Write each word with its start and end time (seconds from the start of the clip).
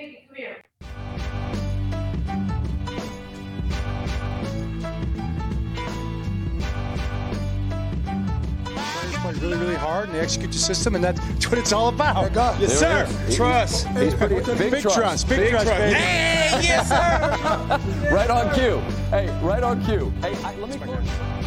Hey, 0.00 0.24
come 0.26 0.34
here. 0.34 0.56
Play 9.20 9.32
really, 9.34 9.58
really 9.58 9.74
hard 9.74 10.06
and 10.06 10.14
they 10.14 10.20
execute 10.20 10.52
the 10.52 10.58
system, 10.58 10.94
and 10.94 11.04
that's 11.04 11.20
what 11.50 11.58
it's 11.58 11.74
all 11.74 11.88
about. 11.88 12.32
Yes, 12.58 12.80
There 12.80 13.06
sir. 13.06 13.36
Trust. 13.36 13.88
He's 13.88 14.14
pretty 14.14 14.36
big, 14.36 14.70
Big 14.70 14.82
trust. 14.82 15.28
Big 15.28 15.38
Big 15.38 15.50
trust, 15.50 15.66
baby. 15.66 15.94
Hey, 15.94 16.60
yes, 16.62 16.88
sir. 16.88 18.10
right 18.14 18.30
on 18.30 18.54
cue. 18.54 18.78
Hey, 19.10 19.28
right 19.42 19.62
on 19.62 19.84
cue. 19.84 20.10
Hey, 20.22 20.34
I, 20.42 20.54
let 20.56 20.80
me. 20.80 21.39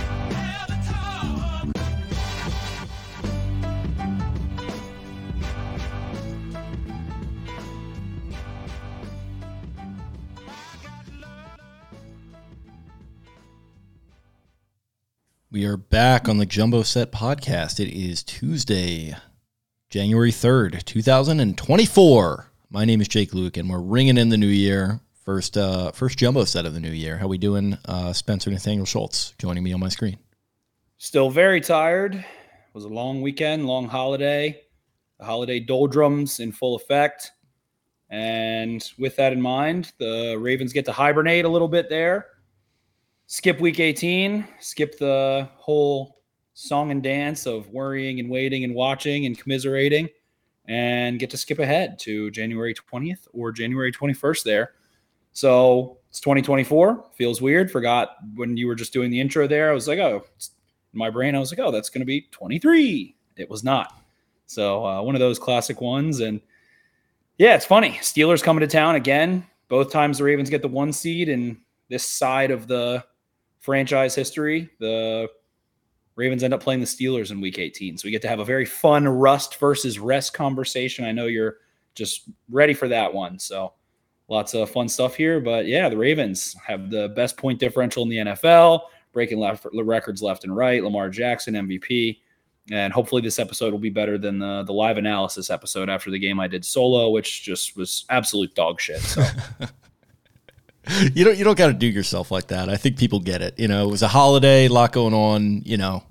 We 15.64 15.70
are 15.70 15.78
back 15.78 16.28
on 16.28 16.40
the 16.40 16.46
Jumbo 16.46 16.84
Set 16.84 17.14
podcast. 17.14 17.80
It 17.80 17.88
is 17.88 18.22
Tuesday, 18.22 19.16
January 19.90 20.30
3rd, 20.30 20.84
2024. 20.84 22.52
My 22.70 22.84
name 22.84 23.00
is 23.00 23.08
Jake 23.08 23.32
Louque, 23.32 23.56
and 23.56 23.70
we're 23.70 23.80
ringing 23.80 24.18
in 24.18 24.28
the 24.28 24.36
new 24.36 24.46
year. 24.46 25.00
First 25.24 25.58
uh, 25.58 25.94
first 25.94 26.18
Jumbo 26.18 26.44
Set 26.44 26.66
of 26.66 26.74
the 26.74 26.82
new 26.82 26.92
year. 26.92 27.18
How 27.18 27.28
we 27.28 27.38
doing? 27.38 27.78
Uh, 27.86 28.12
Spencer 28.12 28.52
Nathaniel 28.52 28.86
Schultz 28.86 29.36
joining 29.38 29.64
me 29.64 29.72
on 29.72 29.80
my 29.80 29.88
screen. 29.88 30.18
Still 30.98 31.30
very 31.30 31.62
tired. 31.62 32.16
It 32.16 32.26
was 32.74 32.84
a 32.84 32.90
long 32.90 33.22
weekend, 33.22 33.66
long 33.66 33.88
holiday. 33.88 34.60
The 35.18 35.24
holiday 35.24 35.62
doldrums 35.62 36.42
in 36.42 36.52
full 36.52 36.76
effect. 36.76 37.32
And 38.10 38.84
with 39.00 39.16
that 39.16 39.32
in 39.32 39.40
mind, 39.40 39.94
the 39.98 40.36
Ravens 40.38 40.74
get 40.74 40.84
to 40.88 40.92
hibernate 40.92 41.46
a 41.46 41.50
little 41.50 41.70
bit 41.70 41.88
there. 41.88 42.26
Skip 43.34 43.60
week 43.60 43.80
18, 43.80 44.48
skip 44.60 45.00
the 45.00 45.50
whole 45.56 46.20
song 46.54 46.92
and 46.92 47.02
dance 47.02 47.48
of 47.48 47.68
worrying 47.70 48.20
and 48.20 48.30
waiting 48.30 48.64
and 48.64 48.76
watching 48.76 49.26
and 49.26 49.40
commiserating, 49.40 50.08
and 50.68 51.18
get 51.18 51.32
to 51.32 51.38
skip 51.38 51.58
ahead 51.58 51.98
to 51.98 52.30
January 52.30 52.76
20th 52.76 53.28
or 53.34 53.52
January 53.52 53.92
21st 53.92 54.44
there. 54.44 54.74
So 55.32 55.98
it's 56.12 56.20
2024. 56.20 57.06
Feels 57.16 57.42
weird. 57.42 57.72
Forgot 57.72 58.18
when 58.36 58.56
you 58.56 58.68
were 58.68 58.76
just 58.76 58.94
doing 58.94 59.10
the 59.10 59.20
intro 59.20 59.48
there. 59.48 59.72
I 59.72 59.74
was 59.74 59.88
like, 59.88 59.98
oh, 59.98 60.24
in 60.94 61.00
my 61.00 61.10
brain, 61.10 61.36
I 61.36 61.40
was 61.40 61.52
like, 61.52 61.60
oh, 61.60 61.72
that's 61.72 61.90
going 61.90 62.02
to 62.02 62.06
be 62.06 62.28
23. 62.30 63.16
It 63.36 63.50
was 63.50 63.64
not. 63.64 64.00
So 64.46 64.86
uh, 64.86 65.02
one 65.02 65.16
of 65.16 65.20
those 65.20 65.40
classic 65.40 65.82
ones. 65.82 66.20
And 66.20 66.40
yeah, 67.40 67.56
it's 67.56 67.66
funny. 67.66 67.94
Steelers 67.94 68.44
coming 68.44 68.62
to 68.62 68.68
town 68.68 68.94
again. 68.94 69.44
Both 69.70 69.92
times 69.92 70.20
the 70.20 70.24
Ravens 70.24 70.52
get 70.52 70.62
the 70.62 70.68
one 70.68 70.94
seed, 70.94 71.30
and 71.30 71.58
this 71.90 72.08
side 72.08 72.52
of 72.52 72.68
the 72.68 73.04
franchise 73.64 74.14
history, 74.14 74.70
the 74.80 75.30
Ravens 76.16 76.44
end 76.44 76.54
up 76.54 76.62
playing 76.62 76.82
the 76.82 76.86
Steelers 76.86 77.32
in 77.32 77.40
Week 77.40 77.58
18. 77.58 77.98
So 77.98 78.06
we 78.06 78.12
get 78.12 78.22
to 78.24 78.28
have 78.28 78.40
a 78.40 78.46
very 78.46 78.66
fun 78.66 79.08
rust 79.08 79.58
versus 79.58 79.98
rest 80.00 80.34
conversation. 80.34 81.06
I 81.06 81.14
know 81.14 81.28
you're 81.28 81.56
just 81.96 82.30
ready 82.50 82.74
for 82.74 82.90
that 82.90 83.12
one. 83.12 83.40
So 83.40 83.74
lots 84.28 84.54
of 84.54 84.70
fun 84.70 84.90
stuff 84.90 85.16
here. 85.16 85.40
But 85.40 85.66
yeah, 85.66 85.88
the 85.88 85.98
Ravens 85.98 86.56
have 86.68 86.90
the 86.90 87.10
best 87.16 87.38
point 87.38 87.58
differential 87.58 88.04
in 88.04 88.10
the 88.10 88.18
NFL, 88.18 88.82
breaking 89.14 89.40
left 89.40 89.66
records 89.72 90.22
left 90.22 90.44
and 90.44 90.56
right. 90.56 90.84
Lamar 90.84 91.10
Jackson 91.10 91.54
MVP, 91.54 92.20
and 92.70 92.92
hopefully 92.92 93.22
this 93.22 93.40
episode 93.40 93.72
will 93.72 93.80
be 93.80 93.90
better 93.90 94.18
than 94.18 94.40
the 94.40 94.64
the 94.64 94.74
live 94.74 94.98
analysis 94.98 95.50
episode 95.50 95.90
after 95.90 96.12
the 96.12 96.20
game 96.20 96.40
I 96.40 96.48
did 96.48 96.66
solo, 96.66 97.12
which 97.12 97.44
just 97.44 97.78
was 97.78 98.06
absolute 98.10 98.56
dog 98.56 98.82
shit. 98.82 99.00
So 99.02 99.24
you 101.14 101.24
don't 101.24 101.38
you 101.38 101.44
don't 101.44 101.58
got 101.58 101.68
to 101.68 101.74
do 101.74 101.88
yourself 101.88 102.32
like 102.32 102.48
that. 102.48 102.70
I 102.70 102.76
think 102.78 102.98
people 102.98 103.20
get 103.20 103.42
it. 103.42 103.58
You 103.60 103.68
know, 103.68 103.88
it 103.88 103.92
was 103.92 104.02
a 104.02 104.08
holiday, 104.08 104.66
a 104.66 104.70
lot 104.70 104.92
going 104.92 105.14
on. 105.14 105.62
You 105.64 105.78
know, 105.78 106.04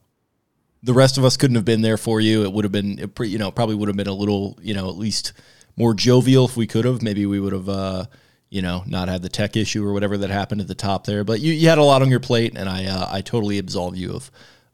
the 0.82 0.94
rest 0.94 1.18
of 1.18 1.24
us 1.24 1.36
couldn't 1.36 1.56
have 1.56 1.64
been 1.64 1.82
there 1.82 1.98
for 1.98 2.20
you. 2.20 2.44
It 2.44 2.52
would 2.52 2.64
have 2.64 2.72
been, 2.72 3.10
you 3.20 3.38
know, 3.38 3.50
probably 3.50 3.74
would 3.74 3.88
have 3.88 3.96
been 3.96 4.06
a 4.06 4.14
little, 4.14 4.58
you 4.62 4.74
know, 4.74 4.88
at 4.88 4.96
least 4.96 5.32
more 5.76 5.94
jovial 5.94 6.46
if 6.46 6.56
we 6.56 6.66
could 6.66 6.84
have. 6.84 7.02
Maybe 7.02 7.26
we 7.26 7.38
would 7.38 7.52
have, 7.52 7.68
uh, 7.68 8.04
you 8.50 8.62
know, 8.62 8.82
not 8.86 9.08
had 9.08 9.22
the 9.22 9.28
tech 9.28 9.56
issue 9.56 9.86
or 9.86 9.92
whatever 9.92 10.18
that 10.18 10.30
happened 10.30 10.60
at 10.60 10.68
the 10.68 10.74
top 10.74 11.04
there. 11.04 11.24
But 11.24 11.40
you, 11.40 11.52
you 11.52 11.68
had 11.68 11.78
a 11.78 11.84
lot 11.84 12.02
on 12.02 12.10
your 12.10 12.20
plate, 12.20 12.54
and 12.56 12.68
I 12.68 12.86
uh, 12.86 13.08
I 13.10 13.20
totally 13.20 13.58
absolve 13.58 13.96
you 13.96 14.14
of 14.14 14.30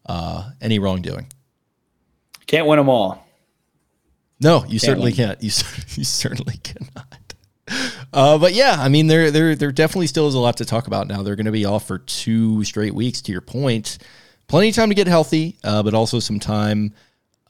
uh, 0.07 0.51
any 0.61 0.79
wrongdoing. 0.79 1.27
can't 2.47 2.67
win 2.67 2.79
them 2.79 2.89
all. 2.89 3.25
No, 4.41 4.65
you 4.69 4.79
certainly 4.79 5.11
win. 5.11 5.17
can't. 5.17 5.43
You 5.43 5.51
you 5.95 6.05
certainly 6.05 6.59
cannot. 6.59 7.35
Uh, 8.13 8.39
but 8.39 8.55
yeah, 8.55 8.77
I 8.79 8.89
mean, 8.89 9.07
there 9.07 9.31
there 9.31 9.55
there 9.55 9.73
definitely 9.73 10.07
still 10.07 10.29
is 10.29 10.35
a 10.35 10.39
lot 10.39 10.57
to 10.59 10.65
talk 10.65 10.87
about 10.87 11.09
now. 11.09 11.23
They're 11.23 11.37
going 11.37 11.47
to 11.47 11.53
be 11.53 11.65
off 11.65 11.87
for 11.87 11.99
two 11.99 12.65
straight 12.65 12.95
weeks. 12.95 13.21
To 13.23 13.33
your 13.33 13.41
point, 13.41 13.99
plenty 14.47 14.71
of 14.71 14.75
time 14.75 14.89
to 14.89 14.95
get 14.95 15.07
healthy, 15.07 15.59
uh, 15.63 15.83
but 15.83 15.95
also 15.95 16.19
some 16.19 16.41
time 16.41 16.95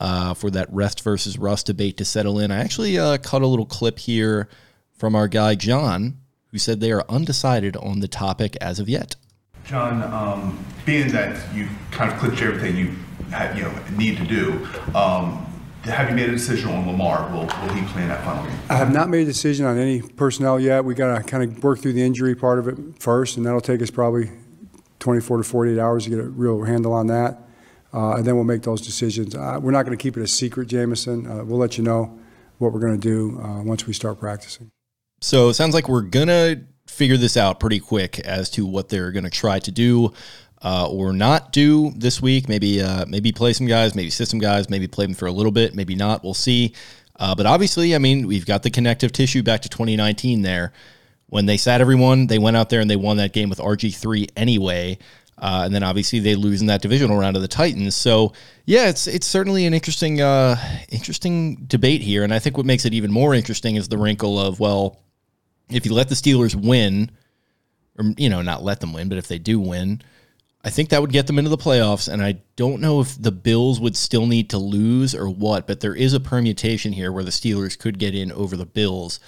uh, 0.01 0.35
for 0.35 0.51
that 0.51 0.73
rest 0.73 1.03
versus 1.03 1.39
rust 1.39 1.67
debate 1.67 1.97
to 1.99 2.05
settle 2.05 2.39
in. 2.39 2.51
I 2.51 2.59
actually 2.59 2.99
uh, 2.99 3.19
caught 3.19 3.43
a 3.43 3.47
little 3.47 3.67
clip 3.67 3.99
here 3.99 4.49
from 4.97 5.15
our 5.15 5.29
guy 5.29 5.55
John, 5.55 6.19
who 6.51 6.59
said 6.59 6.81
they 6.81 6.93
are 6.93 7.05
undecided 7.09 7.77
on 7.77 8.01
the 8.01 8.09
topic 8.09 8.57
as 8.61 8.81
of 8.81 8.89
yet. 8.89 9.17
John, 9.65 10.03
um, 10.03 10.65
being 10.87 11.09
that 11.13 11.55
you 11.55 11.69
kind 11.91 12.11
of 12.13 12.19
clinched 12.19 12.43
everything 12.43 12.77
you 12.77 12.97
had, 13.31 13.57
you 13.57 13.65
know 13.65 13.75
need 13.97 14.17
to 14.17 14.25
do, 14.25 14.67
um, 14.95 15.45
have 15.89 16.09
you 16.11 16.17
made 16.17 16.29
a 16.29 16.33
decision 16.33 16.71
on 16.71 16.87
Lamar? 16.87 17.31
Will, 17.33 17.41
will 17.41 17.75
he 17.75 17.85
play 17.93 18.03
in 18.03 18.09
that 18.09 18.25
final 18.25 18.45
game? 18.45 18.59
I 18.71 18.77
have 18.77 18.93
not 18.93 19.09
made 19.09 19.23
a 19.23 19.25
decision 19.25 19.67
on 19.67 19.79
any 19.79 20.01
personnel 20.03 20.61
yet. 20.61 20.85
We 20.85 20.95
got 20.95 21.17
to 21.17 21.23
kind 21.25 21.43
of 21.43 21.63
work 21.63 21.81
through 21.81 21.95
the 21.95 22.03
injury 22.03 22.35
part 22.35 22.59
of 22.59 22.69
it 22.69 22.77
first, 23.01 23.37
and 23.37 23.47
that'll 23.47 23.61
take 23.61 23.83
us 23.83 23.91
probably 23.91 24.31
24 24.99 25.39
to 25.39 25.43
48 25.45 25.79
hours 25.79 26.05
to 26.05 26.11
get 26.11 26.19
a 26.19 26.29
real 26.29 26.63
handle 26.63 26.93
on 26.93 27.07
that. 27.09 27.41
Uh, 27.93 28.17
and 28.17 28.27
then 28.27 28.35
we'll 28.35 28.45
make 28.45 28.63
those 28.63 28.83
decisions. 28.83 29.35
Uh, 29.35 29.59
we're 29.63 29.71
not 29.71 29.85
going 29.85 29.97
to 29.97 30.03
keep 30.03 30.17
it 30.17 30.23
a 30.23 30.27
secret, 30.27 30.69
Jamison. 30.69 31.27
Uh, 31.27 31.45
we'll 31.45 31.59
let 31.59 31.79
you 31.79 31.85
know 31.85 32.19
what 32.59 32.73
we're 32.73 32.81
going 32.81 33.01
to 33.01 33.09
do 33.09 33.41
uh, 33.41 33.63
once 33.63 33.87
we 33.87 33.93
start 33.93 34.21
practicing. 34.21 34.71
So 35.21 35.49
it 35.49 35.55
sounds 35.55 35.75
like 35.75 35.89
we're 35.89 36.03
gonna 36.03 36.63
figure 36.87 37.17
this 37.17 37.37
out 37.37 37.61
pretty 37.61 37.81
quick 37.81 38.19
as 38.21 38.51
to 38.51 38.65
what 38.65 38.89
they're 38.89 39.11
gonna 39.11 39.31
try 39.31 39.59
to 39.59 39.71
do 39.71 40.13
uh, 40.63 40.89
or 40.91 41.13
not 41.13 41.53
do 41.53 41.91
this 41.97 42.21
week. 42.21 42.49
Maybe 42.49 42.83
uh, 42.83 43.07
maybe 43.07 43.33
play 43.33 43.53
some 43.53 43.67
guys, 43.67 43.95
maybe 43.95 44.11
sit 44.11 44.29
some 44.29 44.41
guys, 44.41 44.69
maybe 44.69 44.89
play 44.89 45.07
them 45.07 45.15
for 45.15 45.27
a 45.27 45.33
little 45.33 45.53
bit, 45.53 45.75
maybe 45.75 45.95
not. 45.95 46.25
We'll 46.25 46.35
see. 46.35 46.75
Uh, 47.17 47.35
but 47.35 47.47
obviously, 47.47 47.95
I 47.95 47.99
mean, 47.99 48.27
we've 48.27 48.47
got 48.47 48.63
the 48.63 48.71
connective 48.71 49.13
tissue 49.13 49.43
back 49.43 49.63
to 49.63 49.69
2019 49.69 50.43
there. 50.43 50.73
When 51.27 51.47
they 51.47 51.57
sat 51.57 51.81
everyone, 51.81 52.27
they 52.27 52.39
went 52.39 52.57
out 52.57 52.71
there 52.71 52.81
and 52.81 52.91
they 52.91 52.97
won 52.97 53.19
that 53.19 53.33
game 53.33 53.51
with 53.51 53.59
RG3 53.59 54.31
anyway. 54.37 54.99
Uh, 55.41 55.63
and 55.65 55.75
then 55.75 55.83
obviously 55.83 56.19
they 56.19 56.35
lose 56.35 56.61
in 56.61 56.67
that 56.67 56.83
divisional 56.83 57.17
round 57.17 57.35
to 57.35 57.41
the 57.41 57.49
Titans. 57.49 57.95
So 57.95 58.33
yeah, 58.65 58.89
it's 58.89 59.07
it's 59.07 59.27
certainly 59.27 59.67
an 59.67 59.75
interesting 59.75 60.21
uh, 60.21 60.57
interesting 60.89 61.57
debate 61.67 62.01
here. 62.03 62.25
And 62.25 62.35
I 62.35 62.39
think 62.39 62.57
what 62.57 62.67
makes 62.67 62.85
it 62.85 62.95
even 62.95 63.13
more 63.13 63.35
interesting 63.35 63.77
is 63.77 63.89
the 63.89 63.99
wrinkle 63.99 64.39
of 64.39 64.59
well, 64.59 64.99
if 65.71 65.87
you 65.87 65.95
let 65.95 66.09
the 66.09 66.17
Steelers 66.17 66.55
win, 66.55 67.11
or 67.99 68.07
you 68.17 68.29
know, 68.29 68.43
not 68.43 68.65
let 68.65 68.81
them 68.81 68.93
win, 68.93 69.09
but 69.09 69.19
if 69.19 69.29
they 69.29 69.39
do 69.39 69.61
win, 69.61 70.03
I 70.65 70.71
think 70.71 70.89
that 70.89 71.01
would 71.01 71.13
get 71.13 71.27
them 71.27 71.39
into 71.39 71.51
the 71.51 71.57
playoffs. 71.57 72.13
And 72.13 72.23
I 72.23 72.41
don't 72.57 72.81
know 72.81 73.01
if 73.01 73.21
the 73.21 73.33
Bills 73.33 73.81
would 73.81 73.97
still 73.97 74.27
need 74.27 74.51
to 74.51 74.59
lose 74.59 75.15
or 75.15 75.29
what, 75.29 75.67
but 75.67 75.81
there 75.81 75.95
is 75.95 76.13
a 76.13 76.21
permutation 76.21 76.93
here 76.93 77.13
where 77.13 77.25
the 77.25 77.31
Steelers 77.31 77.79
could 77.79 77.99
get 77.99 78.15
in 78.15 78.33
over 78.33 78.57
the 78.57 78.67
Bills. 78.67 79.21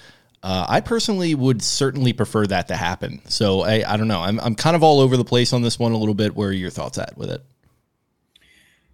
Uh, 0.43 0.65
I 0.67 0.81
personally 0.81 1.33
would 1.35 1.61
certainly 1.61 2.13
prefer 2.13 2.45
that 2.47 2.67
to 2.67 2.75
happen. 2.75 3.21
So 3.29 3.61
I, 3.61 3.93
I 3.93 3.97
don't 3.97 4.07
know. 4.07 4.21
I'm, 4.21 4.39
I'm 4.39 4.55
kind 4.55 4.75
of 4.75 4.83
all 4.83 4.99
over 4.99 5.15
the 5.15 5.23
place 5.23 5.53
on 5.53 5.61
this 5.61 5.79
one 5.79 5.93
a 5.93 5.97
little 5.97 6.15
bit. 6.15 6.35
Where 6.35 6.49
are 6.49 6.53
your 6.53 6.71
thoughts 6.71 6.97
at 6.97 7.17
with 7.17 7.29
it? 7.29 7.43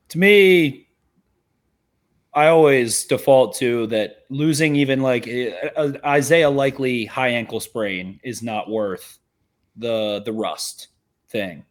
to 0.09 0.17
me, 0.17 0.87
I 2.33 2.47
always 2.47 3.05
default 3.05 3.55
to 3.57 3.87
that 3.87 4.25
losing 4.29 4.75
even 4.75 5.01
like 5.01 5.27
uh, 5.75 5.93
Isaiah 6.05 6.49
Likely 6.49 7.05
high 7.05 7.29
ankle 7.29 7.59
sprain 7.59 8.19
is 8.23 8.43
not 8.43 8.69
worth 8.69 9.17
the 9.75 10.21
the 10.23 10.33
rust 10.33 10.89
thing. 11.29 11.65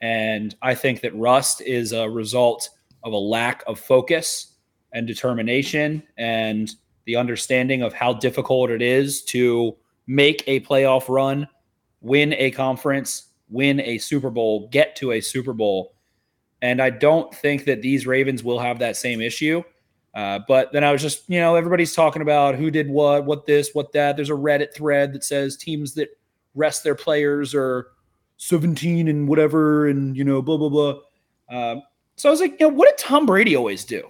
And 0.00 0.54
I 0.62 0.74
think 0.74 1.00
that 1.02 1.14
rust 1.14 1.60
is 1.60 1.92
a 1.92 2.08
result 2.08 2.68
of 3.04 3.12
a 3.12 3.18
lack 3.18 3.62
of 3.66 3.78
focus 3.78 4.54
and 4.92 5.06
determination 5.06 6.02
and 6.16 6.70
the 7.04 7.16
understanding 7.16 7.82
of 7.82 7.92
how 7.92 8.12
difficult 8.14 8.70
it 8.70 8.82
is 8.82 9.22
to 9.24 9.76
make 10.06 10.42
a 10.46 10.60
playoff 10.60 11.08
run, 11.08 11.48
win 12.00 12.34
a 12.34 12.50
conference, 12.50 13.28
win 13.48 13.80
a 13.80 13.98
Super 13.98 14.30
Bowl, 14.30 14.68
get 14.68 14.96
to 14.96 15.12
a 15.12 15.20
Super 15.20 15.52
Bowl. 15.52 15.94
And 16.62 16.80
I 16.80 16.90
don't 16.90 17.34
think 17.34 17.64
that 17.64 17.82
these 17.82 18.06
Ravens 18.06 18.44
will 18.44 18.58
have 18.58 18.78
that 18.80 18.96
same 18.96 19.20
issue. 19.20 19.62
Uh, 20.14 20.40
but 20.48 20.72
then 20.72 20.82
I 20.82 20.92
was 20.92 21.02
just, 21.02 21.28
you 21.28 21.38
know, 21.38 21.54
everybody's 21.54 21.94
talking 21.94 22.22
about 22.22 22.56
who 22.56 22.70
did 22.70 22.90
what, 22.90 23.24
what 23.24 23.46
this, 23.46 23.70
what 23.72 23.92
that. 23.92 24.16
There's 24.16 24.30
a 24.30 24.34
Reddit 24.34 24.74
thread 24.74 25.12
that 25.12 25.24
says 25.24 25.56
teams 25.56 25.94
that 25.94 26.08
rest 26.54 26.82
their 26.82 26.96
players 26.96 27.54
are 27.54 27.88
17 28.42 29.06
and 29.06 29.28
whatever, 29.28 29.86
and, 29.88 30.16
you 30.16 30.24
know, 30.24 30.40
blah, 30.40 30.56
blah, 30.56 30.70
blah. 30.70 30.94
Um, 31.50 31.82
so 32.16 32.30
I 32.30 32.32
was 32.32 32.40
like, 32.40 32.58
you 32.58 32.68
know, 32.68 32.74
what 32.74 32.88
did 32.88 32.96
Tom 32.96 33.26
Brady 33.26 33.54
always 33.54 33.84
do? 33.84 34.08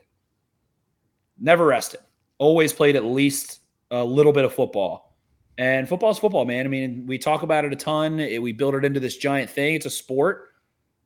Never 1.40 1.66
rested. 1.66 1.98
Always 2.38 2.72
played 2.72 2.94
at 2.94 3.04
least 3.04 3.58
a 3.90 4.04
little 4.04 4.32
bit 4.32 4.44
of 4.44 4.54
football. 4.54 5.16
And 5.58 5.88
football's 5.88 6.20
football, 6.20 6.44
man. 6.44 6.64
I 6.64 6.68
mean, 6.68 7.06
we 7.08 7.18
talk 7.18 7.42
about 7.42 7.64
it 7.64 7.72
a 7.72 7.76
ton. 7.76 8.20
It, 8.20 8.40
we 8.40 8.52
build 8.52 8.76
it 8.76 8.84
into 8.84 9.00
this 9.00 9.16
giant 9.16 9.50
thing. 9.50 9.74
It's 9.74 9.86
a 9.86 9.90
sport. 9.90 10.50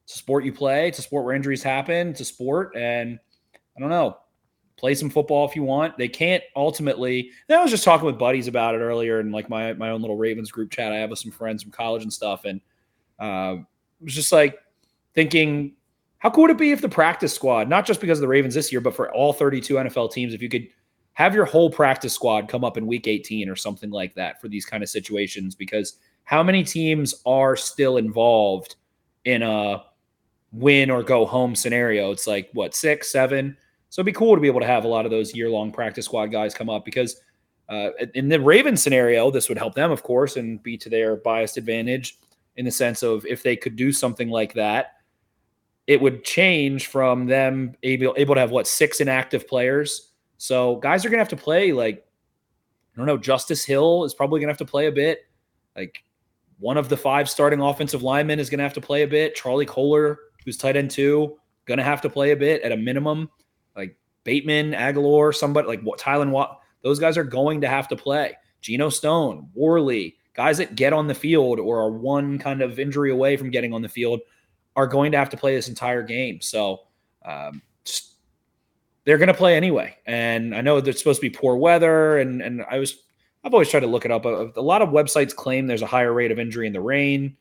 It's 0.04 0.16
a 0.16 0.18
sport 0.18 0.44
you 0.44 0.52
play. 0.52 0.88
It's 0.88 0.98
a 0.98 1.02
sport 1.02 1.24
where 1.24 1.34
injuries 1.34 1.62
happen. 1.62 2.08
It's 2.08 2.20
a 2.20 2.26
sport, 2.26 2.76
and 2.76 3.18
I 3.74 3.80
don't 3.80 3.88
know. 3.88 4.18
Play 4.76 4.94
some 4.94 5.08
football 5.08 5.48
if 5.48 5.56
you 5.56 5.62
want. 5.62 5.96
They 5.96 6.08
can't 6.08 6.44
ultimately. 6.56 7.30
and 7.48 7.58
I 7.58 7.62
was 7.62 7.70
just 7.70 7.84
talking 7.84 8.04
with 8.04 8.18
buddies 8.18 8.48
about 8.48 8.74
it 8.74 8.78
earlier, 8.78 9.18
in 9.18 9.32
like 9.32 9.48
my 9.48 9.72
my 9.72 9.88
own 9.88 10.02
little 10.02 10.18
Ravens 10.18 10.50
group 10.50 10.70
chat 10.70 10.92
I 10.92 10.96
have 10.96 11.08
with 11.08 11.20
some 11.20 11.32
friends 11.32 11.62
from 11.62 11.72
college 11.72 12.02
and 12.02 12.12
stuff, 12.12 12.44
and 12.44 12.60
uh, 13.18 13.56
was 14.00 14.14
just 14.14 14.32
like 14.32 14.58
thinking, 15.14 15.74
how 16.18 16.30
cool 16.30 16.42
would 16.42 16.50
it 16.50 16.58
be 16.58 16.72
if 16.72 16.80
the 16.80 16.88
practice 16.88 17.34
squad, 17.34 17.68
not 17.68 17.86
just 17.86 18.00
because 18.00 18.18
of 18.18 18.22
the 18.22 18.28
Ravens 18.28 18.54
this 18.54 18.72
year, 18.72 18.80
but 18.80 18.94
for 18.94 19.12
all 19.12 19.32
32 19.32 19.74
NFL 19.74 20.12
teams, 20.12 20.34
if 20.34 20.42
you 20.42 20.48
could 20.48 20.66
have 21.14 21.34
your 21.34 21.44
whole 21.44 21.70
practice 21.70 22.12
squad 22.12 22.48
come 22.48 22.64
up 22.64 22.76
in 22.76 22.86
week 22.86 23.06
18 23.06 23.48
or 23.48 23.56
something 23.56 23.90
like 23.90 24.14
that 24.14 24.40
for 24.40 24.48
these 24.48 24.66
kind 24.66 24.82
of 24.82 24.88
situations? 24.88 25.54
Because 25.54 25.98
how 26.24 26.42
many 26.42 26.64
teams 26.64 27.14
are 27.26 27.56
still 27.56 27.96
involved 27.96 28.76
in 29.24 29.42
a 29.42 29.84
win 30.52 30.90
or 30.90 31.02
go 31.02 31.24
home 31.24 31.54
scenario? 31.54 32.10
It's 32.10 32.26
like 32.26 32.50
what 32.52 32.74
six 32.74 33.12
seven? 33.12 33.56
So 33.90 34.00
it'd 34.00 34.06
be 34.06 34.12
cool 34.12 34.34
to 34.34 34.40
be 34.40 34.48
able 34.48 34.60
to 34.60 34.66
have 34.66 34.84
a 34.84 34.88
lot 34.88 35.04
of 35.04 35.12
those 35.12 35.36
year 35.36 35.48
long 35.48 35.70
practice 35.70 36.06
squad 36.06 36.26
guys 36.26 36.52
come 36.52 36.68
up 36.68 36.84
because 36.84 37.20
uh, 37.68 37.90
in 38.14 38.28
the 38.28 38.40
Raven 38.40 38.76
scenario, 38.76 39.30
this 39.30 39.48
would 39.48 39.56
help 39.56 39.74
them, 39.74 39.90
of 39.90 40.02
course, 40.02 40.36
and 40.36 40.62
be 40.62 40.76
to 40.78 40.88
their 40.88 41.16
biased 41.16 41.56
advantage 41.56 42.18
in 42.56 42.64
the 42.64 42.70
sense 42.70 43.02
of 43.02 43.24
if 43.26 43.42
they 43.42 43.56
could 43.56 43.76
do 43.76 43.92
something 43.92 44.28
like 44.28 44.54
that, 44.54 44.92
it 45.86 46.00
would 46.00 46.24
change 46.24 46.86
from 46.86 47.26
them 47.26 47.74
able, 47.82 48.14
able 48.16 48.34
to 48.34 48.40
have 48.40 48.50
what 48.50 48.66
six 48.66 49.00
inactive 49.00 49.46
players 49.46 50.12
so 50.44 50.76
guys 50.76 51.04
are 51.04 51.08
gonna 51.08 51.22
have 51.22 51.28
to 51.30 51.36
play 51.36 51.72
like 51.72 52.04
I 52.94 52.96
don't 52.98 53.06
know. 53.06 53.18
Justice 53.18 53.64
Hill 53.64 54.04
is 54.04 54.14
probably 54.14 54.40
gonna 54.40 54.52
have 54.52 54.58
to 54.58 54.64
play 54.64 54.86
a 54.86 54.92
bit. 54.92 55.20
Like 55.74 56.04
one 56.58 56.76
of 56.76 56.88
the 56.88 56.96
five 56.96 57.28
starting 57.28 57.60
offensive 57.60 58.02
linemen 58.02 58.38
is 58.38 58.50
gonna 58.50 58.62
have 58.62 58.74
to 58.74 58.80
play 58.80 59.02
a 59.02 59.08
bit. 59.08 59.34
Charlie 59.34 59.66
Kolar, 59.66 60.18
who's 60.44 60.56
tight 60.56 60.76
end 60.76 60.90
two, 60.90 61.38
gonna 61.64 61.82
have 61.82 62.00
to 62.02 62.10
play 62.10 62.32
a 62.32 62.36
bit 62.36 62.62
at 62.62 62.72
a 62.72 62.76
minimum. 62.76 63.30
Like 63.74 63.96
Bateman, 64.24 64.72
Agholor, 64.72 65.34
somebody 65.34 65.66
like 65.66 65.80
what 65.80 65.98
Tylan 65.98 66.30
Watt, 66.30 66.60
those 66.82 66.98
guys 66.98 67.16
are 67.16 67.24
going 67.24 67.62
to 67.62 67.68
have 67.68 67.88
to 67.88 67.96
play. 67.96 68.36
Geno 68.60 68.88
Stone, 68.90 69.48
Worley, 69.54 70.16
guys 70.34 70.58
that 70.58 70.74
get 70.74 70.92
on 70.92 71.06
the 71.06 71.14
field 71.14 71.58
or 71.58 71.80
are 71.80 71.90
one 71.90 72.38
kind 72.38 72.60
of 72.60 72.78
injury 72.78 73.10
away 73.10 73.36
from 73.36 73.50
getting 73.50 73.72
on 73.72 73.82
the 73.82 73.88
field 73.88 74.20
are 74.76 74.86
going 74.86 75.12
to 75.12 75.18
have 75.18 75.30
to 75.30 75.36
play 75.36 75.54
this 75.54 75.68
entire 75.68 76.02
game. 76.02 76.40
So 76.40 76.80
um, 77.24 77.62
just 77.84 78.14
they're 79.04 79.18
going 79.18 79.28
to 79.28 79.34
play 79.34 79.56
anyway. 79.56 79.96
And 80.06 80.54
I 80.54 80.60
know 80.60 80.80
there's 80.80 80.98
supposed 80.98 81.20
to 81.20 81.28
be 81.28 81.34
poor 81.34 81.56
weather, 81.56 82.18
and 82.18 82.42
and 82.42 82.64
I 82.70 82.78
was 82.78 83.02
I've 83.44 83.52
always 83.52 83.68
tried 83.68 83.80
to 83.80 83.86
look 83.86 84.04
it 84.04 84.10
up. 84.10 84.24
A, 84.24 84.50
a 84.56 84.62
lot 84.62 84.82
of 84.82 84.88
websites 84.88 85.34
claim 85.34 85.66
there's 85.66 85.82
a 85.82 85.86
higher 85.86 86.12
rate 86.12 86.32
of 86.32 86.38
injury 86.38 86.66
in 86.66 86.72
the 86.72 86.80
rain. 86.80 87.36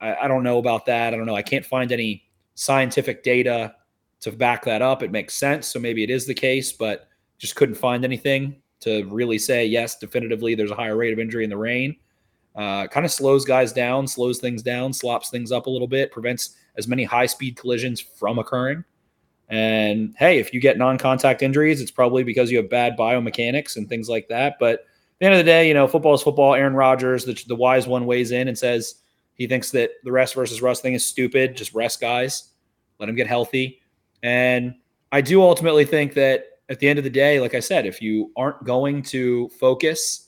I, 0.00 0.14
I 0.14 0.28
don't 0.28 0.42
know 0.42 0.58
about 0.58 0.86
that. 0.86 1.14
I 1.14 1.16
don't 1.16 1.26
know. 1.26 1.36
I 1.36 1.42
can't 1.42 1.64
find 1.64 1.92
any 1.92 2.24
scientific 2.54 3.22
data 3.22 3.74
to 4.20 4.32
back 4.32 4.64
that 4.64 4.82
up. 4.82 5.02
It 5.02 5.12
makes 5.12 5.34
sense, 5.34 5.68
so 5.68 5.78
maybe 5.78 6.02
it 6.02 6.10
is 6.10 6.26
the 6.26 6.34
case, 6.34 6.72
but 6.72 7.08
just 7.38 7.54
couldn't 7.54 7.76
find 7.76 8.04
anything 8.04 8.56
to 8.80 9.04
really 9.06 9.38
say 9.38 9.64
yes, 9.64 9.96
definitively. 9.96 10.54
There's 10.54 10.72
a 10.72 10.76
higher 10.76 10.96
rate 10.96 11.12
of 11.12 11.18
injury 11.18 11.44
in 11.44 11.50
the 11.50 11.56
rain. 11.56 11.96
Uh, 12.58 12.88
kind 12.88 13.06
of 13.06 13.12
slows 13.12 13.44
guys 13.44 13.72
down, 13.72 14.08
slows 14.08 14.40
things 14.40 14.64
down, 14.64 14.92
slops 14.92 15.30
things 15.30 15.52
up 15.52 15.66
a 15.66 15.70
little 15.70 15.86
bit, 15.86 16.10
prevents 16.10 16.56
as 16.76 16.88
many 16.88 17.04
high 17.04 17.26
speed 17.26 17.56
collisions 17.56 18.00
from 18.00 18.40
occurring. 18.40 18.82
And 19.48 20.12
hey, 20.18 20.40
if 20.40 20.52
you 20.52 20.58
get 20.58 20.76
non 20.76 20.98
contact 20.98 21.44
injuries, 21.44 21.80
it's 21.80 21.92
probably 21.92 22.24
because 22.24 22.50
you 22.50 22.56
have 22.56 22.68
bad 22.68 22.98
biomechanics 22.98 23.76
and 23.76 23.88
things 23.88 24.08
like 24.08 24.26
that. 24.26 24.56
But 24.58 24.80
at 24.80 24.86
the 25.20 25.26
end 25.26 25.34
of 25.34 25.38
the 25.38 25.44
day, 25.44 25.68
you 25.68 25.74
know, 25.74 25.86
football 25.86 26.14
is 26.14 26.22
football. 26.22 26.54
Aaron 26.54 26.74
Rodgers, 26.74 27.24
the, 27.24 27.40
the 27.46 27.54
wise 27.54 27.86
one, 27.86 28.06
weighs 28.06 28.32
in 28.32 28.48
and 28.48 28.58
says 28.58 28.96
he 29.34 29.46
thinks 29.46 29.70
that 29.70 29.92
the 30.02 30.10
rest 30.10 30.34
versus 30.34 30.60
rust 30.60 30.82
thing 30.82 30.94
is 30.94 31.06
stupid. 31.06 31.56
Just 31.56 31.74
rest 31.74 32.00
guys, 32.00 32.54
let 32.98 33.06
them 33.06 33.14
get 33.14 33.28
healthy. 33.28 33.80
And 34.24 34.74
I 35.12 35.20
do 35.20 35.42
ultimately 35.42 35.84
think 35.84 36.14
that 36.14 36.44
at 36.68 36.80
the 36.80 36.88
end 36.88 36.98
of 36.98 37.04
the 37.04 37.10
day, 37.10 37.38
like 37.38 37.54
I 37.54 37.60
said, 37.60 37.86
if 37.86 38.02
you 38.02 38.32
aren't 38.36 38.64
going 38.64 39.02
to 39.04 39.48
focus 39.60 40.27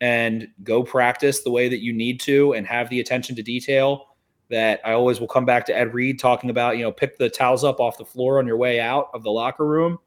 and 0.00 0.48
go 0.62 0.82
practice 0.82 1.42
the 1.42 1.50
way 1.50 1.68
that 1.68 1.80
you 1.80 1.92
need 1.92 2.20
to 2.20 2.54
and 2.54 2.66
have 2.66 2.88
the 2.88 3.00
attention 3.00 3.36
to 3.36 3.42
detail 3.42 4.06
that 4.48 4.80
I 4.84 4.92
always 4.92 5.20
will 5.20 5.28
come 5.28 5.44
back 5.44 5.64
to 5.66 5.76
Ed 5.76 5.94
Reed 5.94 6.18
talking 6.18 6.50
about, 6.50 6.76
you 6.76 6.82
know, 6.82 6.90
pick 6.90 7.18
the 7.18 7.30
towels 7.30 7.62
up 7.64 7.78
off 7.78 7.98
the 7.98 8.04
floor 8.04 8.38
on 8.38 8.46
your 8.46 8.56
way 8.56 8.80
out 8.80 9.10
of 9.14 9.22
the 9.22 9.30
locker 9.30 9.64
room. 9.64 9.98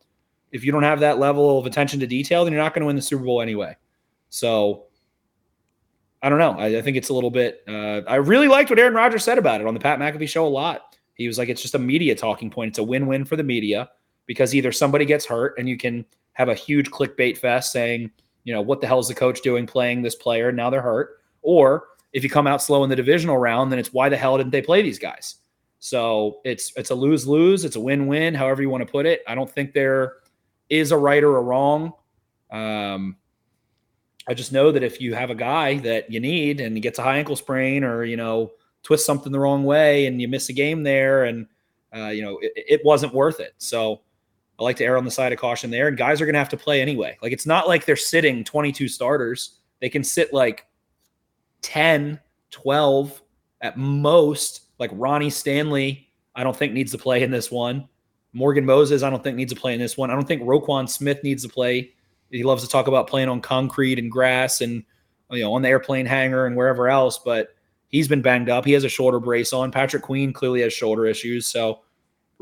If 0.52 0.66
you 0.66 0.72
don't 0.72 0.84
have 0.84 1.00
that 1.00 1.18
level 1.18 1.58
of 1.58 1.66
attention 1.66 2.00
to 2.02 2.08
detail, 2.08 2.44
then 2.44 2.54
you're 2.54 2.62
not 2.62 2.74
going 2.74 2.82
to 2.82 2.88
win 2.88 2.96
the 2.96 3.02
Super 3.02 3.24
Bowl 3.24 3.42
anyway. 3.42 3.76
So 4.30 4.86
I 6.22 6.30
don't 6.30 6.40
know. 6.40 6.52
I, 6.52 6.78
I 6.78 6.82
think 6.82 6.98
it's 6.98 7.10
a 7.10 7.14
little 7.14 7.32
bit. 7.32 7.64
Uh, 7.68 8.02
I 8.08 8.16
really 8.16 8.48
liked 8.48 8.70
what 8.70 8.80
Aaron 8.80 8.94
Rodgers 8.94 9.24
said 9.24 9.38
about 9.38 9.62
it 9.62 9.68
on 9.68 9.74
the 9.74 9.80
Pat 9.80 10.00
McAfee 10.00 10.30
show 10.30 10.46
a 10.46 10.48
lot. 10.48 10.98
He 11.16 11.28
was 11.28 11.38
like, 11.38 11.50
it's 11.50 11.62
just 11.62 11.76
a 11.76 11.80
media 11.80 12.16
talking 12.16 12.50
point. 12.50 12.70
It's 12.70 12.80
a 12.80 12.84
win 12.84 13.08
win 13.08 13.26
for 13.26 13.36
the 13.36 13.44
media 13.44 13.90
because 14.26 14.54
either 14.56 14.72
somebody 14.72 15.06
gets 15.06 15.26
hurt 15.26 15.56
and 15.58 15.70
you 15.70 15.78
can 15.78 16.06
have 16.34 16.50
a 16.50 16.56
huge 16.56 16.90
clickbait 16.92 17.38
fest 17.38 17.72
saying, 17.72 18.12
you 18.44 18.54
know, 18.54 18.62
what 18.62 18.82
the 18.82 18.88
hell 18.88 19.00
is 19.00 19.08
the 19.08 19.16
coach 19.16 19.42
doing 19.42 19.66
playing 19.66 20.02
this 20.02 20.16
player? 20.16 20.52
Now 20.52 20.70
they're 20.70 20.82
hurt. 20.82 21.22
Or 21.42 21.86
if 22.12 22.24
you 22.24 22.30
come 22.30 22.48
out 22.48 22.62
slow 22.62 22.84
in 22.84 22.90
the 22.90 22.96
divisional 22.96 23.38
round, 23.38 23.72
then 23.72 23.80
it's 23.80 23.94
why 23.94 24.10
the 24.10 24.18
hell 24.18 24.38
didn't 24.38 24.52
they 24.52 24.62
play 24.62 24.82
these 24.82 25.00
guys? 25.00 25.36
So 25.80 26.40
it's 26.46 26.72
it's 26.78 26.92
a 26.92 26.96
lose 26.96 27.28
lose. 27.28 27.66
It's 27.66 27.76
a 27.76 27.80
win 27.80 28.08
win, 28.08 28.34
however 28.34 28.62
you 28.62 28.70
want 28.70 28.86
to 28.86 28.92
put 28.92 29.06
it. 29.06 29.22
I 29.28 29.36
don't 29.36 29.50
think 29.50 29.74
there 29.74 30.14
is 30.70 30.92
a 30.92 30.98
right 30.98 31.24
or 31.24 31.38
a 31.38 31.42
wrong. 31.42 31.92
Um, 32.52 33.18
I 34.28 34.34
just 34.34 34.54
know 34.54 34.72
that 34.72 34.84
if 34.84 35.02
you 35.02 35.14
have 35.14 35.30
a 35.30 35.36
guy 35.36 35.80
that 35.80 36.10
you 36.10 36.20
need 36.20 36.62
and 36.62 36.76
he 36.78 36.82
gets 36.82 37.00
a 37.00 37.04
high 37.04 37.18
ankle 37.18 37.36
sprain 37.36 37.84
or 37.84 38.06
you 38.06 38.16
know 38.16 38.52
twist 38.84 39.06
something 39.06 39.32
the 39.32 39.40
wrong 39.40 39.66
way 39.66 40.06
and 40.06 40.22
you 40.22 40.28
miss 40.28 40.50
a 40.50 40.54
game 40.54 40.84
there 40.84 41.26
and 41.26 41.48
uh, 41.94 42.08
you 42.08 42.22
know 42.22 42.38
it, 42.42 42.54
it 42.56 42.82
wasn't 42.86 43.14
worth 43.14 43.40
it. 43.40 43.54
So 43.58 44.02
I 44.60 44.64
like 44.64 44.78
to 44.78 44.86
err 44.86 44.98
on 44.98 45.06
the 45.06 45.12
side 45.12 45.34
of 45.34 45.40
caution 45.40 45.72
there. 45.72 45.88
And 45.88 45.98
guys 45.98 46.22
are 46.22 46.26
going 46.26 46.34
to 46.34 46.40
have 46.40 46.50
to 46.50 46.58
play 46.58 46.82
anyway. 46.82 47.18
Like 47.22 47.32
it's 47.32 47.46
not 47.46 47.68
like 47.68 47.86
they're 47.86 47.96
sitting 47.96 48.44
22 48.44 48.88
starters. 48.88 49.58
They 49.82 49.90
can 49.90 50.04
sit 50.04 50.34
like 50.34 50.66
10, 51.62 52.20
12 52.52 53.22
at 53.62 53.78
most. 53.78 54.62
Like 54.80 54.92
Ronnie 54.94 55.30
Stanley, 55.30 56.10
I 56.36 56.44
don't 56.44 56.56
think 56.56 56.74
needs 56.74 56.92
to 56.92 56.98
play 56.98 57.24
in 57.24 57.32
this 57.32 57.52
one. 57.52 57.88
Morgan 58.34 58.66
Moses, 58.66 59.04
I 59.04 59.10
don't 59.10 59.24
think 59.24 59.38
needs 59.38 59.54
to 59.54 59.60
play 59.60 59.74
in 59.74 59.80
this 59.80 59.98
one. 59.98 60.10
I 60.10 60.16
don't 60.16 60.28
think 60.28 60.42
Roquan 60.42 60.90
Smith 60.90 61.24
needs 61.24 61.44
to 61.44 61.50
play. 61.50 61.94
He 62.32 62.44
loves 62.44 62.64
to 62.64 62.70
talk 62.70 62.88
about 62.88 63.08
playing 63.08 63.30
on 63.30 63.42
concrete 63.42 64.00
and 64.00 64.12
grass 64.12 64.62
and 64.62 64.84
you 65.32 65.44
know 65.44 65.54
on 65.54 65.62
the 65.62 65.70
airplane 65.70 66.06
hangar 66.06 66.48
and 66.48 66.56
wherever 66.56 66.90
else, 66.90 67.20
but 67.20 67.50
he's 67.90 68.08
been 68.08 68.24
banged 68.24 68.50
up. 68.50 68.66
He 68.66 68.72
has 68.74 68.84
a 68.84 68.90
shoulder 68.90 69.20
brace 69.20 69.54
on. 69.54 69.72
Patrick 69.72 70.02
Queen 70.02 70.34
clearly 70.34 70.62
has 70.62 70.74
shoulder 70.74 71.06
issues, 71.06 71.46
so 71.46 71.82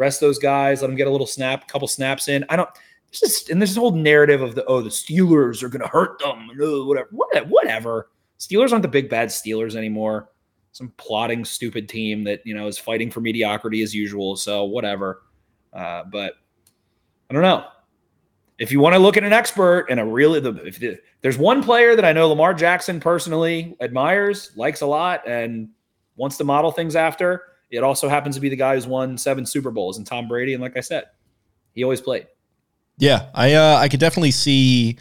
rest 0.02 0.20
those 0.20 0.40
guys. 0.40 0.82
Let 0.82 0.88
them 0.88 0.98
get 0.98 1.08
a 1.08 1.12
little 1.12 1.28
snap, 1.28 1.64
a 1.64 1.68
couple 1.68 1.88
snaps 1.88 2.28
in. 2.28 2.44
I 2.50 2.58
don't. 2.58 2.70
Just 3.12 3.50
and 3.50 3.62
this 3.62 3.76
whole 3.76 3.92
narrative 3.92 4.42
of 4.42 4.56
the 4.56 4.66
oh 4.66 4.82
the 4.82 4.90
Steelers 4.90 5.64
are 5.64 5.70
going 5.70 5.82
to 5.82 5.88
hurt 5.88 6.20
them, 6.20 6.50
whatever, 6.58 7.48
whatever. 7.48 8.10
Steelers 8.40 8.72
aren't 8.72 8.82
the 8.82 8.88
big 8.88 9.10
bad 9.10 9.30
Steelers 9.30 9.76
anymore. 9.76 10.30
Some 10.72 10.94
plotting, 10.98 11.46
stupid 11.46 11.88
team 11.88 12.24
that 12.24 12.42
you 12.46 12.56
know 12.56 12.68
is 12.68 12.78
fighting 12.78 13.12
for 13.12 13.22
mediocrity 13.22 13.82
as 13.84 13.94
usual. 13.94 14.36
So 14.36 14.64
whatever. 14.66 15.24
Uh, 15.74 16.04
but 16.12 16.34
I 17.30 17.34
don't 17.34 17.44
know. 17.44 17.66
If 18.60 18.72
you 18.72 18.80
want 18.80 18.94
to 18.94 19.00
look 19.00 19.18
at 19.18 19.24
an 19.24 19.34
expert 19.34 19.88
and 19.90 20.00
a 20.00 20.06
really, 20.06 20.40
the, 20.40 20.54
if 20.66 20.78
the, 20.80 21.00
there's 21.22 21.38
one 21.38 21.64
player 21.64 21.96
that 21.96 22.06
I 22.06 22.14
know 22.14 22.28
Lamar 22.28 22.54
Jackson 22.54 23.00
personally 23.00 23.76
admires, 23.82 24.52
likes 24.56 24.82
a 24.82 24.86
lot, 24.86 25.28
and 25.28 25.70
wants 26.16 26.38
to 26.38 26.44
model 26.44 26.72
things 26.72 26.96
after, 26.96 27.42
it 27.72 27.84
also 27.84 28.10
happens 28.10 28.36
to 28.36 28.42
be 28.42 28.50
the 28.50 28.56
guy 28.56 28.76
who's 28.76 28.86
won 28.86 29.18
seven 29.18 29.46
Super 29.46 29.72
Bowls 29.72 29.98
and 29.98 30.06
Tom 30.06 30.28
Brady. 30.28 30.54
And 30.54 30.62
like 30.62 30.78
I 30.78 30.82
said, 30.82 31.06
he 31.74 31.84
always 31.84 32.02
played. 32.02 32.28
Yeah, 32.98 33.30
I 33.34 33.54
uh, 33.54 33.78
I 33.78 33.88
could 33.88 34.00
definitely 34.00 34.32
see 34.32 34.98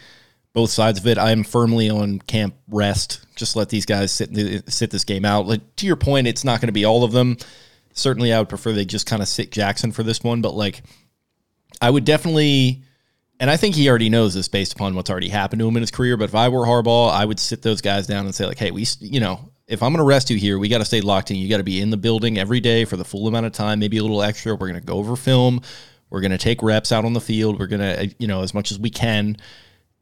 both 0.53 0.69
sides 0.69 0.99
of 0.99 1.07
it. 1.07 1.17
I'm 1.17 1.43
firmly 1.43 1.89
on 1.89 2.19
camp 2.19 2.55
rest. 2.69 3.25
Just 3.35 3.55
let 3.55 3.69
these 3.69 3.85
guys 3.85 4.11
sit 4.11 4.31
sit 4.71 4.89
this 4.89 5.03
game 5.03 5.25
out. 5.25 5.47
Like 5.47 5.75
to 5.77 5.85
your 5.85 5.97
point, 5.97 6.27
it's 6.27 6.43
not 6.43 6.61
going 6.61 6.69
to 6.69 6.73
be 6.73 6.85
all 6.85 7.03
of 7.03 7.11
them. 7.11 7.37
Certainly, 7.93 8.33
I 8.33 8.39
would 8.39 8.49
prefer 8.49 8.71
they 8.71 8.85
just 8.85 9.05
kind 9.05 9.21
of 9.21 9.27
sit 9.27 9.51
Jackson 9.51 9.91
for 9.91 10.03
this 10.03 10.23
one. 10.23 10.41
But 10.41 10.55
like, 10.55 10.81
I 11.81 11.89
would 11.89 12.05
definitely, 12.05 12.83
and 13.39 13.49
I 13.49 13.57
think 13.57 13.75
he 13.75 13.89
already 13.89 14.09
knows 14.09 14.33
this 14.33 14.47
based 14.47 14.73
upon 14.73 14.95
what's 14.95 15.09
already 15.09 15.29
happened 15.29 15.59
to 15.59 15.67
him 15.67 15.75
in 15.75 15.81
his 15.81 15.91
career. 15.91 16.15
But 16.15 16.29
if 16.29 16.35
I 16.35 16.47
were 16.49 16.65
Harbaugh, 16.65 17.11
I 17.11 17.25
would 17.25 17.39
sit 17.39 17.61
those 17.61 17.81
guys 17.81 18.07
down 18.07 18.25
and 18.25 18.33
say 18.33 18.45
like, 18.45 18.57
hey, 18.57 18.71
we, 18.71 18.85
you 18.99 19.19
know, 19.19 19.50
if 19.71 19.81
I'm 19.81 19.91
going 19.91 19.99
to 19.99 20.03
rest 20.03 20.29
you 20.29 20.37
here, 20.37 20.59
we 20.59 20.67
got 20.69 20.79
to 20.79 20.85
stay 20.85 21.01
locked 21.01 21.31
in. 21.31 21.37
You 21.37 21.49
got 21.49 21.57
to 21.57 21.63
be 21.63 21.81
in 21.81 21.89
the 21.89 21.97
building 21.97 22.37
every 22.37 22.59
day 22.59 22.85
for 22.85 22.97
the 22.97 23.05
full 23.05 23.27
amount 23.27 23.45
of 23.45 23.53
time, 23.53 23.79
maybe 23.79 23.97
a 23.97 24.01
little 24.01 24.21
extra. 24.21 24.53
We're 24.53 24.67
going 24.67 24.79
to 24.79 24.85
go 24.85 24.95
over 24.95 25.15
film. 25.15 25.61
We're 26.09 26.21
going 26.21 26.31
to 26.31 26.37
take 26.37 26.61
reps 26.61 26.91
out 26.91 27.05
on 27.05 27.13
the 27.13 27.21
field. 27.21 27.57
We're 27.57 27.67
going 27.67 27.79
to, 27.79 28.15
you 28.19 28.27
know, 28.27 28.41
as 28.43 28.53
much 28.53 28.71
as 28.71 28.77
we 28.77 28.89
can 28.89 29.37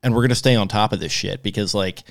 and 0.04 0.14
we're 0.14 0.22
going 0.22 0.30
to 0.30 0.36
stay 0.36 0.56
on 0.56 0.68
top 0.68 0.94
of 0.94 1.00
this 1.00 1.12
shit 1.12 1.44
because 1.44 1.74
like 1.74 2.04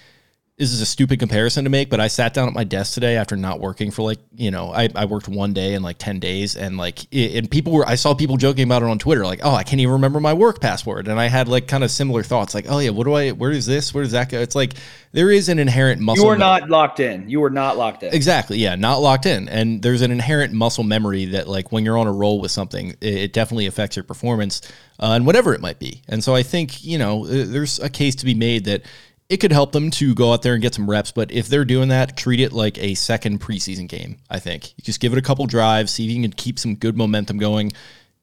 this 0.58 0.72
is 0.72 0.80
a 0.80 0.86
stupid 0.86 1.20
comparison 1.20 1.62
to 1.62 1.70
make, 1.70 1.88
but 1.88 2.00
I 2.00 2.08
sat 2.08 2.34
down 2.34 2.48
at 2.48 2.54
my 2.54 2.64
desk 2.64 2.94
today 2.94 3.16
after 3.16 3.36
not 3.36 3.60
working 3.60 3.92
for 3.92 4.02
like, 4.02 4.18
you 4.34 4.50
know, 4.50 4.72
I, 4.72 4.88
I 4.92 5.04
worked 5.04 5.28
one 5.28 5.52
day 5.52 5.74
in 5.74 5.84
like 5.84 5.98
10 5.98 6.18
days 6.18 6.56
and 6.56 6.76
like, 6.76 7.04
it, 7.12 7.36
and 7.36 7.48
people 7.48 7.72
were, 7.72 7.86
I 7.86 7.94
saw 7.94 8.12
people 8.12 8.36
joking 8.36 8.64
about 8.64 8.82
it 8.82 8.88
on 8.88 8.98
Twitter, 8.98 9.24
like, 9.24 9.38
oh, 9.44 9.54
I 9.54 9.62
can't 9.62 9.80
even 9.80 9.92
remember 9.92 10.18
my 10.18 10.32
work 10.32 10.60
password. 10.60 11.06
And 11.06 11.20
I 11.20 11.28
had 11.28 11.46
like 11.46 11.68
kind 11.68 11.84
of 11.84 11.92
similar 11.92 12.24
thoughts, 12.24 12.56
like, 12.56 12.66
oh 12.68 12.80
yeah, 12.80 12.90
what 12.90 13.04
do 13.04 13.12
I, 13.12 13.30
where 13.30 13.52
is 13.52 13.66
this? 13.66 13.94
Where 13.94 14.02
does 14.02 14.12
that 14.12 14.30
go? 14.30 14.40
It's 14.40 14.56
like, 14.56 14.74
there 15.12 15.30
is 15.30 15.48
an 15.48 15.58
inherent 15.58 16.00
muscle. 16.00 16.24
You 16.24 16.30
are 16.30 16.36
not 16.36 16.68
locked 16.68 17.00
in. 17.00 17.30
You 17.30 17.42
are 17.44 17.50
not 17.50 17.76
locked 17.76 18.02
in. 18.02 18.12
Exactly. 18.12 18.58
Yeah. 18.58 18.74
Not 18.74 18.98
locked 18.98 19.26
in. 19.26 19.48
And 19.48 19.80
there's 19.80 20.02
an 20.02 20.10
inherent 20.10 20.52
muscle 20.52 20.84
memory 20.84 21.24
that, 21.26 21.48
like, 21.48 21.72
when 21.72 21.84
you're 21.84 21.96
on 21.96 22.06
a 22.06 22.12
roll 22.12 22.40
with 22.40 22.50
something, 22.50 22.90
it, 23.00 23.14
it 23.14 23.32
definitely 23.32 23.66
affects 23.66 23.96
your 23.96 24.02
performance 24.02 24.60
uh, 25.00 25.12
and 25.12 25.24
whatever 25.24 25.54
it 25.54 25.60
might 25.60 25.78
be. 25.78 26.02
And 26.08 26.22
so 26.22 26.34
I 26.34 26.42
think, 26.42 26.84
you 26.84 26.98
know, 26.98 27.24
uh, 27.24 27.44
there's 27.46 27.78
a 27.78 27.88
case 27.88 28.16
to 28.16 28.24
be 28.26 28.34
made 28.34 28.64
that 28.66 28.82
it 29.28 29.38
could 29.38 29.52
help 29.52 29.73
them 29.73 29.90
to 29.90 30.14
go 30.14 30.32
out 30.32 30.42
there 30.42 30.54
and 30.54 30.62
get 30.62 30.75
some 30.75 30.88
reps. 30.88 31.12
But 31.12 31.30
if 31.30 31.49
they're 31.49 31.64
doing 31.64 31.88
that, 31.90 32.16
treat 32.16 32.40
it 32.40 32.52
like 32.52 32.78
a 32.78 32.94
second 32.94 33.40
preseason 33.40 33.88
game, 33.88 34.18
I 34.30 34.38
think. 34.38 34.73
You 34.76 34.85
just 34.85 35.00
give 35.00 35.12
it 35.12 35.18
a 35.18 35.23
couple 35.23 35.47
drives, 35.47 35.92
see 35.92 36.06
if 36.06 36.12
you 36.12 36.23
can 36.23 36.32
keep 36.32 36.58
some 36.58 36.75
good 36.75 36.97
momentum 36.97 37.38
going, 37.38 37.73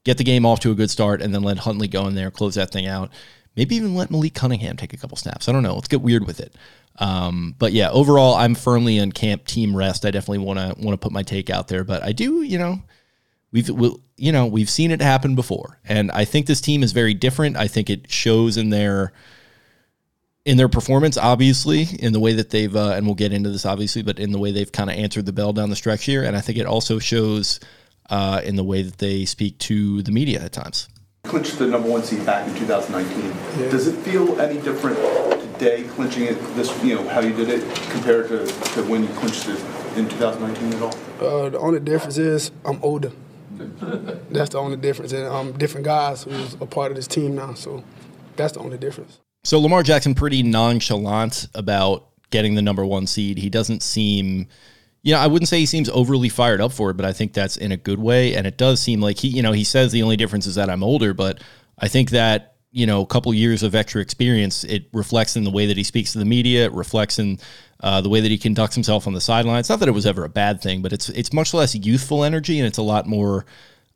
get 0.03 0.17
the 0.17 0.23
game 0.23 0.45
off 0.45 0.59
to 0.61 0.71
a 0.71 0.75
good 0.75 0.89
start, 0.89 1.21
and 1.21 1.33
then 1.33 1.43
let 1.43 1.59
Huntley 1.59 1.87
go 1.87 2.07
in 2.07 2.15
there, 2.15 2.31
close 2.31 2.55
that 2.55 2.71
thing 2.71 2.87
out. 2.87 3.11
Maybe 3.55 3.75
even 3.75 3.95
let 3.95 4.11
Malik 4.11 4.33
Cunningham 4.33 4.75
take 4.77 4.93
a 4.93 4.97
couple 4.97 5.15
snaps. 5.15 5.47
I 5.47 5.51
don't 5.51 5.63
know. 5.63 5.75
Let's 5.75 5.87
get 5.87 6.01
weird 6.01 6.27
with 6.27 6.39
it. 6.39 6.53
Um, 6.97 7.55
but 7.57 7.71
yeah, 7.71 7.89
overall, 7.91 8.35
I'm 8.35 8.55
firmly 8.55 8.97
in 8.97 9.11
camp 9.11 9.45
team 9.45 9.75
rest. 9.75 10.05
I 10.05 10.11
definitely 10.11 10.39
want 10.39 10.59
to 10.59 10.83
want 10.83 10.99
to 10.99 11.03
put 11.03 11.11
my 11.11 11.23
take 11.23 11.49
out 11.49 11.67
there, 11.67 11.83
but 11.83 12.03
I 12.03 12.11
do, 12.13 12.41
you 12.41 12.57
know, 12.57 12.81
we've 13.51 13.69
we'll, 13.69 13.99
you 14.17 14.31
know 14.31 14.45
we've 14.45 14.69
seen 14.69 14.91
it 14.91 15.01
happen 15.01 15.35
before, 15.35 15.79
and 15.85 16.09
I 16.11 16.25
think 16.25 16.47
this 16.47 16.61
team 16.61 16.83
is 16.83 16.93
very 16.93 17.13
different. 17.13 17.57
I 17.57 17.67
think 17.67 17.89
it 17.89 18.09
shows 18.09 18.55
in 18.55 18.69
their 18.69 19.11
in 20.45 20.57
their 20.57 20.69
performance, 20.69 21.17
obviously, 21.17 21.87
in 21.99 22.13
the 22.13 22.19
way 22.19 22.33
that 22.33 22.51
they've, 22.51 22.75
uh, 22.75 22.91
and 22.91 23.05
we'll 23.05 23.15
get 23.15 23.33
into 23.33 23.49
this 23.49 23.65
obviously, 23.65 24.03
but 24.03 24.19
in 24.19 24.31
the 24.31 24.37
way 24.37 24.51
they've 24.51 24.71
kind 24.71 24.89
of 24.89 24.95
answered 24.95 25.25
the 25.25 25.33
bell 25.33 25.51
down 25.51 25.69
the 25.69 25.75
stretch 25.75 26.05
here, 26.05 26.23
and 26.23 26.37
I 26.37 26.41
think 26.41 26.59
it 26.59 26.67
also 26.67 26.99
shows 26.99 27.59
uh, 28.09 28.41
in 28.43 28.55
the 28.55 28.63
way 28.63 28.83
that 28.83 28.99
they 28.99 29.25
speak 29.25 29.57
to 29.59 30.03
the 30.03 30.11
media 30.11 30.41
at 30.41 30.51
times. 30.53 30.87
Clinched 31.23 31.57
the 31.57 31.65
number 31.65 31.89
one 31.89 32.03
seed 32.03 32.23
back 32.23 32.47
in 32.47 32.55
2019. 32.55 33.71
Does 33.71 33.87
it 33.87 33.95
feel 34.03 34.39
any 34.39 34.61
different 34.61 34.95
today, 35.53 35.83
clinching 35.83 36.25
it 36.25 36.35
this, 36.55 36.71
you 36.83 36.93
know, 36.93 37.07
how 37.09 37.21
you 37.21 37.33
did 37.33 37.49
it 37.49 37.63
compared 37.89 38.27
to, 38.27 38.45
to 38.45 38.83
when 38.83 39.01
you 39.01 39.09
clinched 39.09 39.47
it 39.47 39.59
in 39.97 40.07
2019 40.07 40.73
at 40.73 40.81
all? 40.83 40.95
Uh, 41.19 41.49
the 41.49 41.57
only 41.57 41.79
difference 41.79 42.19
is 42.19 42.51
I'm 42.63 42.79
older. 42.83 43.11
that's 44.29 44.51
the 44.51 44.59
only 44.59 44.77
difference, 44.77 45.13
and 45.13 45.25
um, 45.25 45.53
different 45.53 45.85
guys 45.85 46.23
who's 46.23 46.53
a 46.55 46.67
part 46.67 46.91
of 46.91 46.97
this 46.97 47.07
team 47.07 47.35
now. 47.35 47.55
So 47.55 47.83
that's 48.35 48.53
the 48.53 48.59
only 48.59 48.77
difference. 48.77 49.19
So 49.45 49.59
Lamar 49.59 49.83
Jackson 49.83 50.15
pretty 50.15 50.41
nonchalant 50.41 51.47
about 51.53 52.07
getting 52.31 52.55
the 52.55 52.63
number 52.63 52.83
one 52.83 53.05
seed. 53.05 53.37
He 53.37 53.49
doesn't 53.49 53.83
seem, 53.83 54.47
you 55.03 55.13
know, 55.13 55.19
I 55.19 55.27
wouldn't 55.27 55.47
say 55.47 55.59
he 55.59 55.67
seems 55.67 55.87
overly 55.89 56.29
fired 56.29 56.61
up 56.61 56.71
for 56.71 56.89
it, 56.89 56.97
but 56.97 57.05
I 57.05 57.13
think 57.13 57.33
that's 57.33 57.55
in 57.55 57.71
a 57.71 57.77
good 57.77 57.99
way. 57.99 58.35
And 58.35 58.47
it 58.47 58.57
does 58.57 58.81
seem 58.81 59.01
like 59.01 59.19
he, 59.19 59.27
you 59.27 59.43
know, 59.43 59.51
he 59.51 59.63
says 59.63 59.91
the 59.91 60.01
only 60.01 60.17
difference 60.17 60.47
is 60.47 60.55
that 60.55 60.67
I'm 60.67 60.83
older, 60.83 61.13
but 61.13 61.43
I 61.77 61.87
think 61.87 62.09
that 62.09 62.55
you 62.71 62.85
know, 62.85 63.01
a 63.01 63.05
couple 63.05 63.33
years 63.33 63.63
of 63.63 63.73
extra 63.73 64.01
experience, 64.01 64.65
it 64.65 64.89
reflects 64.91 65.37
in 65.37 65.45
the 65.45 65.49
way 65.49 65.65
that 65.65 65.77
he 65.77 65.83
speaks 65.83 66.11
to 66.11 66.19
the 66.19 66.25
media. 66.25 66.65
It 66.65 66.73
reflects 66.73 67.19
in 67.19 67.39
uh, 67.79 68.01
the 68.01 68.09
way 68.09 68.19
that 68.19 68.29
he 68.29 68.37
conducts 68.37 68.75
himself 68.75 69.07
on 69.07 69.13
the 69.13 69.21
sidelines. 69.21 69.69
Not 69.69 69.79
that 69.79 69.87
it 69.87 69.93
was 69.93 70.05
ever 70.05 70.25
a 70.25 70.29
bad 70.29 70.61
thing, 70.61 70.81
but 70.81 70.91
it's 70.91 71.07
it's 71.07 71.31
much 71.31 71.53
less 71.53 71.73
youthful 71.73 72.25
energy 72.25 72.59
and 72.59 72.67
it's 72.67 72.77
a 72.77 72.83
lot 72.83 73.07
more 73.07 73.45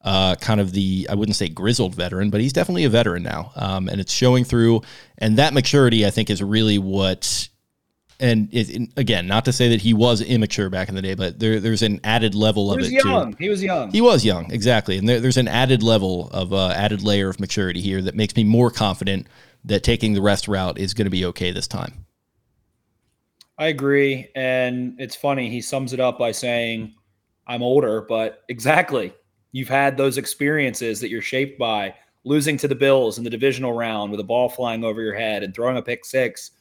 uh, 0.01 0.35
kind 0.35 0.59
of 0.61 0.71
the 0.71 1.07
I 1.09 1.15
wouldn't 1.15 1.35
say 1.35 1.49
grizzled 1.49 1.95
veteran, 1.95 2.29
but 2.29 2.41
he's 2.41 2.53
definitely 2.53 2.85
a 2.85 2.89
veteran 2.89 3.23
now, 3.23 3.51
um, 3.55 3.89
and 3.89 3.99
it's 3.99 4.13
showing 4.13 4.43
through. 4.43 4.81
And 5.17 5.37
that 5.37 5.53
maturity, 5.53 6.05
I 6.05 6.09
think, 6.09 6.29
is 6.29 6.41
really 6.41 6.77
what. 6.77 7.49
And 8.21 8.49
it, 8.53 8.69
it- 8.69 8.89
again, 8.97 9.27
not 9.27 9.45
to 9.45 9.53
say 9.53 9.69
that 9.69 9.81
he 9.81 9.93
was 9.93 10.21
immature 10.21 10.69
back 10.69 10.89
in 10.89 10.95
the 10.95 11.01
day, 11.01 11.13
but 11.15 11.39
there, 11.39 11.59
there's 11.61 11.81
an 11.81 12.01
added 12.03 12.35
level 12.35 12.67
He 12.69 12.73
of 12.73 12.77
was 12.79 12.87
it 12.91 13.03
young. 13.05 13.31
too. 13.31 13.37
He 13.39 13.49
was 13.49 13.63
young. 13.63 13.91
He 13.91 14.01
was 14.01 14.25
young, 14.25 14.51
exactly, 14.51 14.97
and 14.97 15.07
there, 15.07 15.19
there's 15.21 15.37
an 15.37 15.47
added 15.47 15.83
level 15.83 16.29
of 16.31 16.53
uh, 16.53 16.69
added 16.69 17.01
layer 17.01 17.29
of 17.29 17.39
maturity 17.39 17.79
here 17.81 18.01
that 18.01 18.15
makes 18.15 18.35
me 18.35 18.43
more 18.43 18.71
confident 18.71 19.27
that 19.63 19.83
taking 19.83 20.13
the 20.13 20.21
rest 20.21 20.47
route 20.49 20.77
is 20.77 20.93
going 20.93 21.05
to 21.05 21.11
be 21.11 21.23
okay 21.25 21.51
this 21.51 21.67
time. 21.67 22.05
I 23.57 23.67
agree. 23.67 24.29
And 24.35 24.95
it's 24.99 25.15
funny. 25.15 25.49
He 25.49 25.61
sums 25.61 25.91
it 25.93 25.99
up 25.99 26.17
by 26.17 26.31
saying, 26.31 26.93
I'm 27.47 27.61
older, 27.61 28.01
but 28.01 28.43
exactly. 28.47 29.13
You've 29.51 29.69
had 29.69 29.97
those 29.97 30.17
experiences 30.17 30.99
that 30.99 31.09
you're 31.09 31.21
shaped 31.21 31.57
by 31.57 31.95
losing 32.23 32.57
to 32.57 32.67
the 32.67 32.75
Bills 32.75 33.17
in 33.17 33.23
the 33.23 33.29
divisional 33.29 33.73
round 33.73 34.11
with 34.11 34.19
a 34.19 34.23
ball 34.23 34.49
flying 34.49 34.83
over 34.83 35.01
your 35.01 35.15
head 35.15 35.43
and 35.43 35.53
throwing 35.53 35.77
a 35.77 35.81
pick 35.81 36.05
six, 36.05 36.51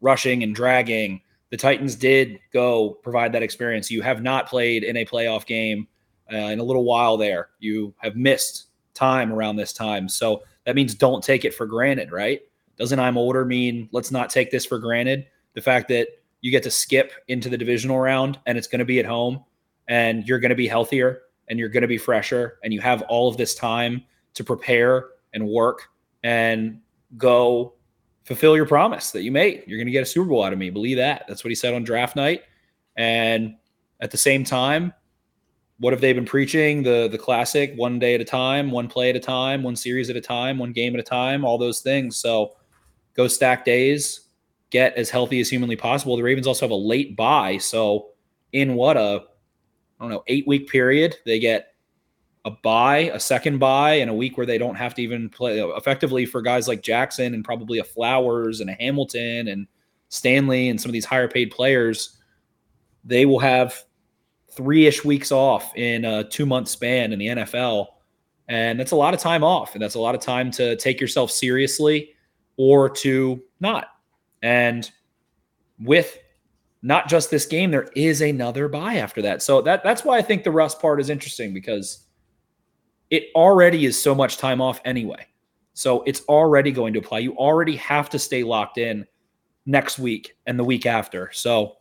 rushing 0.00 0.42
and 0.42 0.54
dragging. 0.54 1.20
The 1.50 1.56
Titans 1.56 1.96
did 1.96 2.38
go 2.52 2.98
provide 3.02 3.32
that 3.32 3.42
experience. 3.42 3.90
You 3.90 4.02
have 4.02 4.22
not 4.22 4.48
played 4.48 4.84
in 4.84 4.96
a 4.96 5.04
playoff 5.04 5.44
game 5.44 5.86
uh, 6.32 6.36
in 6.36 6.60
a 6.60 6.64
little 6.64 6.84
while 6.84 7.16
there. 7.16 7.50
You 7.58 7.94
have 7.98 8.16
missed 8.16 8.68
time 8.94 9.32
around 9.32 9.56
this 9.56 9.72
time. 9.72 10.08
So 10.08 10.42
that 10.64 10.76
means 10.76 10.94
don't 10.94 11.22
take 11.22 11.44
it 11.44 11.54
for 11.54 11.66
granted, 11.66 12.12
right? 12.12 12.40
Doesn't 12.78 12.98
I'm 12.98 13.18
older 13.18 13.44
mean 13.44 13.88
let's 13.92 14.10
not 14.10 14.30
take 14.30 14.50
this 14.50 14.64
for 14.64 14.78
granted? 14.78 15.26
The 15.54 15.60
fact 15.60 15.88
that 15.88 16.08
you 16.40 16.50
get 16.50 16.62
to 16.62 16.70
skip 16.70 17.12
into 17.28 17.48
the 17.48 17.58
divisional 17.58 17.98
round 17.98 18.38
and 18.46 18.56
it's 18.56 18.66
going 18.66 18.78
to 18.78 18.84
be 18.84 18.98
at 18.98 19.06
home 19.06 19.44
and 19.88 20.26
you're 20.26 20.40
going 20.40 20.50
to 20.50 20.56
be 20.56 20.66
healthier 20.66 21.22
and 21.48 21.58
you're 21.58 21.68
going 21.68 21.82
to 21.82 21.88
be 21.88 21.98
fresher 21.98 22.58
and 22.64 22.72
you 22.72 22.80
have 22.80 23.02
all 23.02 23.28
of 23.28 23.36
this 23.36 23.54
time 23.54 24.02
to 24.34 24.44
prepare 24.44 25.10
and 25.34 25.46
work 25.46 25.88
and 26.22 26.80
go 27.16 27.74
fulfill 28.24 28.56
your 28.56 28.66
promise 28.66 29.10
that 29.10 29.22
you 29.22 29.32
made. 29.32 29.64
You're 29.66 29.78
going 29.78 29.86
to 29.86 29.92
get 29.92 30.02
a 30.02 30.06
Super 30.06 30.28
Bowl 30.28 30.44
out 30.44 30.52
of 30.52 30.58
me. 30.58 30.70
Believe 30.70 30.96
that. 30.98 31.24
That's 31.28 31.44
what 31.44 31.50
he 31.50 31.54
said 31.54 31.74
on 31.74 31.84
draft 31.84 32.16
night. 32.16 32.42
And 32.96 33.56
at 34.00 34.10
the 34.10 34.18
same 34.18 34.44
time, 34.44 34.92
what 35.78 35.92
have 35.92 36.00
they 36.00 36.12
been 36.12 36.26
preaching? 36.26 36.82
The 36.84 37.08
the 37.08 37.18
classic 37.18 37.72
one 37.76 37.98
day 37.98 38.14
at 38.14 38.20
a 38.20 38.24
time, 38.24 38.70
one 38.70 38.86
play 38.86 39.10
at 39.10 39.16
a 39.16 39.20
time, 39.20 39.64
one 39.64 39.74
series 39.74 40.10
at 40.10 40.16
a 40.16 40.20
time, 40.20 40.58
one 40.58 40.72
game 40.72 40.94
at 40.94 41.00
a 41.00 41.02
time, 41.02 41.44
all 41.44 41.58
those 41.58 41.80
things. 41.80 42.16
So 42.16 42.52
go 43.14 43.26
stack 43.26 43.64
days, 43.64 44.28
get 44.70 44.94
as 44.94 45.10
healthy 45.10 45.40
as 45.40 45.48
humanly 45.48 45.74
possible. 45.74 46.16
The 46.16 46.22
Ravens 46.22 46.46
also 46.46 46.66
have 46.66 46.70
a 46.70 46.76
late 46.76 47.16
buy. 47.16 47.58
So 47.58 48.10
in 48.52 48.74
what 48.74 48.96
a 48.96 49.24
I 50.02 50.04
don't 50.06 50.10
know, 50.10 50.24
eight 50.26 50.48
week 50.48 50.68
period, 50.68 51.16
they 51.24 51.38
get 51.38 51.74
a 52.44 52.50
bye, 52.50 53.12
a 53.14 53.20
second 53.20 53.58
bye, 53.58 53.94
and 53.94 54.10
a 54.10 54.14
week 54.14 54.36
where 54.36 54.46
they 54.46 54.58
don't 54.58 54.74
have 54.74 54.94
to 54.94 55.02
even 55.02 55.28
play 55.28 55.60
effectively 55.60 56.26
for 56.26 56.42
guys 56.42 56.66
like 56.66 56.82
Jackson 56.82 57.34
and 57.34 57.44
probably 57.44 57.78
a 57.78 57.84
Flowers 57.84 58.58
and 58.58 58.68
a 58.68 58.72
Hamilton 58.72 59.46
and 59.46 59.68
Stanley 60.08 60.70
and 60.70 60.80
some 60.80 60.88
of 60.88 60.92
these 60.92 61.04
higher 61.04 61.28
paid 61.28 61.52
players. 61.52 62.18
They 63.04 63.26
will 63.26 63.38
have 63.38 63.80
three 64.50 64.86
ish 64.86 65.04
weeks 65.04 65.30
off 65.30 65.72
in 65.76 66.04
a 66.04 66.24
two 66.24 66.46
month 66.46 66.66
span 66.66 67.12
in 67.12 67.20
the 67.20 67.26
NFL. 67.28 67.86
And 68.48 68.80
that's 68.80 68.90
a 68.90 68.96
lot 68.96 69.14
of 69.14 69.20
time 69.20 69.44
off. 69.44 69.74
And 69.74 69.82
that's 69.82 69.94
a 69.94 70.00
lot 70.00 70.16
of 70.16 70.20
time 70.20 70.50
to 70.52 70.74
take 70.74 71.00
yourself 71.00 71.30
seriously 71.30 72.10
or 72.56 72.90
to 72.90 73.40
not. 73.60 73.86
And 74.42 74.90
with 75.78 76.18
not 76.82 77.08
just 77.08 77.30
this 77.30 77.46
game, 77.46 77.70
there 77.70 77.88
is 77.94 78.20
another 78.20 78.68
bye 78.68 78.96
after 78.96 79.22
that. 79.22 79.42
So 79.42 79.62
that 79.62 79.84
that's 79.84 80.04
why 80.04 80.18
I 80.18 80.22
think 80.22 80.42
the 80.42 80.50
rust 80.50 80.80
part 80.80 81.00
is 81.00 81.10
interesting 81.10 81.54
because 81.54 82.06
it 83.10 83.26
already 83.34 83.84
is 83.84 84.00
so 84.00 84.14
much 84.14 84.38
time 84.38 84.60
off 84.60 84.80
anyway. 84.84 85.26
So 85.74 86.02
it's 86.02 86.22
already 86.28 86.72
going 86.72 86.92
to 86.94 86.98
apply. 86.98 87.20
You 87.20 87.36
already 87.36 87.76
have 87.76 88.10
to 88.10 88.18
stay 88.18 88.42
locked 88.42 88.78
in 88.78 89.06
next 89.64 89.98
week 89.98 90.36
and 90.46 90.58
the 90.58 90.64
week 90.64 90.86
after. 90.86 91.30
So 91.32 91.76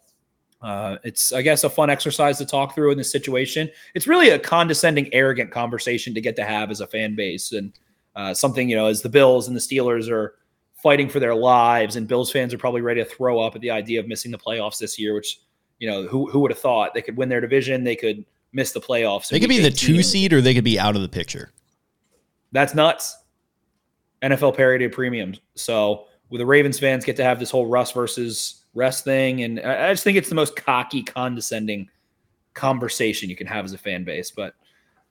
uh, 0.61 0.97
it's, 1.03 1.33
I 1.33 1.41
guess, 1.41 1.63
a 1.63 1.69
fun 1.69 1.89
exercise 1.89 2.37
to 2.37 2.45
talk 2.45 2.75
through 2.75 2.91
in 2.91 2.97
this 2.97 3.11
situation. 3.11 3.69
It's 3.95 4.07
really 4.07 4.29
a 4.29 4.39
condescending, 4.39 5.11
arrogant 5.13 5.51
conversation 5.51 6.13
to 6.13 6.21
get 6.21 6.35
to 6.35 6.43
have 6.43 6.69
as 6.69 6.81
a 6.81 6.87
fan 6.87 7.15
base, 7.15 7.51
and 7.51 7.73
uh, 8.15 8.33
something 8.33 8.69
you 8.69 8.75
know, 8.75 8.85
as 8.85 9.01
the 9.01 9.09
Bills 9.09 9.47
and 9.47 9.55
the 9.55 9.61
Steelers 9.61 10.09
are 10.09 10.35
fighting 10.81 11.09
for 11.09 11.19
their 11.19 11.35
lives, 11.35 11.95
and 11.95 12.07
Bills 12.07 12.31
fans 12.31 12.53
are 12.53 12.57
probably 12.57 12.81
ready 12.81 13.03
to 13.03 13.09
throw 13.09 13.39
up 13.39 13.55
at 13.55 13.61
the 13.61 13.71
idea 13.71 13.99
of 13.99 14.07
missing 14.07 14.31
the 14.31 14.37
playoffs 14.37 14.77
this 14.79 14.99
year. 14.99 15.13
Which 15.13 15.39
you 15.79 15.89
know, 15.89 16.03
who 16.07 16.29
who 16.29 16.39
would 16.39 16.51
have 16.51 16.59
thought 16.59 16.93
they 16.93 17.01
could 17.01 17.17
win 17.17 17.29
their 17.29 17.41
division? 17.41 17.83
They 17.83 17.95
could 17.95 18.25
miss 18.53 18.71
the 18.71 18.81
playoffs. 18.81 19.29
They 19.29 19.39
could 19.39 19.49
be 19.49 19.59
the 19.59 19.71
two 19.71 20.03
seed 20.03 20.33
or 20.33 20.41
they 20.41 20.53
could 20.53 20.63
be 20.63 20.79
out 20.79 20.95
of 20.95 21.01
the 21.01 21.09
picture. 21.09 21.51
That's 22.51 22.73
nuts. 22.73 23.17
NFL 24.21 24.55
parity 24.55 24.87
premiums. 24.87 25.39
So 25.55 26.05
with 26.29 26.39
the 26.39 26.45
Ravens 26.45 26.79
fans 26.79 27.05
get 27.05 27.15
to 27.15 27.23
have 27.23 27.39
this 27.39 27.49
whole 27.49 27.65
Russ 27.65 27.91
versus 27.91 28.63
rest 28.73 29.03
thing, 29.03 29.43
and 29.43 29.59
I 29.61 29.89
I 29.89 29.93
just 29.93 30.03
think 30.03 30.17
it's 30.17 30.29
the 30.29 30.35
most 30.35 30.55
cocky, 30.55 31.03
condescending 31.03 31.89
conversation 32.53 33.29
you 33.29 33.35
can 33.35 33.47
have 33.47 33.65
as 33.65 33.73
a 33.73 33.77
fan 33.77 34.03
base. 34.03 34.31
But 34.31 34.53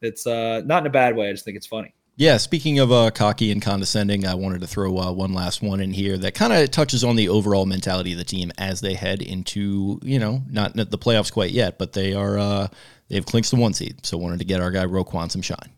it's 0.00 0.26
uh, 0.26 0.62
not 0.64 0.82
in 0.82 0.86
a 0.86 0.90
bad 0.90 1.16
way. 1.16 1.28
I 1.28 1.32
just 1.32 1.44
think 1.44 1.56
it's 1.56 1.66
funny. 1.66 1.94
Yeah, 2.20 2.36
speaking 2.36 2.78
of 2.80 2.92
uh, 2.92 3.10
cocky 3.12 3.50
and 3.50 3.62
condescending, 3.62 4.26
I 4.26 4.34
wanted 4.34 4.60
to 4.60 4.66
throw 4.66 4.98
uh, 4.98 5.10
one 5.10 5.32
last 5.32 5.62
one 5.62 5.80
in 5.80 5.90
here 5.90 6.18
that 6.18 6.34
kind 6.34 6.52
of 6.52 6.70
touches 6.70 7.02
on 7.02 7.16
the 7.16 7.30
overall 7.30 7.64
mentality 7.64 8.12
of 8.12 8.18
the 8.18 8.24
team 8.24 8.52
as 8.58 8.82
they 8.82 8.92
head 8.92 9.22
into, 9.22 9.98
you 10.02 10.18
know, 10.18 10.42
not, 10.50 10.76
not 10.76 10.90
the 10.90 10.98
playoffs 10.98 11.32
quite 11.32 11.50
yet, 11.50 11.78
but 11.78 11.94
they 11.94 12.12
are 12.12 12.38
uh, 12.38 12.68
they've 13.08 13.24
clinched 13.24 13.52
the 13.52 13.56
one 13.56 13.72
seed. 13.72 14.04
So 14.04 14.18
wanted 14.18 14.38
to 14.40 14.44
get 14.44 14.60
our 14.60 14.70
guy 14.70 14.84
Roquan 14.84 15.30
some 15.30 15.40
shine. 15.40 15.70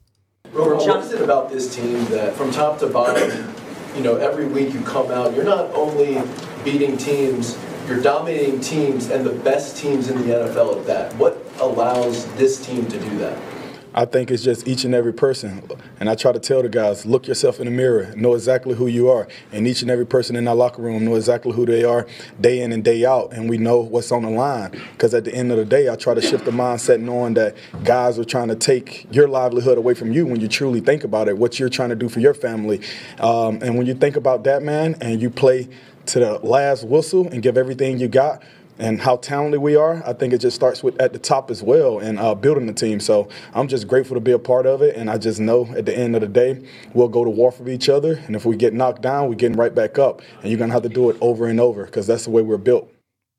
Robert, 0.50 0.78
what 0.78 1.04
is 1.04 1.12
it 1.12 1.22
about 1.22 1.48
this 1.48 1.72
team 1.72 2.04
that 2.06 2.34
from 2.34 2.50
top 2.50 2.80
to 2.80 2.88
bottom, 2.88 3.54
you 3.94 4.02
know, 4.02 4.16
every 4.16 4.46
week 4.46 4.74
you 4.74 4.80
come 4.80 5.12
out, 5.12 5.36
you're 5.36 5.44
not 5.44 5.72
only 5.76 6.20
beating 6.64 6.96
teams 6.96 7.56
you're 7.86 8.02
dominating 8.02 8.60
teams 8.60 9.10
and 9.10 9.24
the 9.24 9.32
best 9.32 9.76
teams 9.76 10.08
in 10.08 10.16
the 10.18 10.34
NFL 10.34 10.80
at 10.80 10.86
that. 10.86 11.14
What 11.16 11.44
allows 11.60 12.26
this 12.34 12.64
team 12.64 12.86
to 12.86 12.98
do 12.98 13.18
that? 13.18 13.51
I 13.94 14.04
think 14.06 14.30
it's 14.30 14.42
just 14.42 14.66
each 14.66 14.84
and 14.84 14.94
every 14.94 15.12
person. 15.12 15.62
And 16.00 16.08
I 16.08 16.14
try 16.14 16.32
to 16.32 16.38
tell 16.38 16.62
the 16.62 16.68
guys, 16.68 17.04
look 17.04 17.26
yourself 17.26 17.58
in 17.58 17.66
the 17.66 17.70
mirror, 17.70 18.12
know 18.16 18.34
exactly 18.34 18.74
who 18.74 18.86
you 18.86 19.08
are. 19.08 19.28
And 19.52 19.66
each 19.66 19.82
and 19.82 19.90
every 19.90 20.06
person 20.06 20.34
in 20.36 20.48
our 20.48 20.54
locker 20.54 20.80
room 20.80 21.04
know 21.04 21.14
exactly 21.14 21.52
who 21.52 21.66
they 21.66 21.84
are 21.84 22.06
day 22.40 22.60
in 22.60 22.72
and 22.72 22.82
day 22.82 23.04
out. 23.04 23.32
And 23.32 23.50
we 23.50 23.58
know 23.58 23.80
what's 23.80 24.10
on 24.10 24.22
the 24.22 24.30
line. 24.30 24.70
Because 24.92 25.12
at 25.14 25.24
the 25.24 25.34
end 25.34 25.52
of 25.52 25.58
the 25.58 25.64
day, 25.64 25.88
I 25.90 25.96
try 25.96 26.14
to 26.14 26.22
shift 26.22 26.44
the 26.44 26.50
mindset 26.50 27.00
knowing 27.00 27.34
that 27.34 27.54
guys 27.84 28.18
are 28.18 28.24
trying 28.24 28.48
to 28.48 28.56
take 28.56 29.06
your 29.14 29.28
livelihood 29.28 29.76
away 29.78 29.94
from 29.94 30.12
you 30.12 30.26
when 30.26 30.40
you 30.40 30.48
truly 30.48 30.80
think 30.80 31.04
about 31.04 31.28
it, 31.28 31.36
what 31.36 31.58
you're 31.58 31.68
trying 31.68 31.90
to 31.90 31.96
do 31.96 32.08
for 32.08 32.20
your 32.20 32.34
family. 32.34 32.80
Um, 33.18 33.58
and 33.62 33.76
when 33.76 33.86
you 33.86 33.94
think 33.94 34.16
about 34.16 34.44
that, 34.44 34.62
man, 34.62 34.96
and 35.00 35.20
you 35.20 35.28
play 35.30 35.68
to 36.06 36.18
the 36.18 36.38
last 36.38 36.84
whistle 36.84 37.28
and 37.28 37.42
give 37.42 37.56
everything 37.56 37.98
you 37.98 38.08
got, 38.08 38.42
and 38.78 39.00
how 39.00 39.16
talented 39.16 39.60
we 39.60 39.76
are, 39.76 40.02
I 40.06 40.12
think 40.12 40.32
it 40.32 40.38
just 40.38 40.56
starts 40.56 40.82
with 40.82 41.00
at 41.00 41.12
the 41.12 41.18
top 41.18 41.50
as 41.50 41.62
well 41.62 41.98
and 41.98 42.18
uh, 42.18 42.34
building 42.34 42.66
the 42.66 42.72
team. 42.72 43.00
So 43.00 43.28
I'm 43.54 43.68
just 43.68 43.86
grateful 43.86 44.14
to 44.16 44.20
be 44.20 44.32
a 44.32 44.38
part 44.38 44.66
of 44.66 44.82
it, 44.82 44.96
and 44.96 45.10
I 45.10 45.18
just 45.18 45.40
know 45.40 45.66
at 45.76 45.86
the 45.86 45.96
end 45.96 46.14
of 46.14 46.20
the 46.20 46.28
day 46.28 46.66
we'll 46.94 47.08
go 47.08 47.24
to 47.24 47.30
war 47.30 47.52
for 47.52 47.68
each 47.68 47.88
other, 47.88 48.22
and 48.26 48.36
if 48.36 48.44
we 48.44 48.56
get 48.56 48.74
knocked 48.74 49.02
down, 49.02 49.28
we're 49.28 49.34
getting 49.34 49.56
right 49.56 49.74
back 49.74 49.98
up, 49.98 50.22
and 50.40 50.50
you're 50.50 50.58
gonna 50.58 50.72
have 50.72 50.82
to 50.82 50.88
do 50.88 51.10
it 51.10 51.16
over 51.20 51.46
and 51.46 51.60
over 51.60 51.84
because 51.84 52.06
that's 52.06 52.24
the 52.24 52.30
way 52.30 52.42
we're 52.42 52.56
built. 52.56 52.92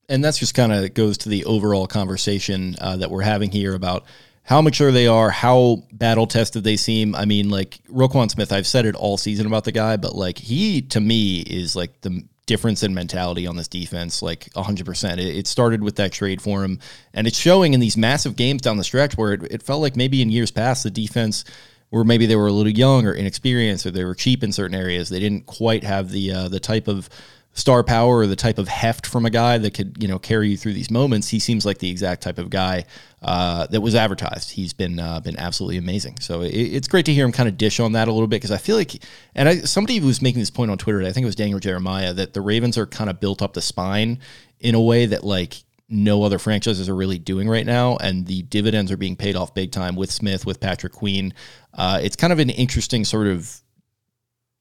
And 0.09 0.23
that's 0.23 0.37
just 0.37 0.53
kind 0.53 0.73
of 0.73 0.93
goes 0.93 1.17
to 1.19 1.29
the 1.29 1.45
overall 1.45 1.87
conversation 1.87 2.75
uh, 2.79 2.97
that 2.97 3.09
we're 3.09 3.21
having 3.21 3.51
here 3.51 3.73
about 3.73 4.03
how 4.43 4.61
mature 4.61 4.91
they 4.91 5.07
are, 5.07 5.29
how 5.29 5.83
battle 5.93 6.27
tested 6.27 6.63
they 6.63 6.75
seem. 6.75 7.15
I 7.15 7.25
mean, 7.25 7.49
like 7.49 7.79
Roquan 7.89 8.29
Smith, 8.29 8.51
I've 8.51 8.67
said 8.67 8.85
it 8.85 8.95
all 8.95 9.17
season 9.17 9.47
about 9.47 9.63
the 9.63 9.71
guy, 9.71 9.95
but 9.95 10.15
like 10.15 10.37
he 10.37 10.81
to 10.81 10.99
me 10.99 11.39
is 11.41 11.75
like 11.75 12.01
the 12.01 12.23
difference 12.45 12.83
in 12.83 12.93
mentality 12.93 13.47
on 13.47 13.55
this 13.55 13.67
defense, 13.67 14.21
like 14.21 14.51
100%. 14.53 15.13
It, 15.13 15.19
it, 15.19 15.47
started 15.47 15.81
with 15.81 15.95
that 15.95 16.11
trade 16.11 16.41
for 16.41 16.63
him, 16.63 16.79
and 17.13 17.27
it's 17.27 17.37
showing 17.37 17.73
in 17.73 17.79
these 17.79 17.97
massive 17.97 18.35
games 18.35 18.61
down 18.61 18.77
the 18.77 18.83
stretch 18.83 19.17
where 19.17 19.33
it, 19.33 19.43
it 19.51 19.63
felt 19.63 19.81
like 19.81 19.95
maybe 19.95 20.21
in 20.21 20.29
years 20.29 20.51
past 20.51 20.83
the 20.83 20.91
defense, 20.91 21.45
where 21.89 22.03
maybe 22.03 22.25
they 22.25 22.35
were 22.35 22.47
a 22.47 22.51
little 22.51 22.71
young 22.71 23.05
or 23.05 23.13
inexperienced 23.13 23.85
or 23.85 23.91
they 23.91 24.03
were 24.03 24.15
cheap 24.15 24.43
in 24.43 24.51
certain 24.51 24.75
areas, 24.75 25.09
they 25.09 25.19
didn't 25.19 25.45
quite 25.45 25.83
have 25.83 26.09
the 26.09 26.31
uh, 26.31 26.47
the 26.49 26.59
type 26.59 26.87
of 26.87 27.07
star 27.53 27.83
power 27.83 28.17
or 28.17 28.27
the 28.27 28.35
type 28.35 28.57
of 28.57 28.67
heft 28.67 29.05
from 29.05 29.25
a 29.25 29.29
guy 29.29 29.59
that 29.59 29.73
could 29.73 30.01
you 30.01 30.07
know 30.07 30.17
carry 30.19 30.49
you 30.49 30.57
through 30.57 30.73
these 30.73 30.89
moments. 30.89 31.29
He 31.29 31.39
seems 31.39 31.65
like 31.65 31.77
the 31.77 31.89
exact 31.89 32.23
type 32.23 32.39
of 32.39 32.49
guy 32.49 32.85
uh, 33.21 33.67
that 33.67 33.81
was 33.81 33.95
advertised. 33.95 34.51
He's 34.51 34.73
been 34.73 34.99
uh, 34.99 35.19
been 35.19 35.39
absolutely 35.39 35.77
amazing. 35.77 36.19
So 36.19 36.41
it, 36.41 36.49
it's 36.49 36.87
great 36.87 37.05
to 37.05 37.13
hear 37.13 37.25
him 37.25 37.31
kind 37.31 37.47
of 37.47 37.57
dish 37.57 37.79
on 37.79 37.93
that 37.93 38.07
a 38.07 38.11
little 38.11 38.27
bit 38.27 38.37
because 38.37 38.51
I 38.51 38.57
feel 38.57 38.75
like, 38.75 39.03
and 39.35 39.47
I, 39.47 39.57
somebody 39.61 39.99
was 39.99 40.21
making 40.21 40.39
this 40.39 40.49
point 40.49 40.71
on 40.71 40.77
Twitter. 40.77 41.01
I 41.01 41.11
think 41.11 41.23
it 41.23 41.27
was 41.27 41.35
Daniel 41.35 41.59
Jeremiah 41.59 42.13
that 42.13 42.33
the 42.33 42.41
Ravens 42.41 42.77
are 42.77 42.87
kind 42.87 43.09
of 43.09 43.19
built 43.19 43.41
up 43.41 43.53
the 43.53 43.61
spine 43.61 44.19
in 44.59 44.75
a 44.75 44.81
way 44.81 45.05
that 45.05 45.23
like 45.23 45.63
no 45.89 46.23
other 46.23 46.39
franchises 46.39 46.89
are 46.89 46.95
really 46.95 47.19
doing 47.19 47.47
right 47.47 47.65
now, 47.65 47.97
and 47.97 48.25
the 48.25 48.41
dividends 48.43 48.91
are 48.91 48.97
being 48.97 49.15
paid 49.15 49.35
off 49.35 49.53
big 49.53 49.71
time 49.71 49.95
with 49.95 50.11
Smith, 50.11 50.43
with 50.45 50.59
Patrick 50.59 50.93
Queen. 50.93 51.33
Uh, 51.73 51.99
it's 52.01 52.15
kind 52.15 52.33
of 52.33 52.39
an 52.39 52.49
interesting 52.49 53.05
sort 53.05 53.27
of 53.27 53.61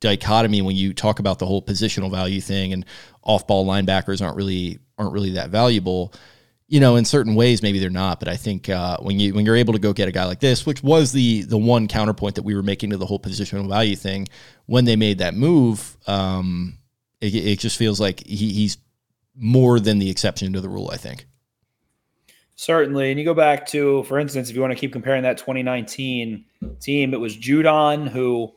dichotomy 0.02 0.60
when 0.60 0.76
you 0.76 0.92
talk 0.92 1.18
about 1.18 1.38
the 1.38 1.46
whole 1.46 1.62
positional 1.62 2.10
value 2.10 2.40
thing 2.40 2.74
and 2.74 2.84
off-ball 3.22 3.64
linebackers 3.64 4.20
aren't 4.20 4.36
really 4.36 4.78
aren't 4.98 5.12
really 5.12 5.30
that 5.30 5.48
valuable. 5.48 6.12
You 6.68 6.80
know, 6.80 6.96
in 6.96 7.04
certain 7.04 7.34
ways, 7.34 7.62
maybe 7.62 7.78
they're 7.78 7.90
not, 7.90 8.18
but 8.18 8.28
I 8.28 8.36
think 8.36 8.68
uh, 8.68 8.98
when 8.98 9.18
you 9.18 9.32
when 9.34 9.46
you're 9.46 9.56
able 9.56 9.72
to 9.72 9.78
go 9.78 9.92
get 9.92 10.08
a 10.08 10.12
guy 10.12 10.24
like 10.24 10.40
this, 10.40 10.66
which 10.66 10.82
was 10.82 11.12
the 11.12 11.42
the 11.42 11.58
one 11.58 11.88
counterpoint 11.88 12.34
that 12.34 12.42
we 12.42 12.54
were 12.54 12.62
making 12.62 12.90
to 12.90 12.96
the 12.96 13.06
whole 13.06 13.18
positional 13.18 13.68
value 13.68 13.96
thing, 13.96 14.28
when 14.66 14.84
they 14.84 14.96
made 14.96 15.18
that 15.18 15.34
move, 15.34 15.96
um, 16.06 16.78
it, 17.20 17.34
it 17.34 17.58
just 17.58 17.78
feels 17.78 18.00
like 18.00 18.26
he, 18.26 18.52
he's 18.52 18.78
more 19.34 19.80
than 19.80 19.98
the 19.98 20.10
exception 20.10 20.52
to 20.52 20.60
the 20.60 20.68
rule. 20.68 20.90
I 20.92 20.96
think. 20.96 21.26
Certainly. 22.54 23.10
And 23.10 23.18
you 23.18 23.24
go 23.24 23.34
back 23.34 23.66
to, 23.68 24.02
for 24.04 24.18
instance, 24.18 24.48
if 24.48 24.54
you 24.54 24.60
want 24.60 24.72
to 24.72 24.78
keep 24.78 24.92
comparing 24.92 25.24
that 25.24 25.38
2019 25.38 26.44
team, 26.80 27.14
it 27.14 27.18
was 27.18 27.36
Judon 27.36 28.08
who 28.08 28.52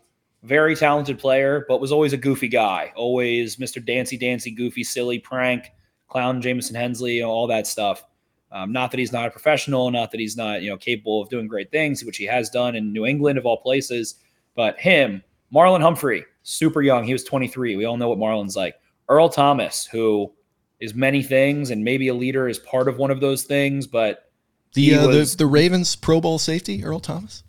very 0.46 0.76
talented 0.76 1.20
player, 1.20 1.66
but 1.68 1.82
was 1.82 1.92
always 1.92 2.14
a 2.14 2.18
goofy 2.18 2.48
guy. 2.48 2.94
Always 2.96 3.58
Mr. 3.58 3.84
Dancy, 3.84 4.18
Dancy, 4.18 4.52
goofy, 4.52 4.84
silly, 4.84 5.20
prank, 5.20 5.72
clown, 6.08 6.42
Jamison 6.42 6.76
Hensley, 6.76 7.22
all 7.24 7.48
that 7.48 7.68
stuff. 7.68 8.04
Um, 8.52 8.72
not 8.72 8.92
that 8.92 9.00
he's 9.00 9.12
not 9.12 9.28
a 9.28 9.32
professional, 9.32 9.92
not 9.92 10.12
that 10.12 10.20
he's 10.20 10.38
not, 10.38 10.62
you 10.62 10.70
know, 10.70 10.78
capable 10.78 11.22
of 11.22 11.30
doing 11.30 11.48
great 11.48 11.72
things, 11.72 12.04
which 12.04 12.18
he 12.18 12.26
has 12.26 12.50
done 12.50 12.76
in 12.76 12.94
New 12.94 13.06
England 13.06 13.38
of 13.38 13.46
all 13.46 13.58
places. 13.58 14.16
But 14.56 14.80
him, 14.80 15.24
Marlon 15.54 15.82
Humphrey, 15.82 16.24
super 16.44 16.82
young. 16.82 17.04
He 17.04 17.12
was 17.12 17.24
23. 17.24 17.76
We 17.76 17.86
all 17.86 17.98
know 17.98 18.08
what 18.08 18.20
Marlon's 18.20 18.56
like. 18.56 18.76
Earl 19.10 19.30
Thomas, 19.30 19.86
who 19.86 20.32
is 20.80 20.94
many 20.94 21.24
things, 21.24 21.72
and 21.72 21.84
maybe 21.84 22.08
a 22.08 22.14
leader 22.14 22.48
is 22.48 22.60
part 22.60 22.88
of 22.88 22.98
one 22.98 23.12
of 23.12 23.20
those 23.20 23.44
things, 23.44 23.88
but 23.88 24.32
the 24.74 24.96
uh, 24.96 25.08
was, 25.08 25.32
the, 25.32 25.46
the 25.46 25.46
Ravens 25.48 25.96
Pro 25.96 26.22
Bowl 26.22 26.38
safety, 26.38 26.84
Earl 26.84 27.00
Thomas. 27.00 27.44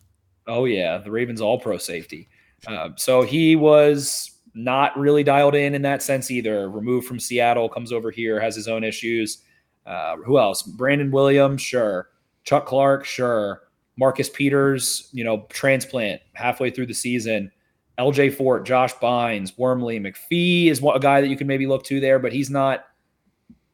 Oh 0.46 0.64
yeah, 0.64 0.98
the 0.98 1.11
Ravens 1.11 1.40
All 1.40 1.59
Pro 1.59 1.76
safety. 1.76 2.28
Uh, 2.66 2.90
so 2.97 3.23
he 3.23 3.57
was 3.57 4.31
not 4.55 4.97
really 4.99 5.23
dialed 5.23 5.55
in 5.55 5.75
in 5.75 5.83
that 5.83 6.03
sense 6.03 6.31
either. 6.31 6.71
Removed 6.71 7.07
from 7.07 7.21
Seattle, 7.21 7.69
comes 7.69 7.92
over 7.92 8.11
here, 8.11 8.40
has 8.40 8.57
his 8.57 8.69
own 8.69 8.85
issues. 8.85 9.42
Uh, 9.85 10.16
who 10.16 10.38
else? 10.38 10.62
Brandon 10.62 11.11
Williams, 11.11 11.62
sure. 11.62 12.09
Chuck 12.45 12.66
Clark, 12.66 13.05
sure. 13.05 13.62
Marcus 13.99 14.29
Peters, 14.29 15.09
you 15.12 15.25
know, 15.25 15.47
transplant 15.49 16.21
halfway 16.35 16.71
through 16.71 16.87
the 16.87 16.95
season. 16.95 17.51
LJ 17.99 18.35
Fort, 18.35 18.66
Josh 18.66 18.95
Bynes, 18.95 19.57
Wormley, 19.57 19.99
McPhee 19.99 20.66
is 20.66 20.81
a 20.83 21.01
guy 21.01 21.21
that 21.21 21.29
you 21.29 21.37
can 21.37 21.47
maybe 21.47 21.66
look 21.66 21.83
to 21.85 21.99
there, 21.99 22.19
but 22.19 22.33
he's 22.33 22.51
not 22.51 22.85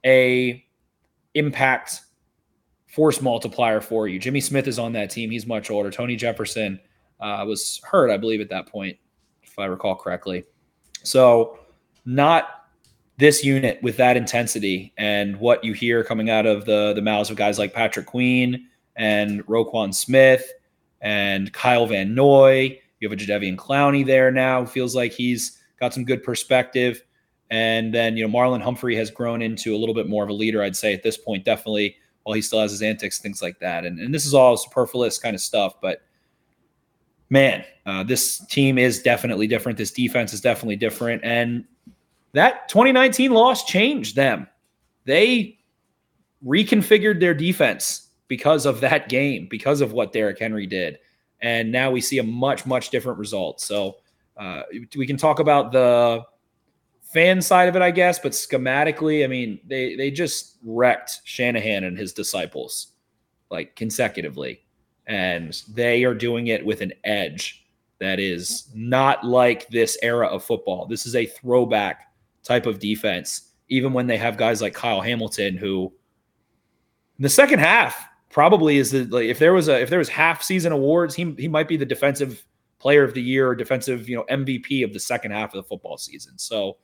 a 0.06 0.64
impact 1.34 2.00
force 2.86 3.20
multiplier 3.20 3.80
for 3.80 4.06
you. 4.06 4.18
Jimmy 4.18 4.40
Smith 4.40 4.68
is 4.68 4.78
on 4.78 4.92
that 4.92 5.10
team. 5.10 5.30
He's 5.30 5.46
much 5.46 5.70
older. 5.70 5.90
Tony 5.90 6.14
Jefferson 6.14 6.78
uh, 7.22 7.44
was 7.46 7.80
hurt, 7.84 8.10
I 8.10 8.16
believe, 8.16 8.40
at 8.40 8.50
that 8.50 8.66
point, 8.66 8.98
if 9.42 9.58
I 9.58 9.66
recall 9.66 9.96
correctly. 9.96 10.44
So, 11.04 11.58
not 12.04 12.66
this 13.18 13.44
unit 13.44 13.80
with 13.82 13.96
that 13.98 14.16
intensity 14.16 14.92
and 14.98 15.38
what 15.38 15.62
you 15.62 15.72
hear 15.72 16.02
coming 16.02 16.28
out 16.28 16.44
of 16.44 16.64
the 16.64 16.92
the 16.94 17.02
mouths 17.02 17.30
of 17.30 17.36
guys 17.36 17.58
like 17.58 17.72
Patrick 17.72 18.06
Queen 18.06 18.66
and 18.96 19.46
Roquan 19.46 19.94
Smith 19.94 20.52
and 21.00 21.52
Kyle 21.52 21.86
Van 21.86 22.14
Noy. 22.14 22.78
You 23.00 23.08
have 23.08 23.18
a 23.18 23.20
Jadeveon 23.20 23.56
Clowney 23.56 24.04
there 24.04 24.30
now. 24.30 24.64
Feels 24.64 24.94
like 24.94 25.12
he's 25.12 25.58
got 25.78 25.94
some 25.94 26.04
good 26.04 26.22
perspective. 26.22 27.02
And 27.50 27.92
then, 27.92 28.16
you 28.16 28.26
know, 28.26 28.32
Marlon 28.32 28.62
Humphrey 28.62 28.96
has 28.96 29.10
grown 29.10 29.42
into 29.42 29.74
a 29.74 29.78
little 29.78 29.94
bit 29.94 30.08
more 30.08 30.24
of 30.24 30.30
a 30.30 30.32
leader, 30.32 30.62
I'd 30.62 30.76
say, 30.76 30.94
at 30.94 31.02
this 31.02 31.18
point, 31.18 31.44
definitely, 31.44 31.96
while 32.22 32.34
he 32.34 32.40
still 32.40 32.60
has 32.60 32.70
his 32.70 32.80
antics, 32.80 33.18
things 33.18 33.42
like 33.42 33.58
that. 33.58 33.84
And, 33.84 33.98
and 33.98 34.14
this 34.14 34.24
is 34.24 34.32
all 34.32 34.56
superfluous 34.56 35.18
kind 35.18 35.34
of 35.34 35.42
stuff, 35.42 35.80
but 35.80 36.00
man, 37.32 37.64
uh, 37.86 38.02
this 38.02 38.44
team 38.46 38.76
is 38.76 39.02
definitely 39.02 39.46
different. 39.46 39.78
This 39.78 39.90
defense 39.90 40.34
is 40.34 40.42
definitely 40.42 40.76
different. 40.76 41.24
And 41.24 41.64
that 42.32 42.68
2019 42.68 43.32
loss 43.32 43.64
changed 43.64 44.14
them. 44.14 44.46
They 45.06 45.58
reconfigured 46.46 47.20
their 47.20 47.32
defense 47.32 48.08
because 48.28 48.66
of 48.66 48.80
that 48.80 49.08
game, 49.08 49.48
because 49.50 49.80
of 49.80 49.94
what 49.94 50.12
Derrick 50.12 50.38
Henry 50.38 50.66
did. 50.66 50.98
And 51.40 51.72
now 51.72 51.90
we 51.90 52.02
see 52.02 52.18
a 52.18 52.22
much, 52.22 52.66
much 52.66 52.90
different 52.90 53.18
result. 53.18 53.62
So 53.62 53.96
uh, 54.36 54.64
we 54.94 55.06
can 55.06 55.16
talk 55.16 55.38
about 55.38 55.72
the 55.72 56.22
fan 57.14 57.40
side 57.40 57.66
of 57.66 57.76
it, 57.76 57.82
I 57.82 57.92
guess, 57.92 58.18
but 58.18 58.32
schematically, 58.32 59.24
I 59.24 59.26
mean, 59.26 59.58
they 59.66 59.96
they 59.96 60.10
just 60.10 60.58
wrecked 60.62 61.20
Shanahan 61.24 61.84
and 61.84 61.96
his 61.96 62.12
disciples 62.12 62.88
like 63.50 63.74
consecutively 63.74 64.62
and 65.12 65.62
they 65.68 66.04
are 66.04 66.14
doing 66.14 66.46
it 66.46 66.64
with 66.64 66.80
an 66.80 66.90
edge 67.04 67.66
that 68.00 68.18
is 68.18 68.70
not 68.74 69.22
like 69.22 69.68
this 69.68 69.98
era 70.02 70.26
of 70.26 70.42
football. 70.42 70.86
This 70.86 71.04
is 71.04 71.14
a 71.14 71.26
throwback 71.26 72.10
type 72.42 72.64
of 72.64 72.78
defense, 72.78 73.50
even 73.68 73.92
when 73.92 74.06
they 74.06 74.16
have 74.16 74.38
guys 74.38 74.62
like 74.62 74.72
Kyle 74.72 75.02
Hamilton, 75.02 75.58
who 75.58 75.92
in 77.18 77.22
the 77.24 77.28
second 77.28 77.58
half 77.58 78.08
probably 78.30 78.78
is 78.78 78.90
the 78.90 79.04
like 79.04 79.26
if 79.26 79.38
there 79.38 79.52
was 79.52 79.68
a 79.68 79.82
if 79.82 79.90
there 79.90 79.98
was 79.98 80.08
half 80.08 80.42
season 80.42 80.72
awards, 80.72 81.14
he 81.14 81.34
he 81.38 81.46
might 81.46 81.68
be 81.68 81.76
the 81.76 81.84
defensive 81.84 82.42
player 82.78 83.04
of 83.04 83.12
the 83.12 83.22
year 83.22 83.46
or 83.48 83.54
defensive 83.54 84.08
you 84.08 84.16
know 84.16 84.24
MVP 84.30 84.82
of 84.82 84.94
the 84.94 84.98
second 84.98 85.32
half 85.32 85.50
of 85.50 85.62
the 85.62 85.68
football 85.68 85.98
season. 85.98 86.38
So 86.38 86.78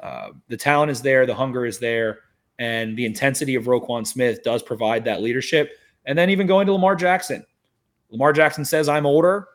uh, 0.00 0.28
the 0.48 0.58
talent 0.58 0.90
is 0.90 1.00
there, 1.00 1.24
the 1.24 1.34
hunger 1.34 1.64
is 1.64 1.78
there, 1.78 2.18
and 2.58 2.98
the 2.98 3.06
intensity 3.06 3.54
of 3.54 3.64
Roquan 3.64 4.06
Smith 4.06 4.42
does 4.42 4.62
provide 4.62 5.06
that 5.06 5.22
leadership. 5.22 5.70
And 6.04 6.18
then 6.18 6.30
even 6.30 6.48
going 6.48 6.66
to 6.66 6.72
Lamar 6.72 6.96
Jackson, 6.96 7.46
Lamar 8.12 8.32
Jackson 8.32 8.64
says, 8.64 8.88
I'm 8.88 9.06
older. 9.06 9.48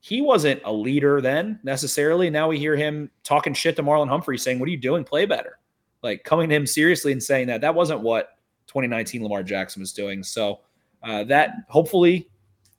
He 0.00 0.20
wasn't 0.20 0.62
a 0.64 0.72
leader 0.72 1.20
then 1.20 1.58
necessarily. 1.64 2.30
Now 2.30 2.48
we 2.48 2.58
hear 2.58 2.76
him 2.76 3.10
talking 3.24 3.54
shit 3.54 3.74
to 3.76 3.82
Marlon 3.82 4.08
Humphrey 4.08 4.38
saying, 4.38 4.60
What 4.60 4.68
are 4.68 4.72
you 4.72 4.76
doing? 4.76 5.02
Play 5.02 5.26
better. 5.26 5.58
Like 6.02 6.22
coming 6.24 6.48
to 6.50 6.54
him 6.54 6.66
seriously 6.66 7.10
and 7.10 7.22
saying 7.22 7.46
that. 7.48 7.62
That 7.62 7.74
wasn't 7.74 8.00
what 8.00 8.36
2019 8.66 9.22
Lamar 9.22 9.42
Jackson 9.42 9.80
was 9.80 9.92
doing. 9.92 10.22
So 10.22 10.60
uh, 11.02 11.24
that 11.24 11.54
hopefully 11.68 12.28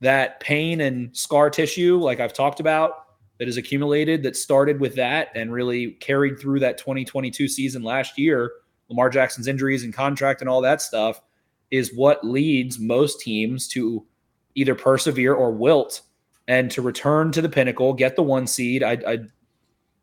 that 0.01 0.39
pain 0.39 0.81
and 0.81 1.15
scar 1.17 1.49
tissue, 1.49 1.97
like 1.97 2.19
I've 2.19 2.33
talked 2.33 2.59
about, 2.59 3.05
that 3.39 3.47
is 3.47 3.57
accumulated 3.57 4.23
that 4.23 4.35
started 4.35 4.79
with 4.79 4.95
that 4.95 5.29
and 5.35 5.51
really 5.51 5.91
carried 5.93 6.39
through 6.39 6.59
that 6.61 6.77
2022 6.77 7.47
season 7.47 7.83
last 7.83 8.17
year 8.17 8.51
Lamar 8.89 9.09
Jackson's 9.09 9.47
injuries 9.47 9.83
and 9.83 9.93
contract 9.93 10.41
and 10.41 10.49
all 10.49 10.61
that 10.61 10.81
stuff 10.81 11.21
is 11.71 11.93
what 11.95 12.23
leads 12.23 12.79
most 12.79 13.19
teams 13.19 13.67
to 13.69 14.05
either 14.55 14.75
persevere 14.75 15.33
or 15.33 15.51
wilt 15.51 16.01
and 16.47 16.71
to 16.71 16.81
return 16.81 17.31
to 17.31 17.41
the 17.41 17.49
pinnacle, 17.49 17.93
get 17.93 18.15
the 18.15 18.23
one 18.23 18.47
seed. 18.47 18.83
I, 18.83 18.97
I 19.07 19.17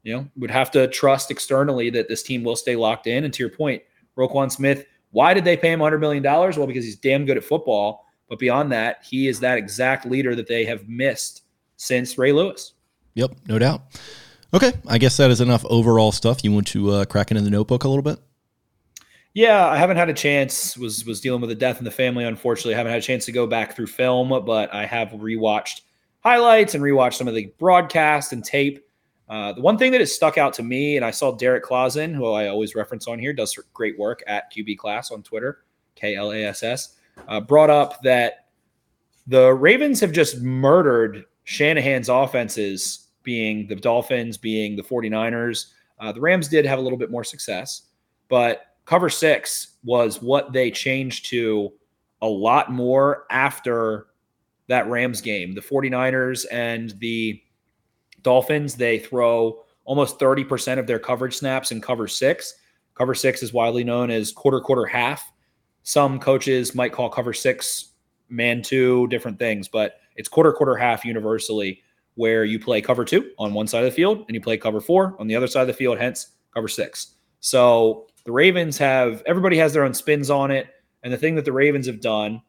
you 0.02 0.14
know, 0.16 0.28
would 0.36 0.50
have 0.50 0.70
to 0.72 0.88
trust 0.88 1.30
externally 1.30 1.90
that 1.90 2.08
this 2.08 2.22
team 2.22 2.42
will 2.42 2.56
stay 2.56 2.76
locked 2.76 3.06
in. 3.06 3.24
And 3.24 3.32
to 3.34 3.42
your 3.42 3.50
point, 3.50 3.82
Roquan 4.16 4.50
Smith, 4.50 4.86
why 5.10 5.34
did 5.34 5.44
they 5.44 5.56
pay 5.56 5.72
him 5.72 5.80
$100 5.80 6.00
million? 6.00 6.22
Well, 6.22 6.66
because 6.66 6.84
he's 6.84 6.96
damn 6.96 7.24
good 7.24 7.36
at 7.36 7.44
football. 7.44 8.06
But 8.28 8.38
beyond 8.38 8.72
that, 8.72 9.04
he 9.04 9.28
is 9.28 9.40
that 9.40 9.58
exact 9.58 10.06
leader 10.06 10.34
that 10.34 10.48
they 10.48 10.64
have 10.64 10.88
missed 10.88 11.42
since 11.76 12.16
Ray 12.16 12.32
Lewis. 12.32 12.72
Yep, 13.14 13.32
no 13.46 13.58
doubt. 13.58 13.82
Okay, 14.54 14.72
I 14.86 14.98
guess 14.98 15.16
that 15.18 15.30
is 15.30 15.40
enough 15.40 15.64
overall 15.66 16.12
stuff. 16.12 16.42
You 16.42 16.52
want 16.52 16.66
to 16.68 16.90
uh, 16.90 17.04
crack 17.04 17.30
into 17.30 17.42
the 17.42 17.50
notebook 17.50 17.84
a 17.84 17.88
little 17.88 18.02
bit? 18.02 18.18
Yeah, 19.34 19.66
I 19.66 19.78
haven't 19.78 19.96
had 19.96 20.10
a 20.10 20.14
chance. 20.14 20.76
Was 20.76 21.06
was 21.06 21.20
dealing 21.20 21.40
with 21.40 21.50
a 21.50 21.54
death 21.54 21.78
in 21.78 21.84
the 21.84 21.90
family. 21.90 22.24
Unfortunately, 22.24 22.74
I 22.74 22.76
haven't 22.76 22.92
had 22.92 23.02
a 23.02 23.04
chance 23.04 23.24
to 23.26 23.32
go 23.32 23.46
back 23.46 23.74
through 23.74 23.86
film, 23.86 24.28
but 24.44 24.72
I 24.74 24.84
have 24.84 25.08
rewatched 25.08 25.82
highlights 26.20 26.74
and 26.74 26.84
rewatched 26.84 27.14
some 27.14 27.28
of 27.28 27.34
the 27.34 27.52
broadcast 27.58 28.32
and 28.32 28.44
tape. 28.44 28.84
Uh, 29.28 29.52
the 29.54 29.62
one 29.62 29.78
thing 29.78 29.90
that 29.92 30.00
has 30.00 30.14
stuck 30.14 30.36
out 30.36 30.52
to 30.52 30.62
me, 30.62 30.96
and 30.96 31.04
I 31.04 31.10
saw 31.10 31.34
Derrik 31.34 31.62
Klassen, 31.62 32.14
who 32.14 32.30
I 32.30 32.48
always 32.48 32.74
reference 32.74 33.08
on 33.08 33.18
here, 33.18 33.32
does 33.32 33.58
great 33.72 33.98
work 33.98 34.22
at 34.26 34.52
QB 34.52 34.76
Klass 34.76 35.10
on 35.10 35.22
Twitter, 35.22 35.64
K 35.94 36.14
L 36.16 36.32
A 36.32 36.44
S 36.44 36.62
S, 36.62 36.96
uh, 37.28 37.40
brought 37.40 37.70
up 37.70 38.02
that 38.02 38.48
the 39.26 39.54
Ravens 39.54 40.00
have 40.00 40.12
just 40.12 40.42
murdered 40.42 41.24
Shanahan's 41.44 42.10
offenses, 42.10 43.08
being 43.22 43.66
the 43.68 43.76
Dolphins, 43.76 44.36
being 44.36 44.76
the 44.76 44.82
49ers. 44.82 45.72
Uh, 45.98 46.12
the 46.12 46.20
Rams 46.20 46.48
did 46.48 46.66
have 46.66 46.78
a 46.78 46.82
little 46.82 46.98
bit 46.98 47.10
more 47.10 47.24
success, 47.24 47.82
but 48.28 48.71
cover 48.84 49.08
six 49.10 49.76
was 49.84 50.20
what 50.20 50.52
they 50.52 50.70
changed 50.70 51.26
to 51.30 51.72
a 52.20 52.26
lot 52.26 52.70
more 52.72 53.26
after 53.30 54.06
that 54.68 54.88
Rams 54.88 55.20
game. 55.20 55.54
The 55.54 55.60
49ers 55.60 56.46
and 56.50 56.94
the 56.98 57.42
Dolphins, 58.22 58.76
they 58.76 58.98
throw 58.98 59.64
almost 59.84 60.18
30% 60.18 60.78
of 60.78 60.86
their 60.86 60.98
coverage 60.98 61.36
snaps 61.36 61.72
in 61.72 61.80
cover 61.80 62.06
six. 62.06 62.54
Cover 62.94 63.14
six 63.14 63.42
is 63.42 63.52
widely 63.52 63.84
known 63.84 64.10
as 64.10 64.32
quarter, 64.32 64.60
quarter, 64.60 64.86
half. 64.86 65.30
Some 65.82 66.20
coaches 66.20 66.74
might 66.74 66.92
call 66.92 67.08
cover 67.08 67.32
six 67.32 67.90
man 68.28 68.62
two, 68.62 69.06
different 69.08 69.38
things, 69.38 69.68
but 69.68 69.96
it's 70.16 70.28
quarter, 70.28 70.52
quarter, 70.52 70.76
half 70.76 71.04
universally, 71.04 71.82
where 72.14 72.44
you 72.44 72.60
play 72.60 72.80
cover 72.80 73.04
two 73.04 73.30
on 73.38 73.54
one 73.54 73.66
side 73.66 73.84
of 73.84 73.90
the 73.90 73.96
field 73.96 74.24
and 74.28 74.34
you 74.34 74.40
play 74.40 74.56
cover 74.56 74.80
four 74.80 75.16
on 75.18 75.26
the 75.26 75.34
other 75.34 75.46
side 75.46 75.62
of 75.62 75.66
the 75.66 75.72
field, 75.72 75.98
hence 75.98 76.28
cover 76.54 76.68
six. 76.68 77.14
So 77.40 78.06
the 78.24 78.32
Ravens 78.32 78.78
have 78.78 79.22
everybody 79.26 79.56
has 79.58 79.72
their 79.72 79.84
own 79.84 79.94
spins 79.94 80.30
on 80.30 80.50
it. 80.50 80.68
And 81.02 81.12
the 81.12 81.18
thing 81.18 81.34
that 81.34 81.44
the 81.44 81.52
Ravens 81.52 81.86
have 81.86 82.00
done 82.00 82.42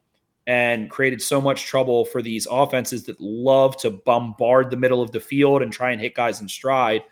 and 0.46 0.90
created 0.90 1.22
so 1.22 1.40
much 1.40 1.64
trouble 1.64 2.04
for 2.04 2.22
these 2.22 2.46
offenses 2.50 3.04
that 3.04 3.20
love 3.20 3.76
to 3.78 3.90
bombard 3.90 4.70
the 4.70 4.76
middle 4.76 5.02
of 5.02 5.10
the 5.10 5.20
field 5.20 5.62
and 5.62 5.72
try 5.72 5.90
and 5.90 6.00
hit 6.00 6.14
guys 6.14 6.40
in 6.40 6.48
stride 6.48 7.02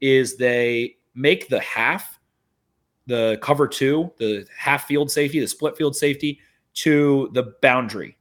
is 0.00 0.36
they 0.36 0.96
make 1.14 1.48
the 1.48 1.60
half, 1.60 2.18
the 3.06 3.38
cover 3.42 3.68
two, 3.68 4.10
the 4.18 4.46
half 4.56 4.86
field 4.86 5.10
safety, 5.10 5.40
the 5.40 5.46
split 5.46 5.76
field 5.76 5.94
safety 5.94 6.40
to 6.74 7.30
the 7.32 7.54
boundary, 7.62 8.16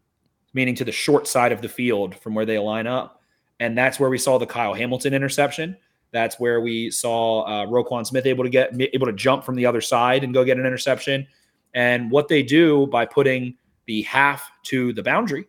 meaning 0.53 0.75
to 0.75 0.85
the 0.85 0.91
short 0.91 1.27
side 1.27 1.51
of 1.51 1.61
the 1.61 1.69
field 1.69 2.15
from 2.15 2.35
where 2.35 2.45
they 2.45 2.59
line 2.59 2.87
up. 2.87 3.21
And 3.59 3.77
that's 3.77 3.99
where 3.99 4.09
we 4.09 4.17
saw 4.17 4.37
the 4.37 4.45
Kyle 4.45 4.73
Hamilton 4.73 5.13
interception. 5.13 5.75
That's 6.11 6.39
where 6.39 6.61
we 6.61 6.89
saw 6.89 7.41
uh, 7.41 7.65
Roquan 7.67 8.05
Smith 8.05 8.25
able 8.25 8.43
to 8.43 8.49
get 8.49 8.71
able 8.79 9.05
to 9.07 9.13
jump 9.13 9.43
from 9.43 9.55
the 9.55 9.65
other 9.65 9.81
side 9.81 10.23
and 10.23 10.33
go 10.33 10.43
get 10.43 10.57
an 10.57 10.65
interception. 10.65 11.27
And 11.73 12.09
what 12.09 12.27
they 12.27 12.41
do 12.41 12.87
by 12.87 13.05
putting 13.05 13.55
the 13.85 14.01
half 14.03 14.49
to 14.63 14.91
the 14.93 15.03
boundary 15.03 15.47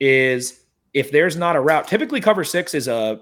is 0.00 0.64
if 0.94 1.10
there's 1.10 1.36
not 1.36 1.56
a 1.56 1.60
route, 1.60 1.88
typically 1.88 2.20
cover 2.20 2.44
six 2.44 2.74
is 2.74 2.88
a 2.88 3.20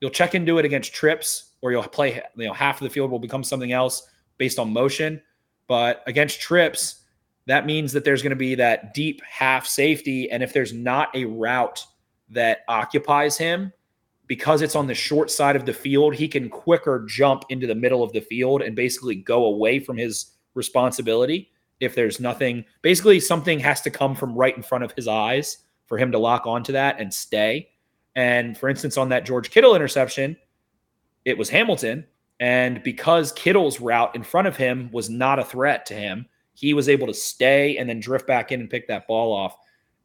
you'll 0.00 0.10
check 0.10 0.34
into 0.34 0.58
it 0.58 0.64
against 0.64 0.94
trips 0.94 1.52
or 1.60 1.72
you'll 1.72 1.82
play 1.82 2.22
you 2.36 2.46
know 2.46 2.52
half 2.52 2.80
of 2.80 2.84
the 2.84 2.90
field 2.90 3.10
will 3.10 3.18
become 3.18 3.44
something 3.44 3.72
else 3.72 4.08
based 4.38 4.58
on 4.58 4.72
motion. 4.72 5.20
But 5.68 6.02
against 6.06 6.40
trips, 6.40 7.02
that 7.46 7.66
means 7.66 7.92
that 7.92 8.04
there's 8.04 8.22
going 8.22 8.30
to 8.30 8.36
be 8.36 8.54
that 8.56 8.94
deep 8.94 9.22
half 9.22 9.66
safety. 9.66 10.30
And 10.30 10.42
if 10.42 10.52
there's 10.52 10.72
not 10.72 11.14
a 11.14 11.24
route 11.24 11.84
that 12.30 12.60
occupies 12.68 13.36
him, 13.36 13.72
because 14.32 14.62
it's 14.62 14.74
on 14.74 14.86
the 14.86 14.94
short 14.94 15.30
side 15.30 15.56
of 15.56 15.66
the 15.66 15.74
field, 15.74 16.14
he 16.14 16.26
can 16.26 16.48
quicker 16.48 17.04
jump 17.06 17.44
into 17.50 17.66
the 17.66 17.74
middle 17.74 18.02
of 18.02 18.14
the 18.14 18.20
field 18.22 18.62
and 18.62 18.74
basically 18.74 19.14
go 19.14 19.44
away 19.44 19.78
from 19.78 19.98
his 19.98 20.30
responsibility. 20.54 21.50
If 21.80 21.94
there's 21.94 22.18
nothing, 22.18 22.64
basically, 22.80 23.20
something 23.20 23.58
has 23.58 23.82
to 23.82 23.90
come 23.90 24.14
from 24.14 24.34
right 24.34 24.56
in 24.56 24.62
front 24.62 24.84
of 24.84 24.92
his 24.92 25.06
eyes 25.06 25.58
for 25.84 25.98
him 25.98 26.10
to 26.12 26.18
lock 26.18 26.46
onto 26.46 26.72
that 26.72 26.98
and 26.98 27.12
stay. 27.12 27.68
And 28.16 28.56
for 28.56 28.70
instance, 28.70 28.96
on 28.96 29.10
that 29.10 29.26
George 29.26 29.50
Kittle 29.50 29.76
interception, 29.76 30.34
it 31.26 31.36
was 31.36 31.50
Hamilton. 31.50 32.06
And 32.40 32.82
because 32.82 33.32
Kittle's 33.32 33.80
route 33.80 34.16
in 34.16 34.22
front 34.22 34.48
of 34.48 34.56
him 34.56 34.88
was 34.94 35.10
not 35.10 35.40
a 35.40 35.44
threat 35.44 35.84
to 35.86 35.94
him, 35.94 36.24
he 36.54 36.72
was 36.72 36.88
able 36.88 37.06
to 37.06 37.12
stay 37.12 37.76
and 37.76 37.86
then 37.86 38.00
drift 38.00 38.26
back 38.26 38.50
in 38.50 38.60
and 38.60 38.70
pick 38.70 38.88
that 38.88 39.06
ball 39.06 39.30
off. 39.30 39.58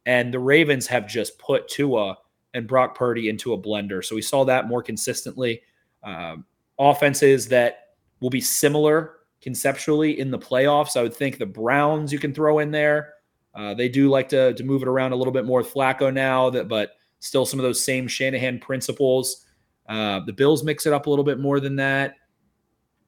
And 0.04 0.34
the 0.34 0.38
Ravens 0.38 0.86
have 0.88 1.08
just 1.08 1.38
put 1.38 1.66
Tua 1.68 2.18
and 2.54 2.66
Brock 2.66 2.96
Purdy 2.96 3.28
into 3.28 3.52
a 3.52 3.58
blender. 3.58 4.04
So 4.04 4.14
we 4.14 4.22
saw 4.22 4.44
that 4.44 4.68
more 4.68 4.82
consistently. 4.82 5.62
Um, 6.02 6.44
offenses 6.78 7.48
that 7.48 7.94
will 8.20 8.30
be 8.30 8.40
similar 8.40 9.16
conceptually 9.40 10.18
in 10.18 10.30
the 10.30 10.38
playoffs. 10.38 10.96
I 10.96 11.02
would 11.02 11.14
think 11.14 11.38
the 11.38 11.46
Browns 11.46 12.12
you 12.12 12.18
can 12.18 12.34
throw 12.34 12.58
in 12.58 12.70
there. 12.70 13.14
Uh, 13.54 13.74
they 13.74 13.88
do 13.88 14.08
like 14.08 14.28
to, 14.28 14.54
to 14.54 14.64
move 14.64 14.82
it 14.82 14.88
around 14.88 15.12
a 15.12 15.16
little 15.16 15.32
bit 15.32 15.44
more 15.44 15.60
with 15.60 15.72
Flacco 15.72 16.12
now, 16.12 16.50
that 16.50 16.68
but 16.68 16.92
still 17.18 17.44
some 17.44 17.58
of 17.58 17.64
those 17.64 17.82
same 17.82 18.06
Shanahan 18.06 18.58
principles. 18.58 19.46
Uh, 19.88 20.20
the 20.26 20.32
Bills 20.32 20.62
mix 20.62 20.86
it 20.86 20.92
up 20.92 21.06
a 21.06 21.10
little 21.10 21.24
bit 21.24 21.40
more 21.40 21.60
than 21.60 21.76
that. 21.76 22.14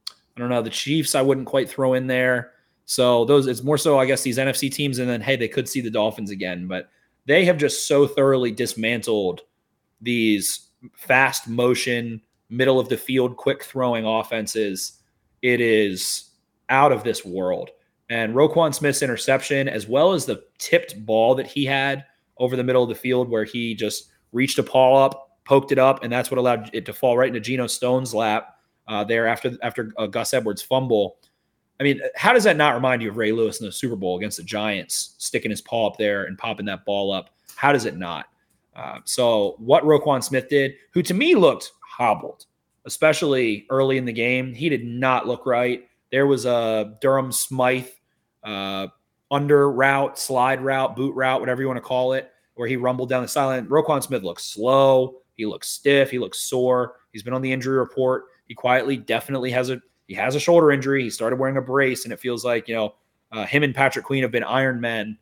I 0.09 0.39
don't 0.39 0.49
know. 0.49 0.61
The 0.61 0.69
Chiefs 0.69 1.15
I 1.15 1.21
wouldn't 1.21 1.47
quite 1.47 1.69
throw 1.69 1.93
in 1.93 2.07
there. 2.07 2.53
So 2.85 3.25
those 3.25 3.47
it's 3.47 3.63
more 3.63 3.77
so 3.77 3.99
I 3.99 4.05
guess 4.05 4.23
these 4.23 4.37
NFC 4.37 4.71
teams, 4.71 4.99
and 4.99 5.09
then 5.09 5.21
hey, 5.21 5.35
they 5.35 5.47
could 5.47 5.69
see 5.69 5.81
the 5.81 5.91
Dolphins 5.91 6.31
again, 6.31 6.67
but 6.67 6.89
they 7.25 7.45
have 7.45 7.57
just 7.57 7.87
so 7.87 8.07
thoroughly 8.07 8.51
dismantled 8.51 9.41
these 10.01 10.69
fast 10.95 11.47
motion, 11.47 12.21
middle 12.49 12.79
of 12.79 12.89
the 12.89 12.97
field, 12.97 13.37
quick 13.37 13.63
throwing 13.63 14.05
offenses. 14.05 14.99
It 15.41 15.61
is 15.61 16.31
out 16.69 16.91
of 16.91 17.03
this 17.03 17.23
world. 17.23 17.69
And 18.09 18.33
Roquan 18.33 18.73
Smith's 18.73 19.01
interception, 19.01 19.69
as 19.69 19.87
well 19.87 20.13
as 20.13 20.25
the 20.25 20.43
tipped 20.57 21.05
ball 21.05 21.35
that 21.35 21.47
he 21.47 21.65
had 21.65 22.05
over 22.37 22.55
the 22.55 22.63
middle 22.63 22.83
of 22.83 22.89
the 22.89 22.95
field, 22.95 23.29
where 23.29 23.45
he 23.45 23.73
just 23.73 24.11
reached 24.31 24.59
a 24.59 24.63
paw 24.63 25.05
up, 25.05 25.39
poked 25.45 25.71
it 25.71 25.79
up, 25.79 26.03
and 26.03 26.11
that's 26.11 26.29
what 26.29 26.37
allowed 26.37 26.69
it 26.73 26.85
to 26.85 26.93
fall 26.93 27.17
right 27.17 27.27
into 27.27 27.39
Geno 27.39 27.67
Stone's 27.67 28.13
lap 28.13 28.57
uh, 28.87 29.03
there 29.03 29.27
after 29.27 29.57
after 29.61 29.93
uh, 29.97 30.07
Gus 30.07 30.33
Edwards' 30.33 30.61
fumble. 30.61 31.17
I 31.81 31.83
mean, 31.83 31.99
how 32.15 32.31
does 32.31 32.43
that 32.43 32.57
not 32.57 32.75
remind 32.75 33.01
you 33.01 33.09
of 33.09 33.17
Ray 33.17 33.31
Lewis 33.31 33.59
in 33.59 33.65
the 33.65 33.71
Super 33.71 33.95
Bowl 33.95 34.15
against 34.15 34.37
the 34.37 34.43
Giants, 34.43 35.15
sticking 35.17 35.49
his 35.49 35.61
paw 35.61 35.87
up 35.87 35.97
there 35.97 36.25
and 36.25 36.37
popping 36.37 36.67
that 36.67 36.85
ball 36.85 37.11
up? 37.11 37.31
How 37.55 37.71
does 37.71 37.85
it 37.85 37.97
not? 37.97 38.27
Uh, 38.75 38.99
so, 39.03 39.55
what 39.57 39.83
Roquan 39.83 40.23
Smith 40.23 40.47
did, 40.47 40.75
who 40.91 41.01
to 41.01 41.15
me 41.15 41.33
looked 41.33 41.71
hobbled, 41.83 42.45
especially 42.85 43.65
early 43.71 43.97
in 43.97 44.05
the 44.05 44.13
game, 44.13 44.53
he 44.53 44.69
did 44.69 44.85
not 44.85 45.27
look 45.27 45.47
right. 45.47 45.87
There 46.11 46.27
was 46.27 46.45
a 46.45 46.95
Durham 47.01 47.31
Smythe 47.31 47.87
uh, 48.43 48.85
under 49.31 49.71
route, 49.71 50.19
slide 50.19 50.61
route, 50.61 50.95
boot 50.95 51.15
route, 51.15 51.39
whatever 51.39 51.63
you 51.63 51.67
want 51.67 51.77
to 51.77 51.81
call 51.81 52.13
it, 52.13 52.31
where 52.53 52.67
he 52.67 52.75
rumbled 52.75 53.09
down 53.09 53.23
the 53.23 53.27
sideline. 53.27 53.65
Roquan 53.65 54.03
Smith 54.03 54.21
looks 54.21 54.43
slow. 54.43 55.15
He 55.35 55.47
looks 55.47 55.67
stiff. 55.67 56.11
He 56.11 56.19
looks 56.19 56.43
sore. 56.43 56.97
He's 57.11 57.23
been 57.23 57.33
on 57.33 57.41
the 57.41 57.51
injury 57.51 57.79
report. 57.79 58.25
He 58.47 58.53
quietly, 58.53 58.97
definitely 58.97 59.49
has 59.49 59.71
a 59.71 59.81
he 60.11 60.15
has 60.17 60.35
a 60.35 60.41
shoulder 60.41 60.73
injury. 60.73 61.03
He 61.03 61.09
started 61.09 61.39
wearing 61.39 61.55
a 61.55 61.61
brace, 61.61 62.03
and 62.03 62.11
it 62.11 62.19
feels 62.19 62.43
like 62.43 62.67
you 62.67 62.75
know 62.75 62.95
uh, 63.31 63.45
him 63.45 63.63
and 63.63 63.73
Patrick 63.73 64.03
Queen 64.03 64.23
have 64.23 64.31
been 64.31 64.43
Iron 64.43 64.81
Men, 64.81 65.17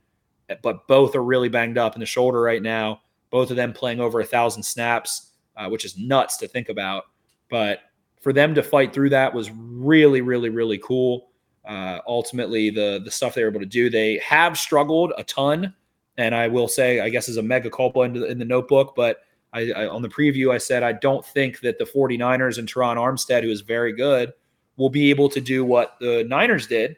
but 0.64 0.88
both 0.88 1.16
are 1.16 1.24
really 1.24 1.48
banged 1.48 1.78
up 1.78 1.96
in 1.96 2.00
the 2.00 2.08
shoulder 2.08 2.42
right 2.42 2.64
now. 2.64 3.02
Both 3.30 3.52
of 3.52 3.56
them 3.56 3.72
playing 3.72 4.00
over 4.00 4.20
a 4.20 4.26
thousand 4.26 4.64
snaps, 4.64 5.34
uh, 5.56 5.70
which 5.70 5.86
is 5.86 5.96
nuts 5.96 6.38
to 6.38 6.48
think 6.48 6.70
about. 6.70 7.04
But 7.52 7.82
for 8.20 8.34
them 8.34 8.56
to 8.56 8.64
fight 8.64 8.92
through 8.92 9.12
that 9.12 9.32
was 9.32 9.52
really, 9.52 10.22
really, 10.22 10.50
really 10.50 10.80
cool. 10.80 11.30
Uh, 11.68 12.00
ultimately, 12.08 12.72
the 12.72 13.00
the 13.06 13.12
stuff 13.12 13.36
they 13.36 13.44
were 13.44 13.50
able 13.50 13.60
to 13.60 13.68
do, 13.68 13.92
they 13.92 14.18
have 14.18 14.58
struggled 14.58 15.14
a 15.20 15.24
ton, 15.24 15.72
and 16.18 16.34
I 16.34 16.48
will 16.48 16.68
say, 16.68 17.00
I 17.00 17.10
guess, 17.10 17.30
is 17.30 17.38
a 17.38 17.44
mega 17.44 17.70
culpa 17.70 18.00
in 18.00 18.14
the, 18.14 18.26
in 18.26 18.40
the 18.40 18.46
notebook. 18.46 18.96
But 18.96 19.20
I, 19.54 19.72
I, 19.72 19.88
on 19.88 20.02
the 20.02 20.10
preview, 20.10 20.52
I 20.52 20.58
said 20.58 20.82
I 20.82 20.94
don't 20.94 21.24
think 21.24 21.60
that 21.60 21.78
the 21.78 21.86
49ers 21.86 22.58
and 22.58 22.68
Terron 22.68 22.96
Armstead, 22.96 23.44
who 23.44 23.52
is 23.52 23.62
very 23.62 23.94
good, 23.94 24.34
will 24.80 24.90
be 24.90 25.12
able 25.12 25.30
to 25.30 25.42
do 25.42 25.64
what 25.64 25.98
the 26.00 26.24
Niners 26.24 26.66
did 26.66 26.98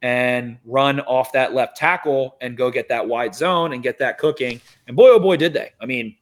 and 0.00 0.58
run 0.64 0.98
off 1.00 1.30
that 1.32 1.54
left 1.54 1.76
tackle 1.76 2.36
and 2.40 2.56
go 2.56 2.70
get 2.70 2.88
that 2.88 3.06
wide 3.06 3.34
zone 3.34 3.72
and 3.72 3.82
get 3.82 3.98
that 3.98 4.18
cooking. 4.18 4.60
And 4.88 4.96
boy, 4.96 5.10
oh 5.10 5.20
boy, 5.20 5.36
did 5.36 5.52
they. 5.52 5.70
I 5.80 5.86
mean, 5.86 6.16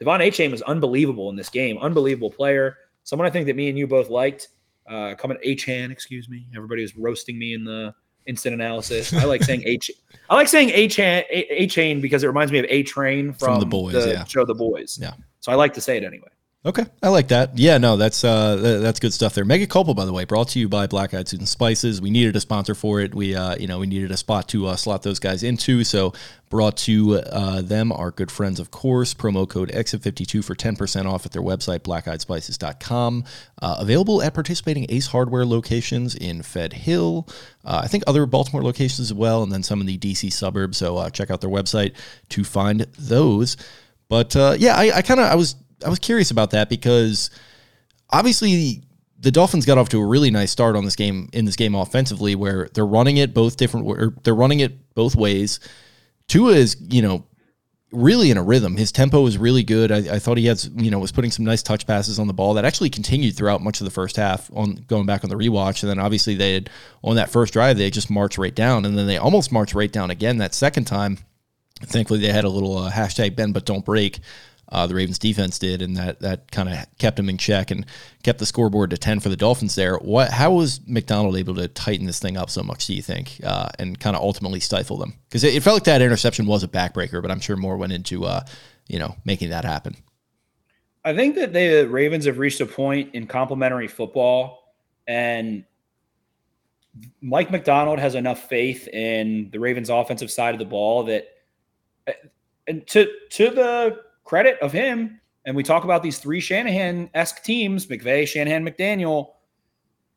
De'Von 0.00 0.26
Achane 0.26 0.50
was 0.50 0.62
unbelievable 0.62 1.28
in 1.28 1.36
this 1.36 1.50
game, 1.50 1.76
unbelievable 1.78 2.30
player. 2.30 2.78
Someone 3.04 3.26
I 3.26 3.30
think 3.30 3.46
that 3.46 3.56
me 3.56 3.68
and 3.68 3.76
you 3.76 3.86
both 3.86 4.08
liked. 4.08 4.48
Uh, 4.88 5.14
coming 5.14 5.36
Achan, 5.46 5.90
excuse 5.90 6.28
me. 6.28 6.46
Everybody 6.56 6.82
was 6.82 6.96
roasting 6.96 7.38
me 7.38 7.52
in 7.54 7.64
the 7.64 7.94
instant 8.26 8.54
analysis. 8.54 9.12
I 9.12 9.24
like 9.24 9.42
saying 9.42 9.62
H. 9.66 9.90
I 10.30 10.36
like 10.36 10.48
saying 10.48 10.70
Achan, 10.72 11.24
A 11.30 11.66
chain 11.66 12.00
because 12.00 12.24
it 12.24 12.28
reminds 12.28 12.52
me 12.52 12.60
of 12.60 12.66
A 12.68 12.82
Train 12.84 13.32
from, 13.32 13.48
From 13.48 13.60
The 13.60 13.66
Boys, 13.66 14.06
yeah. 14.06 14.24
show 14.24 14.44
The 14.44 14.54
Boys. 14.54 14.98
Yeah. 15.00 15.12
So 15.40 15.52
I 15.52 15.56
like 15.56 15.74
to 15.74 15.80
say 15.80 15.96
it 15.96 16.04
anyway. 16.04 16.28
Okay, 16.62 16.84
I 17.02 17.08
like 17.08 17.28
that. 17.28 17.56
Yeah, 17.56 17.78
no, 17.78 17.96
that's 17.96 18.22
uh, 18.22 18.54
th- 18.60 18.82
that's 18.82 19.00
good 19.00 19.14
stuff 19.14 19.32
there. 19.32 19.46
Mega 19.46 19.66
Culpa, 19.66 19.94
by 19.94 20.04
the 20.04 20.12
way, 20.12 20.26
brought 20.26 20.48
to 20.48 20.58
you 20.58 20.68
by 20.68 20.86
Black 20.86 21.14
Eyed 21.14 21.26
Susan 21.26 21.46
Spices. 21.46 22.02
We 22.02 22.10
needed 22.10 22.36
a 22.36 22.40
sponsor 22.40 22.74
for 22.74 23.00
it. 23.00 23.14
We, 23.14 23.34
uh, 23.34 23.56
you 23.56 23.66
know, 23.66 23.78
we 23.78 23.86
needed 23.86 24.10
a 24.10 24.16
spot 24.18 24.46
to 24.50 24.66
uh, 24.66 24.76
slot 24.76 25.02
those 25.02 25.18
guys 25.18 25.42
into. 25.42 25.84
So 25.84 26.12
brought 26.50 26.76
to 26.78 27.20
uh, 27.20 27.62
them 27.62 27.92
our 27.92 28.10
good 28.10 28.30
friends, 28.30 28.60
of 28.60 28.70
course. 28.70 29.14
Promo 29.14 29.48
code 29.48 29.70
Exit52 29.70 30.44
for 30.44 30.54
10% 30.54 31.06
off 31.06 31.24
at 31.24 31.32
their 31.32 31.40
website, 31.40 31.78
blackeyedspices.com. 31.78 33.24
Uh, 33.62 33.76
available 33.78 34.20
at 34.20 34.34
participating 34.34 34.84
Ace 34.90 35.06
Hardware 35.06 35.46
locations 35.46 36.14
in 36.14 36.42
Fed 36.42 36.74
Hill. 36.74 37.26
Uh, 37.64 37.80
I 37.84 37.86
think 37.86 38.04
other 38.06 38.26
Baltimore 38.26 38.62
locations 38.62 39.00
as 39.00 39.14
well, 39.14 39.42
and 39.42 39.50
then 39.50 39.62
some 39.62 39.80
in 39.80 39.86
the 39.86 39.96
DC 39.96 40.30
suburbs. 40.30 40.76
So 40.76 40.98
uh, 40.98 41.08
check 41.08 41.30
out 41.30 41.40
their 41.40 41.48
website 41.48 41.94
to 42.28 42.44
find 42.44 42.80
those. 42.98 43.56
But 44.10 44.36
uh, 44.36 44.56
yeah, 44.58 44.76
I, 44.76 44.96
I 44.96 45.02
kind 45.02 45.20
of 45.20 45.26
I 45.26 45.36
was 45.36 45.54
I 45.84 45.88
was 45.88 45.98
curious 45.98 46.30
about 46.30 46.50
that 46.50 46.68
because 46.68 47.30
obviously 48.10 48.82
the 49.20 49.30
Dolphins 49.30 49.66
got 49.66 49.78
off 49.78 49.90
to 49.90 50.00
a 50.00 50.06
really 50.06 50.30
nice 50.30 50.50
start 50.50 50.76
on 50.76 50.84
this 50.84 50.96
game 50.96 51.28
in 51.32 51.44
this 51.44 51.56
game 51.56 51.74
offensively, 51.74 52.34
where 52.34 52.68
they're 52.72 52.86
running 52.86 53.18
it 53.18 53.34
both 53.34 53.56
different, 53.56 53.86
or 53.86 54.14
they're 54.24 54.34
running 54.34 54.60
it 54.60 54.94
both 54.94 55.14
ways. 55.14 55.60
Tua 56.26 56.52
is, 56.52 56.76
you 56.80 57.02
know, 57.02 57.26
really 57.92 58.30
in 58.30 58.36
a 58.38 58.42
rhythm. 58.42 58.76
His 58.76 58.92
tempo 58.92 59.26
is 59.26 59.36
really 59.36 59.62
good. 59.62 59.92
I, 59.92 60.14
I 60.14 60.18
thought 60.18 60.38
he 60.38 60.46
had, 60.46 60.62
you 60.76 60.90
know, 60.90 60.98
was 60.98 61.12
putting 61.12 61.30
some 61.30 61.44
nice 61.44 61.62
touch 61.62 61.86
passes 61.86 62.18
on 62.18 62.28
the 62.28 62.32
ball 62.32 62.54
that 62.54 62.64
actually 62.64 62.88
continued 62.88 63.36
throughout 63.36 63.62
much 63.62 63.80
of 63.80 63.84
the 63.84 63.90
first 63.90 64.16
half. 64.16 64.50
On 64.54 64.76
going 64.86 65.06
back 65.06 65.22
on 65.22 65.30
the 65.30 65.36
rewatch, 65.36 65.82
and 65.82 65.90
then 65.90 65.98
obviously 65.98 66.34
they 66.34 66.54
had 66.54 66.70
on 67.02 67.16
that 67.16 67.30
first 67.30 67.52
drive 67.52 67.76
they 67.76 67.90
just 67.90 68.10
marched 68.10 68.38
right 68.38 68.54
down, 68.54 68.84
and 68.84 68.96
then 68.96 69.06
they 69.06 69.18
almost 69.18 69.52
marched 69.52 69.74
right 69.74 69.92
down 69.92 70.10
again 70.10 70.38
that 70.38 70.54
second 70.54 70.84
time. 70.84 71.18
Thankfully, 71.82 72.20
they 72.20 72.32
had 72.32 72.44
a 72.44 72.50
little 72.50 72.78
uh, 72.78 72.90
hashtag 72.90 73.36
bend 73.36 73.54
but 73.54 73.64
don't 73.66 73.84
break. 73.84 74.20
Uh, 74.72 74.86
the 74.86 74.94
Ravens 74.94 75.18
defense 75.18 75.58
did, 75.58 75.82
and 75.82 75.96
that 75.96 76.20
that 76.20 76.50
kind 76.52 76.68
of 76.68 76.86
kept 76.98 77.16
them 77.16 77.28
in 77.28 77.38
check 77.38 77.70
and 77.70 77.84
kept 78.22 78.38
the 78.38 78.46
scoreboard 78.46 78.90
to 78.90 78.98
ten 78.98 79.18
for 79.18 79.28
the 79.28 79.36
Dolphins. 79.36 79.74
There, 79.74 79.96
what? 79.96 80.30
How 80.30 80.52
was 80.52 80.80
Macdonald 80.86 81.36
able 81.36 81.56
to 81.56 81.66
tighten 81.66 82.06
this 82.06 82.20
thing 82.20 82.36
up 82.36 82.50
so 82.50 82.62
much? 82.62 82.86
Do 82.86 82.94
you 82.94 83.02
think, 83.02 83.40
uh, 83.42 83.70
and 83.78 83.98
kind 83.98 84.14
of 84.14 84.22
ultimately 84.22 84.60
stifle 84.60 84.96
them? 84.96 85.14
Because 85.28 85.42
it, 85.42 85.54
it 85.54 85.62
felt 85.62 85.74
like 85.74 85.84
that 85.84 86.02
interception 86.02 86.46
was 86.46 86.62
a 86.62 86.68
backbreaker, 86.68 87.20
but 87.20 87.30
I'm 87.30 87.40
sure 87.40 87.56
more 87.56 87.76
went 87.76 87.92
into 87.92 88.24
uh, 88.24 88.42
you 88.86 88.98
know 88.98 89.16
making 89.24 89.50
that 89.50 89.64
happen. 89.64 89.96
I 91.04 91.14
think 91.14 91.34
that 91.36 91.52
the 91.52 91.84
Ravens 91.86 92.26
have 92.26 92.38
reached 92.38 92.60
a 92.60 92.66
point 92.66 93.14
in 93.14 93.26
complementary 93.26 93.88
football, 93.88 94.74
and 95.08 95.64
Mike 97.20 97.50
Macdonald 97.50 97.98
has 97.98 98.14
enough 98.14 98.48
faith 98.48 98.86
in 98.88 99.50
the 99.50 99.58
Ravens' 99.58 99.90
offensive 99.90 100.30
side 100.30 100.54
of 100.54 100.58
the 100.58 100.64
ball 100.64 101.04
that, 101.04 101.26
and 102.66 102.86
to 102.88 103.08
to 103.30 103.50
the 103.50 104.09
credit 104.30 104.60
of 104.60 104.70
him, 104.70 105.20
and 105.44 105.56
we 105.56 105.62
talk 105.64 105.82
about 105.82 106.04
these 106.04 106.20
three 106.20 106.38
Shanahan 106.38 107.10
esque 107.14 107.42
teams 107.42 107.88
McVay, 107.88 108.28
Shanahan, 108.28 108.64
McDaniel. 108.64 109.32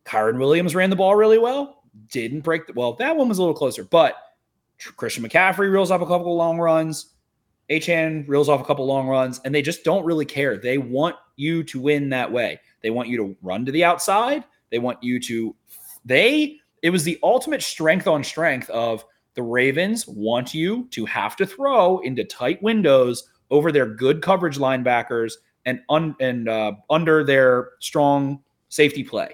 Kyren 0.06 0.38
Williams 0.38 0.76
ran 0.76 0.92
the 0.92 0.96
ball 0.96 1.16
really 1.16 1.40
well, 1.40 1.82
didn't 2.12 2.42
break 2.42 2.68
the 2.68 2.74
well, 2.74 2.94
that 2.94 3.18
one 3.18 3.28
was 3.28 3.40
a 3.40 3.42
little 3.42 3.56
closer, 3.56 3.84
but 3.84 4.16
Christian 4.98 5.28
McCaffrey 5.28 5.72
reels 5.72 5.90
off 5.90 6.02
a 6.02 6.06
couple 6.06 6.32
of 6.32 6.38
long 6.38 6.60
runs. 6.60 7.08
Achan 7.72 8.26
reels 8.28 8.50
off 8.50 8.62
a 8.62 8.64
couple 8.64 8.86
long 8.86 9.08
runs, 9.08 9.42
and 9.46 9.56
they 9.56 9.64
just 9.64 9.84
don't 9.84 10.06
really 10.06 10.26
care. 10.26 10.58
They 10.58 10.78
want 10.78 11.16
you 11.36 11.64
to 11.64 11.80
win 11.80 12.10
that 12.10 12.32
way. 12.32 12.60
They 12.84 12.92
want 12.92 13.10
you 13.10 13.18
to 13.18 13.36
run 13.42 13.66
to 13.66 13.72
the 13.72 13.84
outside. 13.84 14.44
They 14.70 14.78
want 14.78 15.02
you 15.02 15.20
to, 15.22 15.56
they, 16.06 16.60
it 16.84 16.92
was 16.92 17.04
the 17.04 17.18
ultimate 17.24 17.64
strength 17.64 18.06
on 18.06 18.24
strength 18.24 18.70
of 18.70 19.06
the 19.34 19.42
Ravens 19.42 20.08
want 20.08 20.54
you 20.54 20.88
to 20.92 21.04
have 21.06 21.36
to 21.38 21.48
throw 21.48 21.98
into 22.02 22.24
tight 22.24 22.62
windows 22.62 23.28
over 23.54 23.72
their 23.72 23.86
good 23.86 24.22
coverage 24.22 24.58
linebackers 24.58 25.34
and 25.66 25.80
un, 25.90 26.16
and 26.20 26.50
uh, 26.50 26.74
under 26.90 27.24
their 27.24 27.70
strong 27.80 28.42
safety 28.68 29.04
play. 29.04 29.30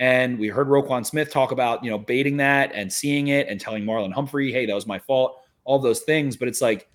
And 0.00 0.38
we 0.38 0.48
heard 0.48 0.68
Roquan 0.68 1.04
Smith 1.04 1.30
talk 1.30 1.52
about 1.52 1.84
you 1.84 1.90
know 1.90 1.98
baiting 1.98 2.38
that 2.38 2.72
and 2.74 2.92
seeing 2.92 3.28
it 3.28 3.46
and 3.46 3.60
telling 3.60 3.84
Marlon 3.84 4.12
Humphrey, 4.12 4.50
"Hey, 4.50 4.66
that 4.66 4.74
was 4.74 4.86
my 4.86 4.98
fault." 4.98 5.40
All 5.64 5.78
those 5.78 6.00
things, 6.00 6.36
but 6.36 6.48
it's 6.48 6.62
like 6.62 6.88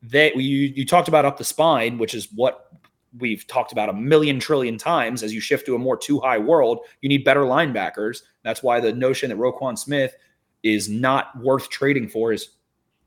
they 0.00 0.32
you 0.34 0.72
you 0.74 0.86
talked 0.86 1.08
about 1.08 1.24
up 1.24 1.38
the 1.38 1.44
spine, 1.44 1.98
which 1.98 2.14
is 2.14 2.28
what 2.32 2.70
we've 3.18 3.46
talked 3.46 3.72
about 3.72 3.88
a 3.88 3.92
million 3.92 4.38
trillion 4.38 4.78
times. 4.78 5.22
As 5.22 5.34
you 5.34 5.40
shift 5.40 5.66
to 5.66 5.74
a 5.74 5.78
more 5.78 5.96
two 5.96 6.20
high 6.20 6.38
world, 6.38 6.80
you 7.00 7.08
need 7.08 7.24
better 7.24 7.42
linebackers. 7.42 8.22
That's 8.44 8.62
why 8.62 8.78
the 8.78 8.92
notion 8.92 9.30
that 9.30 9.38
Roquan 9.38 9.76
Smith 9.76 10.14
is 10.62 10.88
not 10.88 11.36
worth 11.40 11.68
trading 11.68 12.08
for 12.08 12.32
is 12.32 12.50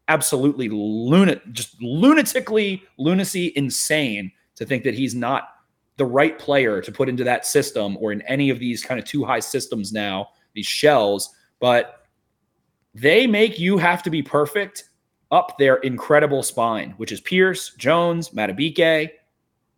absolutely 0.09 0.67
lunatic, 0.69 1.41
just 1.53 1.79
lunatically 1.79 2.81
lunacy 2.97 3.53
insane 3.55 4.31
to 4.55 4.65
think 4.65 4.83
that 4.83 4.93
he's 4.93 5.15
not 5.15 5.49
the 5.95 6.05
right 6.05 6.37
player 6.37 6.81
to 6.81 6.91
put 6.91 7.07
into 7.07 7.23
that 7.23 7.45
system 7.45 7.97
or 8.01 8.11
in 8.11 8.21
any 8.23 8.49
of 8.49 8.59
these 8.59 8.83
kind 8.83 8.99
of 8.99 9.05
two 9.05 9.23
high 9.23 9.39
systems 9.39 9.93
now, 9.93 10.27
these 10.53 10.65
shells. 10.65 11.33
But 11.59 12.03
they 12.93 13.27
make 13.27 13.59
you 13.59 13.77
have 13.77 14.03
to 14.03 14.09
be 14.09 14.21
perfect 14.21 14.85
up 15.31 15.57
their 15.57 15.75
incredible 15.77 16.41
spine, 16.41 16.95
which 16.97 17.11
is 17.11 17.21
Pierce, 17.21 17.73
Jones, 17.75 18.29
Madubuike, 18.29 19.11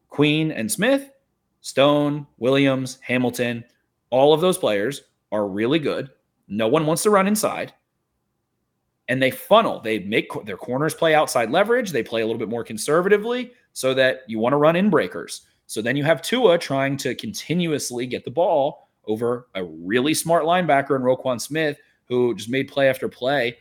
Queen, 0.10 0.52
and 0.52 0.72
Smith, 0.72 1.12
Stone, 1.60 2.26
Williams, 2.38 3.00
Hamilton. 3.02 3.64
All 4.10 4.34
of 4.34 4.42
those 4.42 4.58
players 4.58 5.02
are 5.32 5.48
really 5.48 5.80
good. 5.80 6.10
No 6.48 6.68
one 6.68 6.86
wants 6.86 7.04
to 7.04 7.10
run 7.10 7.28
inside 7.28 7.74
and 9.12 9.22
they 9.22 9.30
funnel. 9.30 9.82
They 9.82 10.00
make 10.00 10.30
their 10.46 10.56
corners 10.56 10.94
play 10.94 11.14
outside 11.14 11.52
leverage. 11.52 11.92
They 11.92 12.02
play 12.02 12.22
a 12.22 12.26
little 12.26 12.40
bit 12.40 12.48
more 12.48 12.64
conservatively 12.64 13.52
so 13.74 13.94
that 13.94 14.22
you 14.26 14.40
want 14.40 14.54
to 14.54 14.58
run 14.58 14.78
in 14.78 14.90
breakers. 14.90 15.42
So 15.68 15.82
then 15.82 15.98
you 15.98 16.06
have 16.06 16.22
Tua 16.22 16.58
trying 16.58 16.96
to 16.98 17.14
continuously 17.14 18.06
get 18.06 18.24
the 18.24 18.32
ball 18.32 18.88
over 19.08 19.48
a 19.54 19.66
really 19.66 20.14
smart 20.14 20.46
linebacker 20.46 20.96
in 20.96 21.02
Roquan 21.02 21.42
Smith, 21.42 21.78
who 22.06 22.34
just 22.36 22.50
made 22.50 22.70
play 22.70 22.88
after 22.88 23.10
play. 23.10 23.58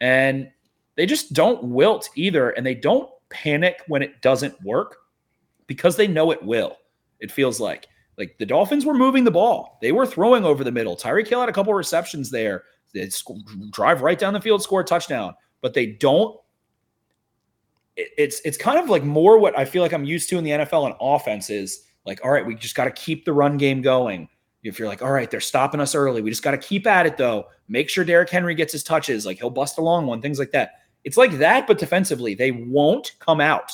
And 0.00 0.50
they 0.96 1.04
just 1.04 1.34
don't 1.34 1.64
wilt 1.64 2.08
either. 2.16 2.52
And 2.52 2.64
they 2.64 2.74
don't 2.74 3.10
panic 3.28 3.82
when 3.88 4.00
it 4.00 4.22
doesn't 4.22 4.54
work 4.62 4.96
because 5.66 5.96
they 5.96 6.08
know 6.08 6.30
it 6.30 6.42
will. 6.42 6.78
It 7.20 7.30
feels 7.30 7.60
like. 7.60 7.88
Like 8.16 8.38
the 8.38 8.46
Dolphins 8.46 8.86
were 8.86 8.94
moving 8.94 9.24
the 9.24 9.30
ball. 9.30 9.78
They 9.82 9.92
were 9.92 10.06
throwing 10.06 10.46
over 10.46 10.64
the 10.64 10.72
middle. 10.72 10.96
Tyreek 10.96 11.28
Hill 11.28 11.40
had 11.40 11.50
a 11.50 11.52
couple 11.52 11.74
receptions 11.74 12.30
there 12.30 12.64
they 12.94 13.10
drive 13.70 14.02
right 14.02 14.18
down 14.18 14.32
the 14.32 14.40
field, 14.40 14.62
score 14.62 14.80
a 14.80 14.84
touchdown, 14.84 15.34
but 15.60 15.74
they 15.74 15.86
don't. 15.86 16.38
it's 17.96 18.40
it's 18.44 18.56
kind 18.56 18.78
of 18.78 18.88
like 18.88 19.04
more 19.04 19.38
what 19.38 19.58
I 19.58 19.64
feel 19.64 19.82
like 19.82 19.92
I'm 19.92 20.04
used 20.04 20.28
to 20.30 20.38
in 20.38 20.44
the 20.44 20.50
NFL 20.50 20.86
and 20.86 20.94
offense 21.00 21.50
is 21.50 21.84
like, 22.06 22.24
all 22.24 22.30
right, 22.30 22.46
we 22.46 22.54
just 22.54 22.74
got 22.74 22.84
to 22.84 22.90
keep 22.90 23.24
the 23.24 23.32
run 23.32 23.56
game 23.56 23.82
going. 23.82 24.28
If 24.62 24.78
you're 24.78 24.88
like, 24.88 25.02
all 25.02 25.12
right, 25.12 25.30
they're 25.30 25.40
stopping 25.40 25.80
us 25.80 25.94
early, 25.94 26.22
we 26.22 26.30
just 26.30 26.42
got 26.42 26.52
to 26.52 26.58
keep 26.58 26.86
at 26.86 27.04
it 27.04 27.16
though. 27.16 27.46
Make 27.68 27.90
sure 27.90 28.04
Derrick 28.04 28.30
Henry 28.30 28.54
gets 28.54 28.72
his 28.72 28.82
touches, 28.82 29.26
like 29.26 29.38
he'll 29.38 29.50
bust 29.50 29.78
a 29.78 29.82
long 29.82 30.06
one, 30.06 30.22
things 30.22 30.38
like 30.38 30.52
that. 30.52 30.72
It's 31.04 31.18
like 31.18 31.32
that, 31.32 31.66
but 31.66 31.78
defensively, 31.78 32.34
they 32.34 32.50
won't 32.50 33.12
come 33.18 33.40
out 33.40 33.72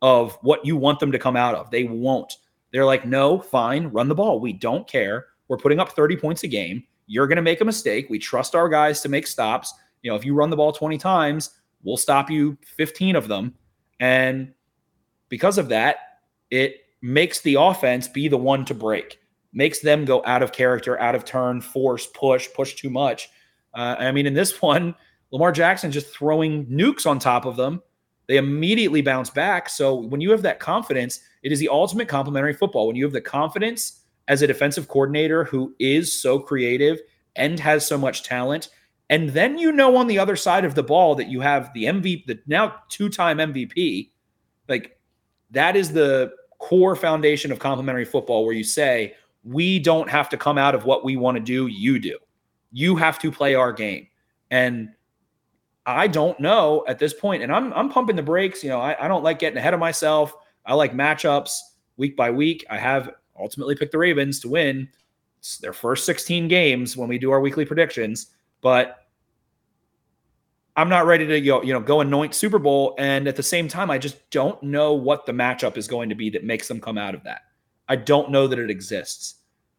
of 0.00 0.38
what 0.42 0.64
you 0.64 0.76
want 0.76 1.00
them 1.00 1.10
to 1.10 1.18
come 1.18 1.36
out 1.36 1.56
of. 1.56 1.70
They 1.70 1.84
won't. 1.84 2.32
They're 2.72 2.84
like, 2.84 3.04
no, 3.04 3.40
fine, 3.40 3.88
run 3.88 4.08
the 4.08 4.14
ball. 4.14 4.38
We 4.38 4.52
don't 4.52 4.86
care. 4.86 5.26
We're 5.48 5.56
putting 5.56 5.80
up 5.80 5.90
30 5.90 6.16
points 6.16 6.44
a 6.44 6.48
game. 6.48 6.84
You're 7.08 7.26
going 7.26 7.36
to 7.36 7.42
make 7.42 7.60
a 7.60 7.64
mistake. 7.64 8.06
We 8.08 8.18
trust 8.18 8.54
our 8.54 8.68
guys 8.68 9.00
to 9.00 9.08
make 9.08 9.26
stops. 9.26 9.74
You 10.02 10.10
know, 10.10 10.16
if 10.16 10.24
you 10.24 10.34
run 10.34 10.50
the 10.50 10.56
ball 10.56 10.72
20 10.72 10.98
times, 10.98 11.50
we'll 11.82 11.96
stop 11.96 12.30
you 12.30 12.56
15 12.76 13.16
of 13.16 13.26
them. 13.26 13.54
And 13.98 14.52
because 15.28 15.58
of 15.58 15.68
that, 15.70 16.20
it 16.50 16.84
makes 17.02 17.40
the 17.40 17.54
offense 17.54 18.06
be 18.06 18.28
the 18.28 18.36
one 18.36 18.64
to 18.66 18.74
break, 18.74 19.18
makes 19.52 19.80
them 19.80 20.04
go 20.04 20.22
out 20.24 20.42
of 20.42 20.52
character, 20.52 21.00
out 21.00 21.14
of 21.14 21.24
turn, 21.24 21.60
force, 21.60 22.06
push, 22.14 22.48
push 22.54 22.74
too 22.74 22.90
much. 22.90 23.30
Uh, 23.74 23.96
I 23.98 24.12
mean, 24.12 24.26
in 24.26 24.34
this 24.34 24.60
one, 24.62 24.94
Lamar 25.30 25.52
Jackson 25.52 25.90
just 25.90 26.14
throwing 26.14 26.66
nukes 26.66 27.06
on 27.06 27.18
top 27.18 27.44
of 27.44 27.56
them. 27.56 27.82
They 28.26 28.36
immediately 28.36 29.00
bounce 29.00 29.30
back. 29.30 29.70
So 29.70 29.94
when 29.94 30.20
you 30.20 30.30
have 30.30 30.42
that 30.42 30.60
confidence, 30.60 31.20
it 31.42 31.50
is 31.50 31.58
the 31.58 31.68
ultimate 31.68 32.08
complementary 32.08 32.52
football. 32.52 32.86
When 32.86 32.96
you 32.96 33.04
have 33.04 33.12
the 33.12 33.22
confidence 33.22 34.02
as 34.28 34.42
a 34.42 34.46
defensive 34.46 34.88
coordinator 34.88 35.44
who 35.44 35.74
is 35.78 36.12
so 36.12 36.38
creative 36.38 37.00
and 37.34 37.58
has 37.58 37.86
so 37.86 37.98
much 37.98 38.22
talent. 38.22 38.68
And 39.10 39.30
then 39.30 39.58
you 39.58 39.72
know 39.72 39.96
on 39.96 40.06
the 40.06 40.18
other 40.18 40.36
side 40.36 40.64
of 40.64 40.74
the 40.74 40.82
ball 40.82 41.14
that 41.16 41.28
you 41.28 41.40
have 41.40 41.72
the 41.72 41.84
MVP, 41.84 42.26
the 42.26 42.38
now 42.46 42.76
two-time 42.90 43.38
MVP. 43.38 44.10
Like 44.68 44.98
that 45.50 45.76
is 45.76 45.92
the 45.92 46.30
core 46.58 46.94
foundation 46.94 47.50
of 47.50 47.58
complementary 47.58 48.04
football 48.04 48.44
where 48.44 48.54
you 48.54 48.64
say, 48.64 49.14
we 49.44 49.78
don't 49.78 50.10
have 50.10 50.28
to 50.28 50.36
come 50.36 50.58
out 50.58 50.74
of 50.74 50.84
what 50.84 51.04
we 51.04 51.16
want 51.16 51.36
to 51.36 51.42
do, 51.42 51.68
you 51.68 51.98
do. 51.98 52.18
You 52.70 52.96
have 52.96 53.18
to 53.20 53.32
play 53.32 53.54
our 53.54 53.72
game. 53.72 54.08
And 54.50 54.90
I 55.86 56.06
don't 56.06 56.38
know 56.38 56.84
at 56.86 56.98
this 56.98 57.14
point, 57.14 57.42
and 57.42 57.50
I'm 57.50 57.72
I'm 57.72 57.88
pumping 57.88 58.16
the 58.16 58.22
brakes. 58.22 58.62
You 58.62 58.68
know, 58.68 58.80
I, 58.80 59.04
I 59.04 59.08
don't 59.08 59.24
like 59.24 59.38
getting 59.38 59.56
ahead 59.56 59.72
of 59.72 59.80
myself. 59.80 60.34
I 60.66 60.74
like 60.74 60.92
matchups 60.92 61.58
week 61.96 62.14
by 62.14 62.30
week. 62.30 62.66
I 62.68 62.76
have 62.76 63.10
ultimately 63.40 63.74
picked 63.74 63.92
the 63.92 63.98
Ravens 63.98 64.40
to 64.40 64.48
win. 64.48 64.88
It's 65.38 65.58
their 65.58 65.72
first 65.72 66.04
16 66.06 66.48
games 66.48 66.96
when 66.96 67.08
we 67.08 67.18
do 67.18 67.30
our 67.30 67.40
weekly 67.40 67.64
predictions, 67.64 68.28
but 68.60 69.08
I'm 70.76 70.88
not 70.88 71.06
ready 71.06 71.26
to 71.26 71.40
go, 71.40 71.62
you 71.62 71.72
know, 71.72 71.80
go 71.80 72.00
anoint 72.00 72.34
Super 72.34 72.58
Bowl. 72.58 72.94
And 72.98 73.26
at 73.26 73.36
the 73.36 73.42
same 73.42 73.66
time, 73.66 73.90
I 73.90 73.98
just 73.98 74.30
don't 74.30 74.62
know 74.62 74.92
what 74.92 75.26
the 75.26 75.32
matchup 75.32 75.76
is 75.76 75.88
going 75.88 76.08
to 76.08 76.14
be 76.14 76.30
that 76.30 76.44
makes 76.44 76.68
them 76.68 76.80
come 76.80 76.96
out 76.96 77.14
of 77.14 77.24
that. 77.24 77.42
I 77.88 77.96
don't 77.96 78.30
know 78.30 78.46
that 78.46 78.58
it 78.58 78.70
exists. 78.70 79.36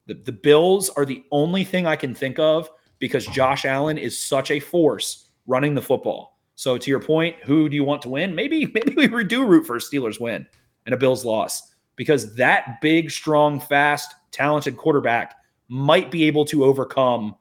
The, 0.08 0.16
the 0.16 0.32
Bills 0.32 0.90
are 0.90 1.06
the 1.06 1.24
only 1.32 1.64
thing 1.64 1.86
I 1.86 1.96
can 1.96 2.14
think 2.14 2.40
of 2.40 2.70
because 3.00 3.26
Josh 3.28 3.64
Allen 3.64 3.98
is 3.98 4.20
such 4.20 4.52
a 4.52 4.60
force 4.60 5.30
running 5.48 5.74
the 5.74 5.82
football. 5.82 6.40
So 6.56 6.78
to 6.78 6.92
your 6.92 7.00
point, 7.00 7.38
who 7.44 7.70
do 7.70 7.76
you 7.78 7.86
want 7.86 8.02
to 8.02 8.10
win? 8.10 8.36
Maybe 8.36 8.66
maybe 8.74 9.08
we 9.08 9.24
do 9.24 9.46
root 9.46 9.66
for 9.66 9.78
a 9.78 9.80
Steelers 9.80 10.20
win 10.20 10.46
and 10.86 10.94
a 10.94 10.98
Bills 10.98 11.24
loss 11.24 11.74
because 12.00 12.34
that 12.36 12.80
big, 12.80 13.12
strong, 13.12 13.60
fast, 13.60 14.16
talented 14.32 14.78
quarterback 14.78 15.36
might 15.68 16.10
be 16.10 16.24
able 16.24 16.46
to 16.46 16.64
overcome 16.64 17.36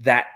that 0.00 0.26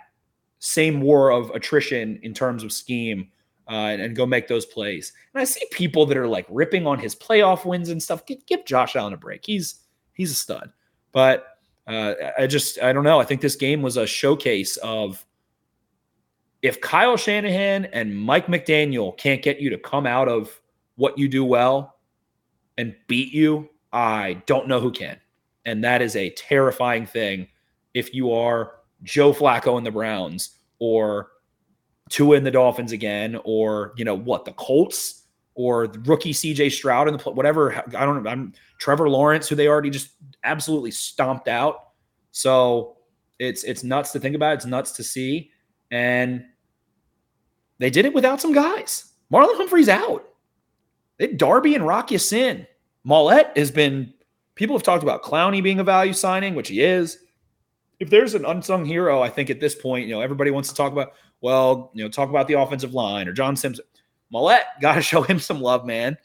same 0.60 1.02
war 1.02 1.30
of 1.30 1.50
attrition 1.50 2.18
in 2.22 2.32
terms 2.32 2.64
of 2.64 2.72
scheme 2.72 3.28
uh, 3.68 3.88
and, 3.92 4.00
and, 4.00 4.16
go 4.16 4.24
make 4.24 4.48
those 4.48 4.64
plays. 4.64 5.12
And 5.34 5.42
I 5.42 5.44
see 5.44 5.60
people 5.72 6.06
that 6.06 6.16
are 6.16 6.26
like 6.26 6.46
ripping 6.48 6.86
on 6.86 6.98
his 6.98 7.14
playoff 7.14 7.66
wins 7.66 7.90
and 7.90 8.02
stuff. 8.02 8.24
Give, 8.24 8.38
give 8.46 8.64
Josh 8.64 8.96
Allen 8.96 9.12
a 9.12 9.18
break. 9.18 9.44
He's 9.44 9.80
he's 10.14 10.30
a 10.30 10.34
stud. 10.34 10.72
But 11.12 11.58
uh, 11.86 12.14
I 12.38 12.46
just 12.46 12.82
I 12.82 12.94
don't 12.94 13.04
know. 13.04 13.20
I 13.20 13.24
think 13.26 13.42
this 13.42 13.56
game 13.56 13.82
was 13.82 13.98
a 13.98 14.06
showcase 14.06 14.78
of 14.78 15.22
if 16.62 16.80
Kyle 16.80 17.18
Shanahan 17.18 17.84
and 17.84 18.16
Mike 18.16 18.46
McDaniel 18.46 19.18
can't 19.18 19.42
get 19.42 19.60
you 19.60 19.68
to 19.68 19.78
come 19.78 20.06
out 20.06 20.28
of 20.28 20.58
what 20.96 21.18
you 21.18 21.28
do 21.28 21.44
well 21.44 21.99
and 22.80 22.96
beat 23.06 23.32
you, 23.32 23.68
I 23.92 24.42
don't 24.46 24.66
know 24.66 24.80
who 24.80 24.90
can. 24.90 25.18
And 25.66 25.84
that 25.84 26.00
is 26.00 26.16
a 26.16 26.30
terrifying 26.30 27.06
thing 27.06 27.46
if 27.92 28.14
you 28.14 28.32
are 28.32 28.76
Joe 29.02 29.32
Flacco 29.32 29.76
and 29.76 29.86
the 29.86 29.90
Browns 29.90 30.58
or 30.78 31.32
Tua 32.08 32.36
and 32.36 32.46
the 32.46 32.50
Dolphins 32.50 32.92
again, 32.92 33.38
or 33.44 33.92
you 33.96 34.04
know 34.04 34.14
what, 34.14 34.44
the 34.44 34.52
Colts 34.52 35.24
or 35.54 35.92
rookie 36.06 36.32
CJ 36.32 36.72
Stroud 36.72 37.06
and 37.06 37.20
the 37.20 37.30
whatever. 37.30 37.74
I 37.74 38.04
don't 38.04 38.22
know. 38.22 38.30
I'm 38.30 38.54
Trevor 38.78 39.10
Lawrence, 39.10 39.48
who 39.48 39.54
they 39.54 39.68
already 39.68 39.90
just 39.90 40.10
absolutely 40.42 40.90
stomped 40.90 41.48
out. 41.48 41.90
So 42.32 42.96
it's 43.38 43.62
it's 43.64 43.84
nuts 43.84 44.12
to 44.12 44.20
think 44.20 44.34
about. 44.34 44.54
It's 44.54 44.66
nuts 44.66 44.92
to 44.92 45.04
see, 45.04 45.50
and 45.90 46.44
they 47.78 47.90
did 47.90 48.06
it 48.06 48.14
without 48.14 48.40
some 48.40 48.54
guys. 48.54 49.12
Marlon 49.30 49.56
Humphrey's 49.56 49.88
out. 49.88 50.29
They 51.20 51.28
Darby 51.28 51.76
and 51.76 51.86
Rock 51.86 52.10
Ya-Sin. 52.10 52.66
Maulet 53.04 53.56
has 53.56 53.70
been. 53.70 54.12
People 54.56 54.76
have 54.76 54.82
talked 54.82 55.04
about 55.04 55.22
Clowney 55.22 55.62
being 55.62 55.78
a 55.78 55.84
value 55.84 56.12
signing, 56.12 56.56
which 56.56 56.68
he 56.68 56.82
is 56.82 57.18
if 58.00 58.08
there's 58.08 58.34
an 58.34 58.46
unsung 58.46 58.84
hero, 58.84 59.20
I 59.20 59.28
think 59.28 59.50
at 59.50 59.60
this 59.60 59.74
point, 59.74 60.08
you 60.08 60.14
know, 60.14 60.22
everybody 60.22 60.50
wants 60.50 60.70
to 60.70 60.74
talk 60.74 60.90
about, 60.90 61.12
well, 61.42 61.90
you 61.94 62.02
know, 62.02 62.08
talk 62.08 62.30
about 62.30 62.48
the 62.48 62.54
offensive 62.54 62.94
line 62.94 63.28
or 63.28 63.32
John 63.32 63.54
Simpson. 63.54 63.84
Maulet 64.32 64.62
got 64.80 64.94
to 64.94 65.02
show 65.02 65.22
him 65.22 65.38
some 65.38 65.60
love, 65.60 65.86
man. 65.86 66.16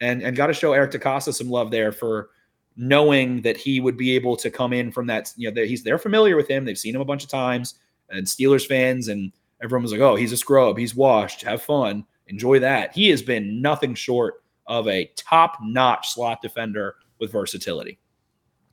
And 0.00 0.20
and 0.20 0.36
got 0.36 0.48
to 0.48 0.52
show 0.52 0.72
Eric 0.72 0.90
DeCosta 0.90 1.32
some 1.32 1.48
love 1.48 1.70
there 1.70 1.92
for 1.92 2.30
knowing 2.76 3.40
that 3.42 3.56
he 3.56 3.80
would 3.80 3.96
be 3.96 4.16
able 4.16 4.36
to 4.36 4.50
come 4.50 4.72
in 4.72 4.90
from 4.90 5.06
that, 5.06 5.32
you 5.36 5.48
know, 5.48 5.54
that 5.54 5.68
he's 5.68 5.84
they're 5.84 5.98
familiar 5.98 6.34
with 6.34 6.48
him. 6.48 6.64
They've 6.64 6.76
seen 6.76 6.94
him 6.94 7.00
a 7.00 7.04
bunch 7.04 7.22
of 7.22 7.30
times. 7.30 7.74
And 8.10 8.26
Steelers 8.26 8.66
fans 8.66 9.06
and 9.06 9.32
everyone 9.62 9.84
was 9.84 9.92
like, 9.92 10.00
oh, 10.00 10.16
he's 10.16 10.32
a 10.32 10.36
scrub. 10.36 10.76
He's 10.76 10.94
washed. 10.94 11.42
Have 11.42 11.62
fun. 11.62 12.04
Enjoy 12.32 12.58
that. 12.58 12.94
He 12.94 13.10
has 13.10 13.22
been 13.22 13.62
nothing 13.62 13.94
short 13.94 14.42
of 14.66 14.88
a 14.88 15.10
top-notch 15.16 16.14
slot 16.14 16.40
defender 16.42 16.96
with 17.20 17.30
versatility. 17.30 17.98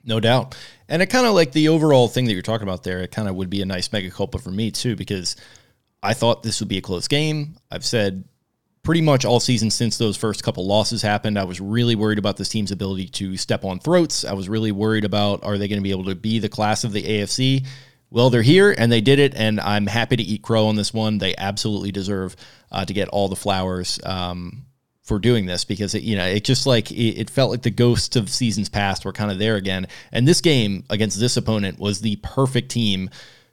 No 0.05 0.19
doubt. 0.19 0.55
And 0.87 1.01
it 1.01 1.07
kind 1.07 1.27
of 1.27 1.33
like 1.35 1.51
the 1.51 1.67
overall 1.67 2.07
thing 2.07 2.25
that 2.25 2.33
you're 2.33 2.41
talking 2.41 2.67
about 2.67 2.83
there, 2.83 3.01
it 3.01 3.11
kind 3.11 3.27
of 3.27 3.35
would 3.35 3.49
be 3.49 3.61
a 3.61 3.65
nice 3.65 3.91
mega 3.91 4.09
culpa 4.09 4.39
for 4.39 4.49
me 4.49 4.71
too, 4.71 4.95
because 4.95 5.35
I 6.01 6.13
thought 6.13 6.41
this 6.41 6.61
would 6.61 6.69
be 6.69 6.77
a 6.77 6.81
close 6.81 7.07
game. 7.07 7.57
I've 7.69 7.85
said 7.85 8.23
pretty 8.81 9.01
much 9.01 9.25
all 9.25 9.39
season 9.39 9.69
since 9.69 9.97
those 9.97 10.15
first 10.15 10.41
couple 10.41 10.65
losses 10.65 11.01
happened, 11.01 11.37
I 11.37 11.43
was 11.43 11.59
really 11.59 11.95
worried 11.95 12.17
about 12.17 12.37
this 12.37 12.49
team's 12.49 12.71
ability 12.71 13.07
to 13.09 13.35
step 13.35 13.65
on 13.65 13.79
throats. 13.79 14.23
I 14.23 14.33
was 14.33 14.47
really 14.47 14.71
worried 14.71 15.05
about 15.05 15.43
are 15.43 15.57
they 15.57 15.67
going 15.67 15.79
to 15.79 15.83
be 15.83 15.91
able 15.91 16.05
to 16.05 16.15
be 16.15 16.39
the 16.39 16.49
class 16.49 16.83
of 16.83 16.93
the 16.93 17.03
AFC? 17.03 17.67
Well, 18.11 18.29
they're 18.29 18.41
here 18.41 18.73
and 18.75 18.91
they 18.91 19.01
did 19.01 19.19
it, 19.19 19.35
and 19.35 19.59
I'm 19.59 19.85
happy 19.85 20.15
to 20.15 20.23
eat 20.23 20.41
crow 20.41 20.67
on 20.67 20.75
this 20.75 20.93
one. 20.93 21.19
They 21.19 21.35
absolutely 21.37 21.91
deserve 21.91 22.35
uh, 22.71 22.85
to 22.85 22.93
get 22.93 23.07
all 23.09 23.27
the 23.27 23.35
flowers. 23.35 23.99
Um, 24.03 24.65
for 25.09 25.17
doing 25.17 25.47
this 25.47 25.65
because 25.65 25.95
it, 25.95 26.03
you 26.03 26.15
know 26.15 26.23
it 26.23 26.43
just 26.43 26.67
like 26.67 26.91
it, 26.91 27.19
it, 27.19 27.31
felt 27.31 27.49
like 27.49 27.63
the 27.63 27.71
ghosts 27.71 28.15
of 28.15 28.29
seasons 28.29 28.69
past 28.69 29.03
were 29.03 29.11
kind 29.11 29.31
of 29.31 29.39
there 29.39 29.55
again 29.55 29.87
and 30.11 30.27
this 30.27 30.39
game 30.39 30.83
against 30.91 31.19
this 31.19 31.35
opponent 31.35 31.79
was 31.79 32.01
the 32.01 32.15
perfect 32.17 32.69
team 32.69 33.09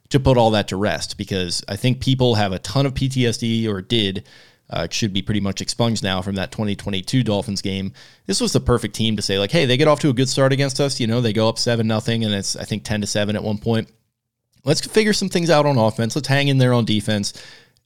to 0.09 0.19
put 0.19 0.37
all 0.37 0.51
that 0.51 0.67
to 0.67 0.75
rest 0.75 1.17
because 1.17 1.63
i 1.67 1.75
think 1.75 1.99
people 1.99 2.35
have 2.35 2.51
a 2.51 2.59
ton 2.59 2.85
of 2.85 2.93
ptsd 2.93 3.67
or 3.67 3.81
did 3.81 4.23
uh, 4.69 4.87
should 4.91 5.13
be 5.13 5.23
pretty 5.23 5.39
much 5.39 5.59
expunged 5.59 6.03
now 6.03 6.21
from 6.21 6.35
that 6.35 6.51
2022 6.51 7.23
dolphins 7.23 7.63
game 7.63 7.91
this 8.27 8.39
was 8.39 8.53
the 8.53 8.59
perfect 8.59 8.93
team 8.93 9.15
to 9.15 9.23
say 9.23 9.39
like 9.39 9.49
hey 9.49 9.65
they 9.65 9.77
get 9.77 9.87
off 9.87 9.99
to 9.99 10.09
a 10.09 10.13
good 10.13 10.29
start 10.29 10.53
against 10.53 10.79
us 10.79 10.99
you 10.99 11.07
know 11.07 11.21
they 11.21 11.33
go 11.33 11.49
up 11.49 11.57
7 11.57 11.87
nothing 11.87 12.23
and 12.23 12.35
it's 12.35 12.55
i 12.55 12.65
think 12.65 12.83
10 12.83 13.01
to 13.01 13.07
7 13.07 13.35
at 13.35 13.41
one 13.41 13.57
point 13.57 13.89
let's 14.67 14.85
figure 14.85 15.13
some 15.13 15.29
things 15.29 15.49
out 15.49 15.65
on 15.65 15.77
offense 15.77 16.15
let's 16.15 16.27
hang 16.27 16.47
in 16.47 16.59
there 16.59 16.73
on 16.73 16.85
defense 16.85 17.33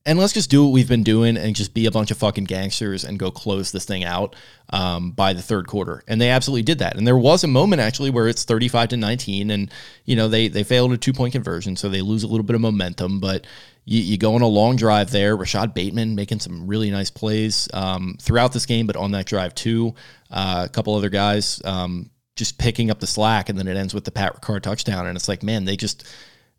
and 0.05 0.17
let's 0.17 0.33
just 0.33 0.49
do 0.49 0.63
what 0.63 0.71
we've 0.71 0.89
been 0.89 1.03
doing 1.03 1.37
and 1.37 1.55
just 1.55 1.75
be 1.75 1.85
a 1.85 1.91
bunch 1.91 2.09
of 2.09 2.17
fucking 2.17 2.45
gangsters 2.45 3.03
and 3.03 3.19
go 3.19 3.29
close 3.29 3.71
this 3.71 3.85
thing 3.85 4.03
out 4.03 4.35
um, 4.71 5.11
by 5.11 5.33
the 5.33 5.43
third 5.43 5.67
quarter. 5.67 6.03
And 6.07 6.19
they 6.19 6.29
absolutely 6.29 6.63
did 6.63 6.79
that. 6.79 6.97
And 6.97 7.05
there 7.05 7.17
was 7.17 7.43
a 7.43 7.47
moment 7.47 7.83
actually 7.83 8.09
where 8.09 8.27
it's 8.27 8.43
35 8.43 8.89
to 8.89 8.97
19 8.97 9.51
and, 9.51 9.71
you 10.05 10.15
know, 10.15 10.27
they, 10.27 10.47
they 10.47 10.63
failed 10.63 10.91
a 10.91 10.97
two 10.97 11.13
point 11.13 11.33
conversion. 11.33 11.75
So 11.75 11.87
they 11.87 12.01
lose 12.01 12.23
a 12.23 12.27
little 12.27 12.43
bit 12.43 12.55
of 12.55 12.61
momentum, 12.61 13.19
but 13.19 13.45
you, 13.85 14.01
you 14.01 14.17
go 14.17 14.33
on 14.33 14.41
a 14.41 14.47
long 14.47 14.75
drive 14.75 15.11
there. 15.11 15.37
Rashod 15.37 15.75
Bateman 15.75 16.15
making 16.15 16.39
some 16.39 16.65
really 16.65 16.89
nice 16.89 17.11
plays 17.11 17.69
um, 17.71 18.17
throughout 18.19 18.53
this 18.53 18.65
game, 18.65 18.87
but 18.87 18.95
on 18.95 19.11
that 19.11 19.27
drive 19.27 19.53
too, 19.53 19.93
uh, 20.31 20.63
a 20.65 20.69
couple 20.69 20.95
other 20.95 21.09
guys 21.09 21.61
um, 21.63 22.09
just 22.35 22.57
picking 22.57 22.89
up 22.89 22.99
the 22.99 23.07
slack. 23.07 23.49
And 23.49 23.59
then 23.59 23.67
it 23.67 23.77
ends 23.77 23.93
with 23.93 24.05
the 24.05 24.11
Pat 24.11 24.41
Ricard 24.41 24.63
touchdown. 24.63 25.05
And 25.05 25.15
it's 25.15 25.27
like, 25.27 25.43
man, 25.43 25.65
they 25.65 25.77
just, 25.77 26.11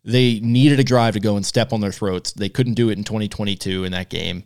they 0.03 0.39
needed 0.41 0.79
a 0.79 0.83
drive 0.83 1.13
to 1.13 1.19
go 1.19 1.35
and 1.35 1.45
step 1.45 1.71
on 1.71 1.81
their 1.81 1.91
throats. 1.91 2.33
They 2.33 2.49
couldn't 2.49 2.73
do 2.73 2.89
it 2.89 2.97
in 2.97 3.03
2022 3.03 3.83
in 3.83 3.91
that 3.93 4.09
game. 4.09 4.43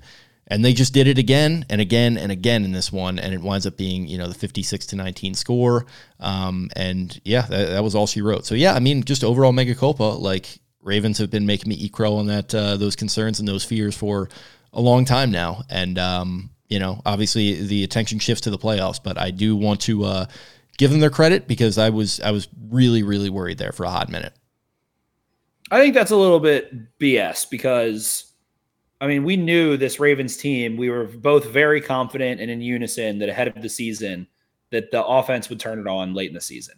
And 0.50 0.64
they 0.64 0.72
just 0.74 0.94
did 0.94 1.08
it 1.08 1.18
again 1.18 1.66
and 1.70 1.82
again 1.82 2.18
and 2.18 2.32
again 2.32 2.64
in 2.64 2.72
this 2.72 2.90
one, 2.92 3.20
and 3.20 3.34
it 3.34 3.42
winds 3.42 3.68
up 3.68 3.76
being 3.76 4.08
you 4.08 4.18
know 4.18 4.28
the 4.28 4.34
56 4.34 4.86
to 4.88 4.96
19 4.96 5.34
score. 5.34 5.86
Um, 6.22 6.70
and 6.76 7.20
yeah, 7.26 7.42
that, 7.42 7.70
that 7.70 7.84
was 7.84 7.96
all 7.96 8.08
she 8.08 8.22
wrote. 8.22 8.46
So 8.46 8.56
yeah, 8.56 8.74
I 8.74 8.80
mean, 8.80 9.04
just 9.04 9.26
overall 9.26 9.52
mega 9.52 9.76
culpa. 9.76 10.04
Like 10.04 10.60
Ravens 10.82 11.18
have 11.18 11.30
been 11.30 11.46
making 11.46 11.68
me 11.68 11.76
eat 11.76 11.92
crow 11.92 12.16
on 12.16 12.28
that 12.28 12.56
uh, 12.56 12.78
those 12.78 12.96
concerns 12.96 13.40
and 13.40 13.48
those 13.48 13.66
fears 13.66 13.98
for 13.98 14.30
a 14.72 14.80
long 14.80 15.04
time 15.04 15.32
now. 15.32 15.64
And 15.70 16.00
um, 16.00 16.50
you 16.70 16.80
know, 16.80 17.02
obviously 17.06 17.66
the 17.66 17.84
attention 17.84 18.20
shifts 18.20 18.42
to 18.42 18.50
the 18.50 18.58
playoffs, 18.58 19.02
but 19.04 19.18
I 19.18 19.32
do 19.32 19.54
want 19.54 19.82
to 19.82 20.06
uh, 20.06 20.26
give 20.78 20.92
them 20.92 21.02
their 21.02 21.10
credit 21.10 21.46
because 21.46 21.78
I 21.78 21.90
was 21.90 22.22
I 22.22 22.32
was 22.32 22.48
really 22.70 23.04
really 23.04 23.30
worried 23.30 23.58
there 23.58 23.74
for 23.74 23.86
a 23.86 23.90
hot 23.90 24.08
minute. 24.08 24.34
I 25.70 25.80
think 25.80 25.94
that's 25.94 26.12
a 26.12 26.16
little 26.16 26.40
bit 26.40 26.98
BS 27.00 27.50
because, 27.50 28.34
I 29.02 29.08
mean, 29.08 29.24
we 29.24 29.36
knew 29.36 29.76
this 29.76 30.00
Ravens 30.00 30.38
team. 30.38 30.78
We 30.78 30.90
were 30.90 31.06
both 31.06 31.48
very 31.48 31.82
confident 31.82 32.40
and 32.40 32.50
in 32.50 32.62
unison 32.62 33.20
that 33.20 33.30
ahead 33.30 33.50
of 33.50 33.62
the 33.62 33.70
season 33.70 34.28
that 34.72 34.92
the 34.92 35.06
offense 35.06 35.50
would 35.50 35.60
turn 35.60 35.80
it 35.80 35.88
on 35.88 36.14
late 36.14 36.30
in 36.30 36.34
the 36.34 36.42
season, 36.42 36.76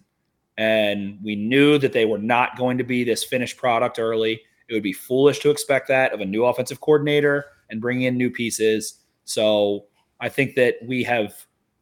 and 0.57 1.19
we 1.23 1.35
knew 1.35 1.77
that 1.77 1.93
they 1.93 2.05
were 2.05 2.17
not 2.17 2.57
going 2.57 2.77
to 2.77 2.83
be 2.83 3.03
this 3.03 3.23
finished 3.23 3.57
product 3.57 3.99
early. 3.99 4.41
It 4.69 4.73
would 4.73 4.83
be 4.83 4.93
foolish 4.93 5.39
to 5.39 5.49
expect 5.49 5.87
that 5.87 6.13
of 6.13 6.19
a 6.21 6.25
new 6.25 6.45
offensive 6.45 6.81
coordinator 6.81 7.45
and 7.69 7.81
bring 7.81 8.03
in 8.03 8.17
new 8.17 8.29
pieces. 8.29 8.99
So 9.25 9.85
I 10.19 10.29
think 10.29 10.55
that 10.55 10.75
we 10.85 11.03
have 11.03 11.33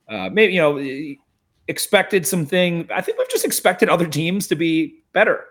uh, 0.09 0.29
maybe 0.31 0.53
you 0.53 0.61
know 0.61 1.15
expected 1.69 2.27
something. 2.27 2.87
I 2.93 3.01
think 3.01 3.17
we've 3.17 3.29
just 3.29 3.45
expected 3.45 3.87
other 3.87 4.07
teams 4.07 4.47
to 4.47 4.55
be 4.55 5.03
better 5.13 5.45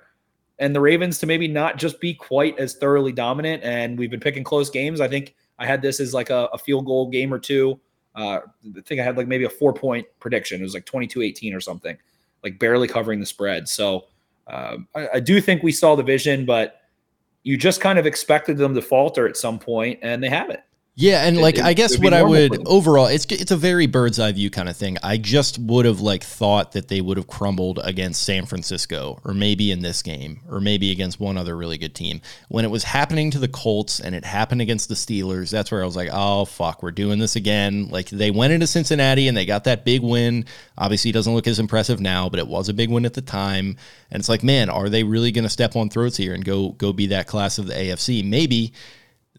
and 0.58 0.74
the 0.74 0.80
Ravens 0.80 1.18
to 1.18 1.26
maybe 1.26 1.48
not 1.48 1.76
just 1.76 2.00
be 2.00 2.14
quite 2.14 2.58
as 2.58 2.74
thoroughly 2.74 3.12
dominant. 3.12 3.62
And 3.62 3.98
we've 3.98 4.10
been 4.10 4.20
picking 4.20 4.44
close 4.44 4.70
games. 4.70 5.00
I 5.00 5.08
think 5.08 5.34
I 5.58 5.66
had 5.66 5.82
this 5.82 6.00
as 6.00 6.14
like 6.14 6.30
a, 6.30 6.48
a 6.52 6.58
field 6.58 6.86
goal 6.86 7.10
game 7.10 7.32
or 7.32 7.38
two. 7.38 7.78
Uh, 8.14 8.40
I 8.76 8.80
think 8.80 9.00
I 9.00 9.04
had 9.04 9.16
like 9.16 9.28
maybe 9.28 9.44
a 9.44 9.50
four 9.50 9.74
point 9.74 10.06
prediction. 10.20 10.60
It 10.60 10.64
was 10.64 10.74
like 10.74 10.86
22 10.86 11.22
18 11.22 11.54
or 11.54 11.60
something, 11.60 11.96
like 12.42 12.58
barely 12.58 12.88
covering 12.88 13.20
the 13.20 13.26
spread. 13.26 13.68
So 13.68 14.06
uh, 14.46 14.78
I, 14.94 15.08
I 15.14 15.20
do 15.20 15.40
think 15.40 15.62
we 15.62 15.72
saw 15.72 15.94
the 15.94 16.02
vision, 16.02 16.46
but 16.46 16.80
you 17.42 17.56
just 17.56 17.80
kind 17.80 17.98
of 17.98 18.06
expected 18.06 18.56
them 18.56 18.74
to 18.74 18.82
falter 18.82 19.28
at 19.28 19.36
some 19.36 19.58
point, 19.58 19.98
and 20.02 20.22
they 20.22 20.28
haven't. 20.28 20.60
Yeah, 20.98 21.26
and 21.26 21.36
like 21.36 21.58
it- 21.58 21.64
I 21.64 21.74
guess 21.74 21.98
what 21.98 22.14
I 22.14 22.22
would 22.22 22.66
overall, 22.66 23.04
it's 23.04 23.26
it's 23.26 23.50
a 23.50 23.56
very 23.56 23.86
bird's 23.86 24.18
eye 24.18 24.32
view 24.32 24.48
kind 24.48 24.66
of 24.66 24.78
thing. 24.78 24.96
I 25.02 25.18
just 25.18 25.58
would 25.58 25.84
have 25.84 26.00
like 26.00 26.24
thought 26.24 26.72
that 26.72 26.88
they 26.88 27.02
would 27.02 27.18
have 27.18 27.26
crumbled 27.26 27.78
against 27.84 28.22
San 28.22 28.46
Francisco, 28.46 29.20
or 29.22 29.34
maybe 29.34 29.70
in 29.70 29.82
this 29.82 30.00
game, 30.02 30.40
or 30.50 30.58
maybe 30.58 30.90
against 30.90 31.20
one 31.20 31.36
other 31.36 31.54
really 31.54 31.76
good 31.76 31.94
team. 31.94 32.22
When 32.48 32.64
it 32.64 32.70
was 32.70 32.82
happening 32.84 33.30
to 33.32 33.38
the 33.38 33.46
Colts 33.46 34.00
and 34.00 34.14
it 34.14 34.24
happened 34.24 34.62
against 34.62 34.88
the 34.88 34.94
Steelers, 34.94 35.50
that's 35.50 35.70
where 35.70 35.82
I 35.82 35.84
was 35.86 35.96
like, 35.96 36.08
oh 36.10 36.46
fuck, 36.46 36.82
we're 36.82 36.92
doing 36.92 37.18
this 37.18 37.36
again. 37.36 37.88
Like 37.90 38.08
they 38.08 38.30
went 38.30 38.54
into 38.54 38.66
Cincinnati 38.66 39.28
and 39.28 39.36
they 39.36 39.44
got 39.44 39.64
that 39.64 39.84
big 39.84 40.00
win. 40.00 40.46
Obviously, 40.78 41.10
it 41.10 41.14
doesn't 41.14 41.34
look 41.34 41.46
as 41.46 41.58
impressive 41.58 42.00
now, 42.00 42.30
but 42.30 42.38
it 42.38 42.48
was 42.48 42.70
a 42.70 42.74
big 42.74 42.88
win 42.90 43.04
at 43.04 43.12
the 43.12 43.20
time. 43.20 43.76
And 44.10 44.18
it's 44.20 44.30
like, 44.30 44.42
man, 44.42 44.70
are 44.70 44.88
they 44.88 45.04
really 45.04 45.30
going 45.30 45.44
to 45.44 45.50
step 45.50 45.76
on 45.76 45.90
throats 45.90 46.16
here 46.16 46.32
and 46.32 46.42
go 46.42 46.70
go 46.70 46.94
be 46.94 47.08
that 47.08 47.26
class 47.26 47.58
of 47.58 47.66
the 47.66 47.74
AFC? 47.74 48.24
Maybe. 48.24 48.72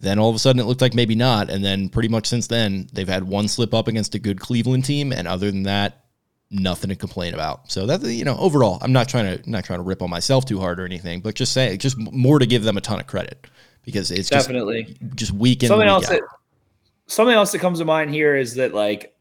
Then 0.01 0.19
all 0.19 0.29
of 0.29 0.35
a 0.35 0.39
sudden 0.39 0.59
it 0.59 0.65
looked 0.65 0.81
like 0.81 0.93
maybe 0.93 1.15
not. 1.15 1.49
And 1.49 1.63
then 1.63 1.89
pretty 1.89 2.09
much 2.09 2.27
since 2.27 2.47
then, 2.47 2.87
they've 2.93 3.07
had 3.07 3.23
one 3.23 3.47
slip 3.47 3.73
up 3.73 3.87
against 3.87 4.15
a 4.15 4.19
good 4.19 4.39
Cleveland 4.39 4.85
team. 4.85 5.11
And 5.11 5.27
other 5.27 5.49
than 5.51 5.63
that, 5.63 6.05
nothing 6.49 6.89
to 6.89 6.95
complain 6.95 7.33
about. 7.33 7.71
So 7.71 7.85
that 7.87 8.01
you 8.03 8.23
know, 8.23 8.37
overall, 8.37 8.77
I'm 8.81 8.93
not 8.93 9.09
trying 9.09 9.37
to 9.37 9.49
not 9.49 9.65
trying 9.65 9.79
to 9.79 9.83
rip 9.83 10.01
on 10.01 10.09
myself 10.09 10.45
too 10.45 10.59
hard 10.59 10.79
or 10.79 10.85
anything, 10.85 11.21
but 11.21 11.35
just 11.35 11.51
say 11.53 11.75
just 11.77 11.97
more 11.97 12.39
to 12.39 12.45
give 12.45 12.63
them 12.63 12.77
a 12.77 12.81
ton 12.81 12.99
of 12.99 13.07
credit 13.07 13.47
because 13.83 14.11
it's 14.11 14.29
Definitely. 14.29 14.97
just 15.15 15.31
week 15.31 15.63
in 15.63 15.67
something 15.67 15.85
week 15.87 15.91
else 15.91 16.05
out. 16.05 16.11
that 16.11 16.21
something 17.07 17.35
else 17.35 17.51
that 17.53 17.59
comes 17.59 17.79
to 17.79 17.85
mind 17.85 18.11
here 18.11 18.35
is 18.35 18.55
that 18.55 18.73
like 18.73 19.13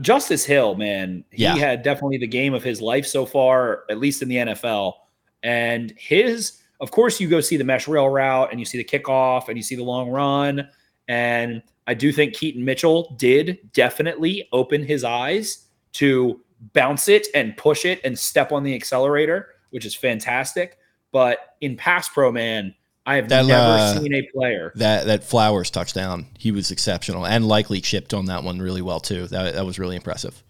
Justice 0.00 0.44
Hill, 0.44 0.76
man, 0.76 1.24
he 1.32 1.42
Yeah. 1.42 1.56
had 1.56 1.82
definitely 1.82 2.18
the 2.18 2.26
game 2.28 2.54
of 2.54 2.62
his 2.62 2.80
life 2.80 3.04
so 3.06 3.26
far, 3.26 3.84
at 3.90 3.98
least 3.98 4.22
in 4.22 4.28
the 4.28 4.36
NFL. 4.36 4.94
And 5.42 5.92
his, 5.96 6.59
of 6.80 6.90
course, 6.90 7.20
you 7.20 7.28
go 7.28 7.40
see 7.40 7.56
the 7.56 7.64
mesh 7.64 7.86
rail 7.86 8.08
route 8.08 8.50
and 8.50 8.58
you 8.58 8.66
see 8.66 8.78
the 8.78 8.84
kickoff 8.84 9.48
and 9.48 9.56
you 9.56 9.62
see 9.62 9.76
the 9.76 9.84
long 9.84 10.10
run. 10.10 10.68
And 11.08 11.62
I 11.86 11.94
do 11.94 12.12
think 12.12 12.34
Keaton 12.34 12.64
Mitchell 12.64 13.14
did 13.18 13.58
definitely 13.72 14.48
open 14.52 14.84
his 14.84 15.04
eyes 15.04 15.66
to 15.94 16.40
bounce 16.72 17.08
it 17.08 17.26
and 17.34 17.56
push 17.56 17.84
it 17.84 18.00
and 18.04 18.18
step 18.18 18.52
on 18.52 18.62
the 18.62 18.74
accelerator, 18.74 19.48
which 19.70 19.84
is 19.84 19.94
fantastic. 19.94 20.78
But 21.12 21.56
in 21.60 21.76
pass 21.76 22.08
pro, 22.08 22.30
man, 22.30 22.74
I 23.06 23.16
have 23.16 23.28
That, 23.28 23.46
never 23.46 23.60
uh, 23.60 23.98
seen 23.98 24.14
a 24.14 24.22
player 24.32 24.72
that 24.76 25.06
that 25.06 25.24
Flowers 25.24 25.70
touchdown, 25.70 26.26
he 26.38 26.52
was 26.52 26.70
exceptional 26.70 27.26
and 27.26 27.48
Likely 27.48 27.80
chipped 27.80 28.14
on 28.14 28.26
that 28.26 28.44
one 28.44 28.60
really 28.60 28.82
well 28.82 29.00
too. 29.00 29.26
That 29.26 29.54
that 29.54 29.66
was 29.66 29.78
really 29.78 29.96
impressive. 29.96 30.42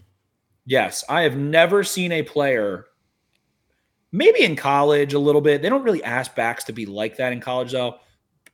Yes, 0.66 1.02
I 1.08 1.22
have 1.22 1.36
never 1.36 1.82
seen 1.82 2.12
a 2.12 2.22
player, 2.22 2.86
maybe 4.12 4.42
in 4.42 4.56
college 4.56 5.14
a 5.14 5.18
little 5.18 5.40
bit. 5.40 5.62
They 5.62 5.68
don't 5.68 5.82
really 5.82 6.02
ask 6.02 6.34
backs 6.34 6.64
to 6.64 6.72
be 6.72 6.86
like 6.86 7.16
that 7.16 7.32
in 7.32 7.40
college, 7.40 7.72
though. 7.72 7.96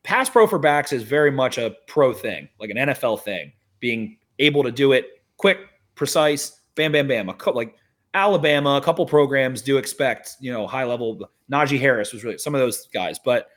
Pass 0.03 0.31
pro 0.31 0.47
for 0.47 0.59
backs 0.59 0.93
is 0.93 1.03
very 1.03 1.31
much 1.31 1.59
a 1.59 1.75
pro 1.89 2.13
thing, 2.13 2.49
like 2.61 2.71
an 2.71 2.77
NFL 2.77 3.23
thing, 3.23 3.53
being 3.81 4.19
able 4.39 4.63
to 4.63 4.71
do 4.71 4.93
it 4.93 5.23
quick, 5.37 5.59
precise, 5.95 6.61
bam, 6.75 6.93
bam, 6.93 7.09
bam. 7.09 7.29
A 7.29 7.35
couple, 7.35 7.57
like 7.57 7.75
Alabama, 8.15 8.77
a 8.77 8.81
couple 8.81 9.05
programs 9.07 9.63
do 9.63 9.79
expect, 9.79 10.37
you 10.41 10.53
know, 10.53 10.67
high 10.67 10.85
level. 10.85 11.29
Najee 11.51 11.81
Harris 11.81 12.13
was 12.13 12.25
really 12.25 12.39
some 12.39 12.55
of 12.55 12.61
those 12.61 12.87
guys, 12.89 13.19
but 13.19 13.49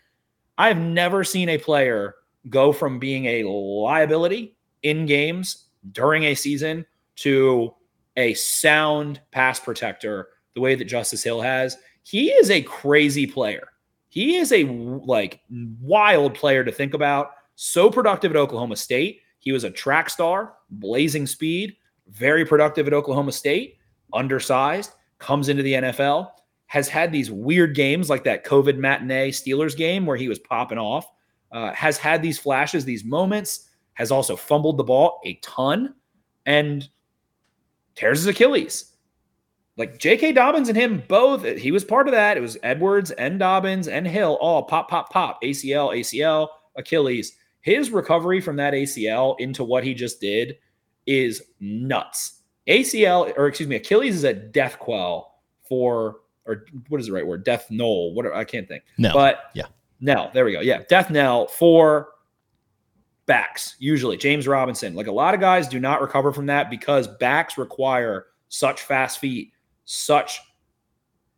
I 0.57 0.67
have 0.67 0.77
never 0.77 1.23
seen 1.23 1.49
a 1.49 1.57
player 1.57 2.15
go 2.49 2.71
from 2.71 2.99
being 2.99 3.25
a 3.25 3.43
liability 3.43 4.55
in 4.83 5.05
games 5.05 5.65
during 5.91 6.23
a 6.23 6.35
season 6.35 6.85
to 7.17 7.73
a 8.17 8.33
sound 8.33 9.21
pass 9.31 9.59
protector 9.59 10.29
the 10.55 10.61
way 10.61 10.75
that 10.75 10.85
Justice 10.85 11.23
Hill 11.23 11.41
has. 11.41 11.77
He 12.09 12.31
is 12.31 12.49
a 12.49 12.63
crazy 12.63 13.27
player. 13.27 13.67
He 14.07 14.37
is 14.37 14.51
a 14.51 14.63
like 14.63 15.41
wild 15.79 16.33
player 16.33 16.63
to 16.63 16.71
think 16.71 16.95
about. 16.95 17.33
So 17.53 17.91
productive 17.91 18.31
at 18.31 18.35
Oklahoma 18.35 18.77
State. 18.77 19.21
He 19.37 19.51
was 19.51 19.63
a 19.63 19.69
track 19.69 20.09
star, 20.09 20.55
blazing 20.71 21.27
speed, 21.27 21.77
very 22.07 22.45
productive 22.45 22.87
at 22.87 22.93
Oklahoma 22.93 23.31
State, 23.31 23.77
undersized, 24.11 24.93
comes 25.19 25.49
into 25.49 25.61
the 25.61 25.73
NFL, 25.73 26.31
has 26.65 26.89
had 26.89 27.11
these 27.11 27.29
weird 27.29 27.75
games 27.75 28.09
like 28.09 28.23
that 28.23 28.43
COVID 28.43 28.77
matinee 28.77 29.29
Steelers 29.29 29.77
game 29.77 30.07
where 30.07 30.17
he 30.17 30.27
was 30.27 30.39
popping 30.39 30.79
off, 30.79 31.05
uh, 31.51 31.71
has 31.73 31.99
had 31.99 32.23
these 32.23 32.39
flashes, 32.39 32.85
these 32.85 33.03
moments, 33.03 33.69
has 33.93 34.09
also 34.09 34.35
fumbled 34.35 34.77
the 34.77 34.83
ball 34.83 35.21
a 35.25 35.35
ton 35.43 35.93
and 36.47 36.89
tears 37.93 38.17
his 38.17 38.25
Achilles. 38.25 38.95
Like 39.79 39.97
J.K. 39.97 40.33
Dobbins 40.33 40.67
and 40.67 40.77
him 40.77 41.01
both, 41.07 41.45
he 41.45 41.71
was 41.71 41.85
part 41.85 42.07
of 42.09 42.11
that. 42.11 42.35
It 42.35 42.41
was 42.41 42.57
Edwards 42.63 43.11
and 43.11 43.39
Dobbins 43.39 43.87
and 43.87 44.05
Hill 44.05 44.37
all 44.41 44.63
pop, 44.63 44.89
pop, 44.89 45.09
pop, 45.09 45.41
ACL, 45.41 45.97
ACL, 45.97 46.49
Achilles. 46.75 47.37
His 47.61 47.89
recovery 47.89 48.41
from 48.41 48.57
that 48.57 48.73
ACL 48.73 49.39
into 49.39 49.63
what 49.63 49.85
he 49.85 49.93
just 49.93 50.19
did 50.19 50.57
is 51.05 51.41
nuts. 51.61 52.41
ACL, 52.67 53.33
or 53.37 53.47
excuse 53.47 53.69
me, 53.69 53.77
Achilles 53.77 54.15
is 54.15 54.25
a 54.25 54.33
death 54.33 54.77
quell 54.79 55.35
for, 55.63 56.17
or 56.45 56.65
what 56.89 56.99
is 56.99 57.07
the 57.07 57.13
right 57.13 57.25
word? 57.25 57.45
Death 57.45 57.67
knoll. 57.71 58.13
What 58.13 58.27
I 58.33 58.43
can't 58.43 58.67
think. 58.67 58.83
No. 58.97 59.13
But 59.13 59.45
Yeah. 59.53 59.67
Knell, 60.01 60.29
there 60.33 60.45
we 60.45 60.51
go. 60.51 60.61
Yeah, 60.61 60.83
death 60.89 61.09
knell 61.09 61.47
for 61.47 62.09
backs. 63.25 63.75
Usually, 63.79 64.17
James 64.17 64.45
Robinson. 64.45 64.93
Like 64.93 65.07
a 65.07 65.11
lot 65.11 65.33
of 65.33 65.39
guys 65.39 65.67
do 65.67 65.79
not 65.79 66.01
recover 66.01 66.33
from 66.33 66.47
that 66.47 66.69
because 66.69 67.07
backs 67.07 67.57
require 67.57 68.27
such 68.49 68.81
fast 68.81 69.19
feet, 69.19 69.51
such 69.91 70.39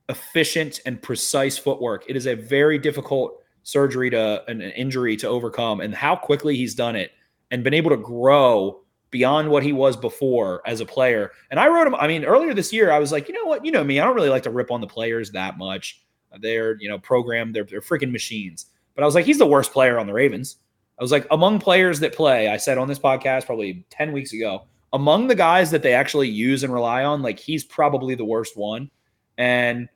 efficient 0.09 0.81
and 0.85 1.01
precise 1.01 1.57
footwork. 1.57 2.03
It 2.09 2.17
is 2.17 2.27
a 2.27 2.35
very 2.35 2.77
difficult 2.77 3.41
surgery 3.63 4.09
to 4.09 4.43
an, 4.49 4.61
injury 4.61 5.15
to 5.17 5.29
overcome, 5.29 5.79
and 5.79 5.95
how 5.95 6.17
quickly 6.17 6.57
he's 6.57 6.75
done 6.75 6.97
it 6.97 7.11
and 7.49 7.63
been 7.63 7.73
able 7.73 7.91
to 7.91 7.97
grow 7.97 8.81
beyond 9.09 9.49
what 9.49 9.63
he 9.63 9.71
was 9.71 9.95
before 9.95 10.61
as 10.65 10.81
a 10.81 10.85
player. 10.85 11.31
And 11.49 11.61
I 11.61 11.69
wrote 11.69 11.87
him. 11.87 11.95
I 11.95 12.09
mean, 12.09 12.25
earlier 12.25 12.53
this 12.53 12.73
year, 12.73 12.91
I 12.91 12.99
was 12.99 13.13
like, 13.13 13.29
you 13.29 13.33
know 13.33 13.45
what? 13.45 13.63
You 13.63 13.71
know 13.71 13.85
me. 13.85 14.01
I 14.01 14.03
don't 14.03 14.15
really 14.15 14.27
like 14.27 14.43
to 14.43 14.49
rip 14.49 14.69
on 14.69 14.81
the 14.81 14.87
players 14.87 15.31
that 15.31 15.57
much. 15.57 16.03
They're 16.41 16.75
you 16.81 16.89
know 16.89 16.99
programmed. 16.99 17.55
They're 17.55 17.63
they're 17.63 17.79
freaking 17.79 18.11
machines. 18.11 18.65
But 18.95 19.03
I 19.03 19.05
was 19.05 19.15
like, 19.15 19.25
he's 19.25 19.37
the 19.37 19.47
worst 19.47 19.71
player 19.71 19.97
on 19.97 20.07
the 20.07 20.13
Ravens. 20.13 20.57
I 20.99 21.03
was 21.03 21.11
like, 21.13 21.25
among 21.31 21.59
players 21.59 22.01
that 22.01 22.13
play, 22.13 22.49
I 22.49 22.57
said 22.57 22.77
on 22.77 22.89
this 22.89 22.99
podcast 22.99 23.45
probably 23.45 23.85
10 23.89 24.11
weeks 24.11 24.33
ago, 24.33 24.67
among 24.93 25.27
the 25.27 25.35
guys 25.35 25.71
that 25.71 25.83
they 25.83 25.93
actually 25.93 26.29
use 26.29 26.63
and 26.63 26.73
rely 26.73 27.03
on, 27.03 27.21
like 27.21 27.39
he's 27.39 27.63
probably 27.63 28.15
the 28.15 28.25
worst 28.25 28.57
one. 28.57 28.89
And 29.37 29.89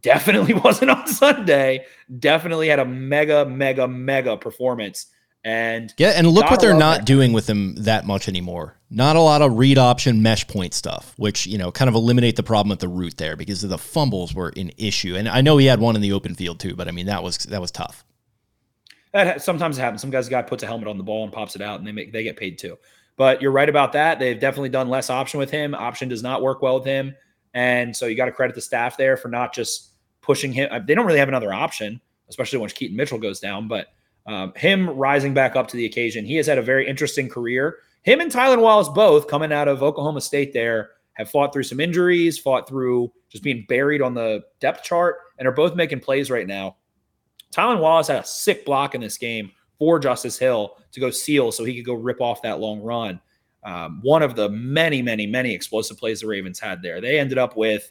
definitely 0.00 0.54
wasn't 0.64 0.90
on 0.90 1.06
Sunday. 1.06 1.86
Definitely 2.18 2.68
had 2.68 2.78
a 2.78 2.84
mega, 2.84 3.44
mega, 3.44 3.88
mega 3.88 4.36
performance. 4.36 5.06
And 5.42 5.94
Yeah, 5.96 6.10
and 6.10 6.28
look 6.28 6.50
what 6.50 6.60
they're 6.60 6.74
not 6.74 6.98
that. 6.98 7.06
doing 7.06 7.32
with 7.32 7.48
him 7.48 7.74
that 7.76 8.06
much 8.06 8.28
anymore. 8.28 8.76
Not 8.90 9.16
a 9.16 9.20
lot 9.20 9.40
of 9.40 9.56
read 9.56 9.78
option 9.78 10.22
mesh 10.22 10.46
point 10.46 10.74
stuff, 10.74 11.14
which 11.16 11.46
you 11.46 11.56
know 11.56 11.72
kind 11.72 11.88
of 11.88 11.94
eliminate 11.94 12.36
the 12.36 12.42
problem 12.42 12.72
at 12.72 12.80
the 12.80 12.88
root 12.88 13.16
there 13.16 13.36
because 13.36 13.62
the 13.62 13.78
fumbles 13.78 14.34
were 14.34 14.52
an 14.56 14.70
issue. 14.76 15.16
And 15.16 15.28
I 15.28 15.40
know 15.40 15.56
he 15.56 15.66
had 15.66 15.80
one 15.80 15.96
in 15.96 16.02
the 16.02 16.12
open 16.12 16.34
field 16.34 16.60
too, 16.60 16.76
but 16.76 16.88
I 16.88 16.90
mean 16.90 17.06
that 17.06 17.22
was 17.22 17.38
that 17.38 17.60
was 17.60 17.70
tough. 17.70 18.04
That 19.14 19.40
sometimes 19.42 19.78
it 19.78 19.80
happens. 19.80 20.02
Some 20.02 20.10
guys 20.10 20.28
guy 20.28 20.42
puts 20.42 20.62
a 20.62 20.66
helmet 20.66 20.88
on 20.88 20.98
the 20.98 21.04
ball 21.04 21.24
and 21.24 21.32
pops 21.32 21.56
it 21.56 21.62
out, 21.62 21.78
and 21.78 21.88
they 21.88 21.92
make 21.92 22.12
they 22.12 22.22
get 22.22 22.36
paid 22.36 22.58
too. 22.58 22.76
But 23.20 23.42
you're 23.42 23.52
right 23.52 23.68
about 23.68 23.92
that. 23.92 24.18
They've 24.18 24.40
definitely 24.40 24.70
done 24.70 24.88
less 24.88 25.10
option 25.10 25.38
with 25.38 25.50
him. 25.50 25.74
Option 25.74 26.08
does 26.08 26.22
not 26.22 26.40
work 26.40 26.62
well 26.62 26.76
with 26.76 26.86
him, 26.86 27.14
and 27.52 27.94
so 27.94 28.06
you 28.06 28.16
got 28.16 28.24
to 28.24 28.32
credit 28.32 28.54
the 28.54 28.62
staff 28.62 28.96
there 28.96 29.18
for 29.18 29.28
not 29.28 29.52
just 29.52 29.90
pushing 30.22 30.54
him. 30.54 30.70
They 30.86 30.94
don't 30.94 31.04
really 31.04 31.18
have 31.18 31.28
another 31.28 31.52
option, 31.52 32.00
especially 32.30 32.60
once 32.60 32.72
Keaton 32.72 32.96
Mitchell 32.96 33.18
goes 33.18 33.38
down. 33.38 33.68
But 33.68 33.88
um, 34.26 34.54
him 34.56 34.88
rising 34.88 35.34
back 35.34 35.54
up 35.54 35.68
to 35.68 35.76
the 35.76 35.84
occasion, 35.84 36.24
he 36.24 36.36
has 36.36 36.46
had 36.46 36.56
a 36.56 36.62
very 36.62 36.88
interesting 36.88 37.28
career. 37.28 37.80
Him 38.04 38.20
and 38.20 38.32
Tylan 38.32 38.62
Wallace 38.62 38.88
both 38.88 39.28
coming 39.28 39.52
out 39.52 39.68
of 39.68 39.82
Oklahoma 39.82 40.22
State 40.22 40.54
there 40.54 40.92
have 41.12 41.28
fought 41.28 41.52
through 41.52 41.64
some 41.64 41.78
injuries, 41.78 42.38
fought 42.38 42.66
through 42.66 43.12
just 43.28 43.44
being 43.44 43.66
buried 43.68 44.00
on 44.00 44.14
the 44.14 44.44
depth 44.60 44.82
chart, 44.82 45.16
and 45.38 45.46
are 45.46 45.52
both 45.52 45.76
making 45.76 46.00
plays 46.00 46.30
right 46.30 46.46
now. 46.46 46.76
Tylan 47.54 47.80
Wallace 47.80 48.08
had 48.08 48.24
a 48.24 48.26
sick 48.26 48.64
block 48.64 48.94
in 48.94 49.02
this 49.02 49.18
game 49.18 49.52
for 49.80 49.98
Justice 49.98 50.38
Hill 50.38 50.76
to 50.92 51.00
go 51.00 51.10
seal 51.10 51.50
so 51.50 51.64
he 51.64 51.74
could 51.74 51.86
go 51.86 51.94
rip 51.94 52.20
off 52.20 52.42
that 52.42 52.60
long 52.60 52.80
run. 52.80 53.18
Um, 53.64 54.00
one 54.02 54.22
of 54.22 54.36
the 54.36 54.48
many, 54.50 55.02
many, 55.02 55.26
many 55.26 55.52
explosive 55.52 55.96
plays 55.98 56.20
the 56.20 56.26
Ravens 56.26 56.60
had 56.60 56.82
there. 56.82 57.00
They 57.00 57.18
ended 57.18 57.38
up 57.38 57.56
with 57.56 57.90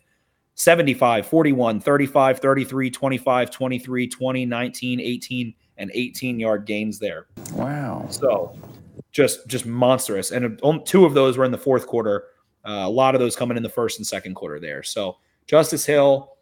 75, 0.54 1.26
41, 1.26 1.80
35, 1.80 2.40
33, 2.40 2.92
25, 2.92 3.52
23, 3.52 4.08
20, 4.08 4.46
19, 4.46 5.00
18, 5.00 5.54
and 5.78 5.92
18 5.94 6.40
yard 6.40 6.66
gains 6.66 7.00
there. 7.00 7.26
Wow. 7.54 8.06
So 8.10 8.56
just 9.12 9.48
just 9.48 9.66
monstrous. 9.66 10.32
And 10.32 10.60
um, 10.64 10.84
two 10.86 11.06
of 11.06 11.16
those 11.16 11.38
were 11.38 11.46
in 11.46 11.52
the 11.52 11.58
fourth 11.58 11.88
quarter. 11.88 12.26
Uh, 12.68 12.84
a 12.86 12.90
lot 12.90 13.16
of 13.16 13.22
those 13.22 13.36
coming 13.36 13.58
in 13.58 13.64
the 13.64 13.70
first 13.70 13.98
and 13.98 14.06
second 14.06 14.36
quarter 14.36 14.60
there. 14.60 14.84
So 14.84 15.18
Justice 15.48 15.86
Hill, 15.86 16.36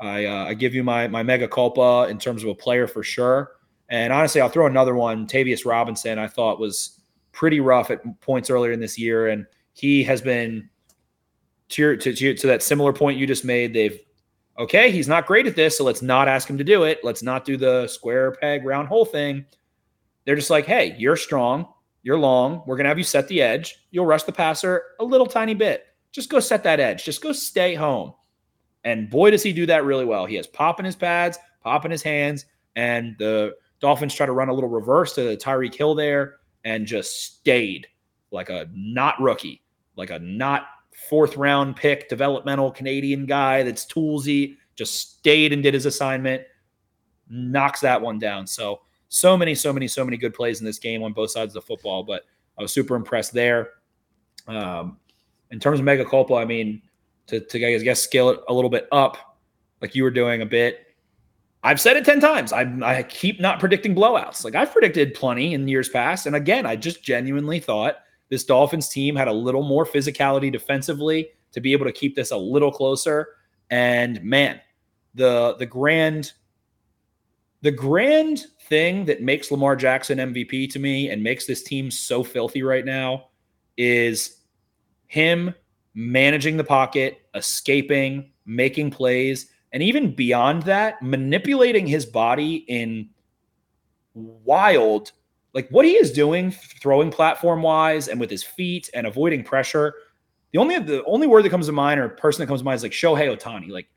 I, 0.00 0.24
uh, 0.24 0.44
I 0.46 0.54
give 0.54 0.74
you 0.74 0.82
my 0.82 1.08
my 1.08 1.22
mega 1.22 1.46
culpa 1.46 2.08
in 2.08 2.18
terms 2.18 2.42
of 2.42 2.48
a 2.48 2.54
player 2.54 2.86
for 2.86 3.02
sure. 3.02 3.50
And 3.88 4.12
honestly, 4.12 4.40
I'll 4.40 4.48
throw 4.48 4.66
another 4.66 4.94
one. 4.94 5.26
Tavius 5.26 5.66
Robinson, 5.66 6.18
I 6.18 6.26
thought 6.26 6.58
was 6.58 7.00
pretty 7.32 7.60
rough 7.60 7.90
at 7.90 8.20
points 8.20 8.50
earlier 8.50 8.72
in 8.72 8.80
this 8.80 8.98
year, 8.98 9.28
and 9.28 9.46
he 9.72 10.02
has 10.04 10.20
been 10.20 10.68
to 11.70 11.82
your, 11.82 11.96
to, 11.96 12.14
to, 12.14 12.34
to 12.34 12.46
that 12.46 12.62
similar 12.62 12.92
point 12.92 13.18
you 13.18 13.26
just 13.26 13.44
made. 13.44 13.74
They've 13.74 13.98
okay, 14.58 14.90
he's 14.90 15.08
not 15.08 15.26
great 15.26 15.46
at 15.46 15.56
this, 15.56 15.78
so 15.78 15.84
let's 15.84 16.02
not 16.02 16.28
ask 16.28 16.48
him 16.48 16.58
to 16.58 16.64
do 16.64 16.84
it. 16.84 17.00
Let's 17.02 17.22
not 17.22 17.44
do 17.44 17.56
the 17.56 17.88
square 17.88 18.32
peg 18.32 18.64
round 18.64 18.88
hole 18.88 19.04
thing. 19.04 19.44
They're 20.24 20.36
just 20.36 20.50
like, 20.50 20.66
hey, 20.66 20.94
you're 20.98 21.16
strong. 21.16 21.66
You're 22.02 22.18
long. 22.18 22.62
We're 22.66 22.76
going 22.76 22.84
to 22.84 22.88
have 22.90 22.98
you 22.98 23.04
set 23.04 23.28
the 23.28 23.42
edge. 23.42 23.76
You'll 23.90 24.06
rush 24.06 24.24
the 24.24 24.32
passer 24.32 24.82
a 25.00 25.04
little 25.04 25.26
tiny 25.26 25.54
bit. 25.54 25.86
Just 26.12 26.30
go 26.30 26.38
set 26.38 26.62
that 26.64 26.80
edge. 26.80 27.04
Just 27.04 27.22
go 27.22 27.32
stay 27.32 27.74
home. 27.74 28.14
And 28.84 29.10
boy, 29.10 29.30
does 29.30 29.42
he 29.42 29.52
do 29.52 29.66
that 29.66 29.84
really 29.84 30.04
well. 30.04 30.26
He 30.26 30.36
has 30.36 30.46
pop 30.46 30.78
in 30.78 30.84
his 30.84 30.96
pads, 30.96 31.38
pop 31.62 31.84
in 31.84 31.90
his 31.90 32.02
hands, 32.02 32.44
and 32.76 33.16
the 33.18 33.54
Dolphins 33.80 34.14
try 34.14 34.26
to 34.26 34.32
run 34.32 34.48
a 34.48 34.52
little 34.52 34.70
reverse 34.70 35.14
to 35.14 35.36
Tyreek 35.36 35.74
Hill 35.74 35.94
there 35.94 36.36
and 36.64 36.86
just 36.86 37.36
stayed 37.36 37.86
like 38.30 38.48
a 38.48 38.68
not 38.72 39.20
rookie, 39.20 39.62
like 39.96 40.10
a 40.10 40.18
not 40.18 40.66
fourth 41.08 41.36
round 41.36 41.76
pick, 41.76 42.08
developmental 42.08 42.70
Canadian 42.70 43.26
guy 43.26 43.62
that's 43.62 43.84
toolsy, 43.84 44.56
just 44.74 45.18
stayed 45.18 45.52
and 45.52 45.62
did 45.62 45.74
his 45.74 45.86
assignment, 45.86 46.42
knocks 47.28 47.80
that 47.80 48.00
one 48.00 48.18
down. 48.18 48.46
So, 48.46 48.80
so 49.08 49.36
many, 49.36 49.54
so 49.54 49.72
many, 49.72 49.86
so 49.86 50.04
many 50.04 50.16
good 50.16 50.34
plays 50.34 50.60
in 50.60 50.66
this 50.66 50.78
game 50.78 51.02
on 51.02 51.12
both 51.12 51.30
sides 51.30 51.54
of 51.54 51.62
the 51.62 51.66
football. 51.66 52.02
But 52.02 52.24
I 52.58 52.62
was 52.62 52.72
super 52.72 52.96
impressed 52.96 53.32
there. 53.32 53.70
Um, 54.46 54.98
in 55.50 55.60
terms 55.60 55.78
of 55.78 55.84
mega 55.84 56.04
culpa, 56.04 56.34
I 56.34 56.44
mean, 56.44 56.82
to, 57.28 57.40
to 57.40 57.66
I 57.66 57.78
guess 57.78 58.02
scale 58.02 58.30
it 58.30 58.40
a 58.48 58.52
little 58.52 58.70
bit 58.70 58.88
up, 58.92 59.38
like 59.80 59.94
you 59.94 60.02
were 60.02 60.10
doing 60.10 60.42
a 60.42 60.46
bit. 60.46 60.83
I've 61.64 61.80
said 61.80 61.96
it 61.96 62.04
10 62.04 62.20
times. 62.20 62.52
I, 62.52 62.70
I 62.82 63.02
keep 63.04 63.40
not 63.40 63.58
predicting 63.58 63.94
blowouts. 63.94 64.44
Like 64.44 64.54
I've 64.54 64.70
predicted 64.70 65.14
plenty 65.14 65.54
in 65.54 65.66
years 65.66 65.88
past. 65.88 66.26
And 66.26 66.36
again, 66.36 66.66
I 66.66 66.76
just 66.76 67.02
genuinely 67.02 67.58
thought 67.58 67.96
this 68.28 68.44
Dolphins 68.44 68.90
team 68.90 69.16
had 69.16 69.28
a 69.28 69.32
little 69.32 69.62
more 69.62 69.86
physicality 69.86 70.52
defensively 70.52 71.30
to 71.52 71.60
be 71.60 71.72
able 71.72 71.86
to 71.86 71.92
keep 71.92 72.14
this 72.16 72.32
a 72.32 72.36
little 72.36 72.70
closer. 72.70 73.28
And 73.70 74.22
man, 74.22 74.60
the 75.14 75.56
the 75.58 75.64
grand 75.64 76.32
the 77.62 77.70
grand 77.70 78.44
thing 78.68 79.06
that 79.06 79.22
makes 79.22 79.50
Lamar 79.50 79.74
Jackson 79.74 80.18
MVP 80.18 80.70
to 80.70 80.78
me 80.78 81.08
and 81.08 81.22
makes 81.22 81.46
this 81.46 81.62
team 81.62 81.90
so 81.90 82.22
filthy 82.22 82.62
right 82.62 82.84
now 82.84 83.28
is 83.78 84.40
him 85.06 85.54
managing 85.94 86.58
the 86.58 86.64
pocket, 86.64 87.22
escaping, 87.34 88.32
making 88.44 88.90
plays, 88.90 89.50
and 89.74 89.82
even 89.82 90.14
beyond 90.14 90.62
that, 90.62 91.02
manipulating 91.02 91.84
his 91.84 92.06
body 92.06 92.64
in 92.68 93.10
wild, 94.14 95.10
like 95.52 95.68
what 95.70 95.84
he 95.84 95.96
is 95.96 96.12
doing, 96.12 96.52
throwing 96.52 97.10
platform 97.10 97.60
wise 97.60 98.06
and 98.06 98.20
with 98.20 98.30
his 98.30 98.44
feet 98.44 98.88
and 98.94 99.04
avoiding 99.04 99.42
pressure. 99.42 99.92
The 100.52 100.60
only 100.60 100.78
the 100.78 101.02
only 101.06 101.26
word 101.26 101.44
that 101.44 101.50
comes 101.50 101.66
to 101.66 101.72
mind 101.72 101.98
or 101.98 102.08
person 102.08 102.40
that 102.40 102.46
comes 102.46 102.60
to 102.60 102.64
mind 102.64 102.76
is 102.76 102.82
like 102.84 102.92
Shohei 102.92 103.36
Ohtani. 103.36 103.68
Like 103.68 103.88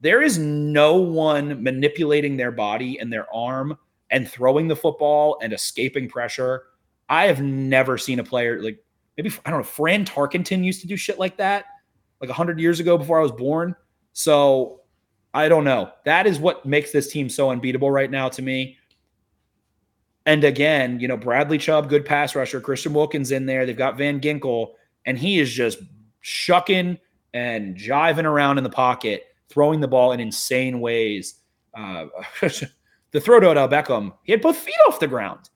there 0.00 0.22
is 0.22 0.38
no 0.38 0.96
one 0.96 1.62
manipulating 1.62 2.38
their 2.38 2.50
body 2.50 2.98
and 2.98 3.12
their 3.12 3.26
arm 3.32 3.76
and 4.10 4.26
throwing 4.26 4.66
the 4.66 4.76
football 4.76 5.38
and 5.42 5.52
escaping 5.52 6.08
pressure. 6.08 6.62
I 7.10 7.26
have 7.26 7.42
never 7.42 7.98
seen 7.98 8.18
a 8.18 8.24
player 8.24 8.62
like 8.62 8.82
maybe 9.18 9.30
I 9.44 9.50
don't 9.50 9.60
know. 9.60 9.64
Fran 9.64 10.06
Tarkenton 10.06 10.64
used 10.64 10.80
to 10.80 10.86
do 10.86 10.96
shit 10.96 11.18
like 11.18 11.36
that, 11.36 11.66
like 12.22 12.30
hundred 12.30 12.58
years 12.60 12.80
ago 12.80 12.96
before 12.96 13.18
I 13.18 13.22
was 13.22 13.32
born. 13.32 13.76
So 14.14 14.77
I 15.34 15.48
don't 15.48 15.64
know. 15.64 15.90
That 16.04 16.26
is 16.26 16.38
what 16.38 16.64
makes 16.64 16.92
this 16.92 17.10
team 17.10 17.28
so 17.28 17.50
unbeatable 17.50 17.90
right 17.90 18.10
now 18.10 18.28
to 18.30 18.42
me. 18.42 18.78
And 20.26 20.44
again, 20.44 21.00
you 21.00 21.08
know, 21.08 21.16
Bradley 21.16 21.58
Chubb, 21.58 21.88
good 21.88 22.04
pass 22.04 22.34
rusher. 22.34 22.60
Christian 22.60 22.92
Wilkins 22.92 23.30
in 23.30 23.46
there. 23.46 23.64
They've 23.64 23.76
got 23.76 23.96
Van 23.96 24.20
Ginkel, 24.20 24.72
and 25.06 25.18
he 25.18 25.38
is 25.38 25.50
just 25.50 25.78
shucking 26.20 26.98
and 27.32 27.76
jiving 27.76 28.24
around 28.24 28.58
in 28.58 28.64
the 28.64 28.70
pocket, 28.70 29.24
throwing 29.48 29.80
the 29.80 29.88
ball 29.88 30.12
in 30.12 30.20
insane 30.20 30.80
ways. 30.80 31.36
Uh, 31.74 32.06
the 32.40 33.20
throw 33.20 33.40
to 33.40 33.48
Odell 33.48 33.68
Beckham, 33.68 34.12
he 34.22 34.32
had 34.32 34.42
both 34.42 34.56
feet 34.56 34.74
off 34.86 35.00
the 35.00 35.06
ground. 35.06 35.48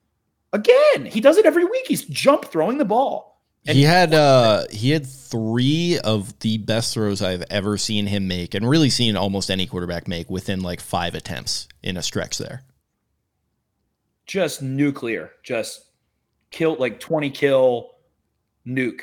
Again, 0.52 1.06
he 1.06 1.20
does 1.20 1.38
it 1.38 1.46
every 1.46 1.64
week. 1.64 1.86
He's 1.86 2.04
jump 2.04 2.44
throwing 2.44 2.78
the 2.78 2.84
ball. 2.84 3.31
And 3.66 3.76
he 3.76 3.84
had 3.84 4.12
uh 4.12 4.64
he 4.70 4.90
had 4.90 5.06
three 5.06 5.98
of 5.98 6.38
the 6.40 6.58
best 6.58 6.94
throws 6.94 7.22
I've 7.22 7.44
ever 7.48 7.78
seen 7.78 8.06
him 8.06 8.26
make, 8.26 8.54
and 8.54 8.68
really 8.68 8.90
seen 8.90 9.16
almost 9.16 9.50
any 9.50 9.66
quarterback 9.66 10.08
make 10.08 10.28
within 10.28 10.62
like 10.62 10.80
five 10.80 11.14
attempts 11.14 11.68
in 11.82 11.96
a 11.96 12.02
stretch 12.02 12.38
there. 12.38 12.62
Just 14.26 14.62
nuclear, 14.62 15.32
just 15.42 15.84
killed 16.50 16.78
like 16.78 16.98
20 17.00 17.30
kill 17.30 17.90
nuke. 18.66 19.02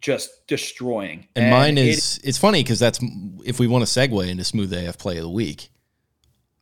Just 0.00 0.46
destroying. 0.46 1.28
And, 1.36 1.46
and 1.46 1.50
mine 1.50 1.78
is 1.78 2.18
it, 2.18 2.28
it's 2.28 2.38
funny 2.38 2.62
because 2.62 2.78
that's 2.78 3.00
if 3.44 3.58
we 3.58 3.66
want 3.66 3.86
to 3.86 3.90
segue 3.90 4.28
into 4.28 4.44
smooth 4.44 4.72
AF 4.72 4.98
play 4.98 5.16
of 5.16 5.22
the 5.22 5.30
week. 5.30 5.70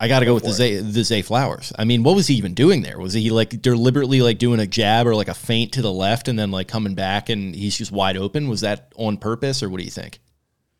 I 0.00 0.06
got 0.06 0.20
to 0.20 0.26
go, 0.26 0.30
go 0.30 0.34
with 0.34 0.44
the 0.44 0.52
Zay, 0.52 0.76
the 0.76 1.02
Zay 1.02 1.22
Flowers. 1.22 1.72
I 1.76 1.84
mean, 1.84 2.04
what 2.04 2.14
was 2.14 2.28
he 2.28 2.34
even 2.34 2.54
doing 2.54 2.82
there? 2.82 2.98
Was 2.98 3.14
he 3.14 3.30
like 3.30 3.60
deliberately 3.60 4.22
like 4.22 4.38
doing 4.38 4.60
a 4.60 4.66
jab 4.66 5.06
or 5.08 5.14
like 5.16 5.28
a 5.28 5.34
feint 5.34 5.72
to 5.72 5.82
the 5.82 5.92
left 5.92 6.28
and 6.28 6.38
then 6.38 6.52
like 6.52 6.68
coming 6.68 6.94
back 6.94 7.28
and 7.28 7.54
he's 7.54 7.76
just 7.76 7.90
wide 7.90 8.16
open? 8.16 8.48
Was 8.48 8.60
that 8.60 8.92
on 8.96 9.16
purpose 9.16 9.62
or 9.62 9.68
what 9.68 9.78
do 9.78 9.84
you 9.84 9.90
think? 9.90 10.20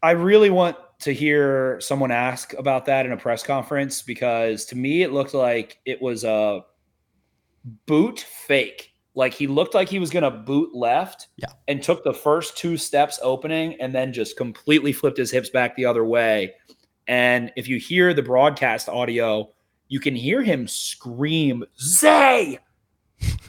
I 0.03 0.13
really 0.13 0.51
want 0.51 0.77
to 1.01 1.13
hear 1.13 1.81
someone 1.81 2.13
ask 2.13 2.55
about 2.55 2.85
that 2.87 3.07
in 3.07 3.13
a 3.13 3.17
press 3.17 3.43
conference 3.43 4.03
because 4.03 4.65
to 4.67 4.77
me 4.77 5.03
it 5.03 5.13
looked 5.13 5.35
like 5.35 5.79
it 5.85 6.01
was 6.01 6.23
a 6.23 6.65
boot 7.87 8.21
fake. 8.21 8.93
Like 9.17 9.35
he 9.35 9.49
looked 9.49 9.75
like 9.75 9.89
he 9.89 9.99
was 9.99 10.11
going 10.11 10.23
to 10.23 10.31
boot 10.31 10.77
left 10.77 11.27
yeah. 11.37 11.49
and 11.67 11.83
took 11.83 12.05
the 12.05 12.15
first 12.15 12.57
two 12.57 12.77
steps 12.77 13.19
opening 13.21 13.75
and 13.81 13.93
then 13.93 14.13
just 14.13 14.37
completely 14.37 14.93
flipped 14.93 15.19
his 15.19 15.33
hips 15.33 15.51
back 15.51 15.75
the 15.75 15.87
other 15.87 16.05
way 16.05 16.55
and 17.09 17.51
if 17.57 17.67
you 17.67 17.79
hear 17.79 18.15
the 18.15 18.23
broadcast 18.23 18.89
audio, 18.89 19.51
you 19.89 19.99
can 19.99 20.15
hear 20.15 20.43
him 20.43 20.69
scream, 20.69 21.65
Zay! 21.81 22.59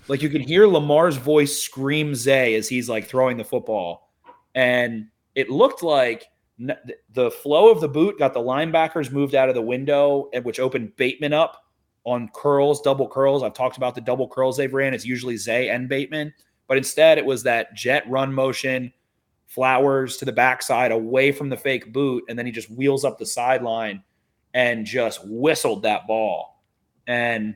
like 0.07 0.21
you 0.21 0.29
can 0.29 0.41
hear 0.41 0.65
Lamar's 0.65 1.17
voice 1.17 1.61
scream 1.61 2.15
Zay 2.15 2.55
as 2.55 2.67
he's 2.67 2.89
like 2.89 3.07
throwing 3.07 3.37
the 3.37 3.43
football. 3.43 4.09
And 4.55 5.07
it 5.35 5.49
looked 5.49 5.83
like 5.83 6.25
the 6.57 7.31
flow 7.31 7.69
of 7.69 7.79
the 7.79 7.87
boot 7.87 8.17
got 8.17 8.33
the 8.33 8.39
linebackers 8.39 9.11
moved 9.11 9.35
out 9.35 9.49
of 9.49 9.55
the 9.55 9.61
window, 9.61 10.29
which 10.43 10.59
opened 10.59 10.95
Bateman 10.95 11.33
up 11.33 11.63
on 12.05 12.29
curls, 12.33 12.81
double 12.81 13.07
curls. 13.07 13.43
I've 13.43 13.53
talked 13.53 13.77
about 13.77 13.93
the 13.93 14.01
double 14.01 14.27
curls 14.27 14.57
they've 14.57 14.73
ran. 14.73 14.93
It's 14.93 15.05
usually 15.05 15.37
Zay 15.37 15.69
and 15.69 15.87
Bateman. 15.87 16.33
But 16.67 16.77
instead, 16.77 17.17
it 17.17 17.25
was 17.25 17.43
that 17.43 17.73
jet 17.75 18.03
run 18.09 18.33
motion 18.33 18.91
Flowers 19.49 20.17
to 20.17 20.25
the 20.25 20.31
backside 20.31 20.91
away 20.91 21.31
from 21.31 21.49
the 21.49 21.57
fake 21.57 21.91
boot, 21.91 22.23
and 22.29 22.37
then 22.37 22.45
he 22.45 22.51
just 22.51 22.69
wheels 22.69 23.03
up 23.03 23.17
the 23.17 23.25
sideline 23.25 24.03
and 24.53 24.85
just 24.85 25.21
whistled 25.25 25.83
that 25.83 26.07
ball. 26.07 26.63
And 27.07 27.55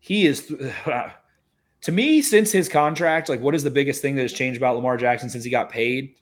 he 0.00 0.26
is, 0.26 0.46
to 1.82 1.92
me, 1.92 2.22
since 2.22 2.50
his 2.50 2.68
contract, 2.68 3.28
like 3.28 3.40
what 3.40 3.54
is 3.54 3.62
the 3.62 3.70
biggest 3.70 4.00
thing 4.00 4.16
that 4.16 4.22
has 4.22 4.32
changed 4.32 4.56
about 4.56 4.76
Lamar 4.76 4.96
Jackson 4.96 5.28
since 5.28 5.44
he 5.44 5.50
got 5.50 5.70
paid? 5.70 6.14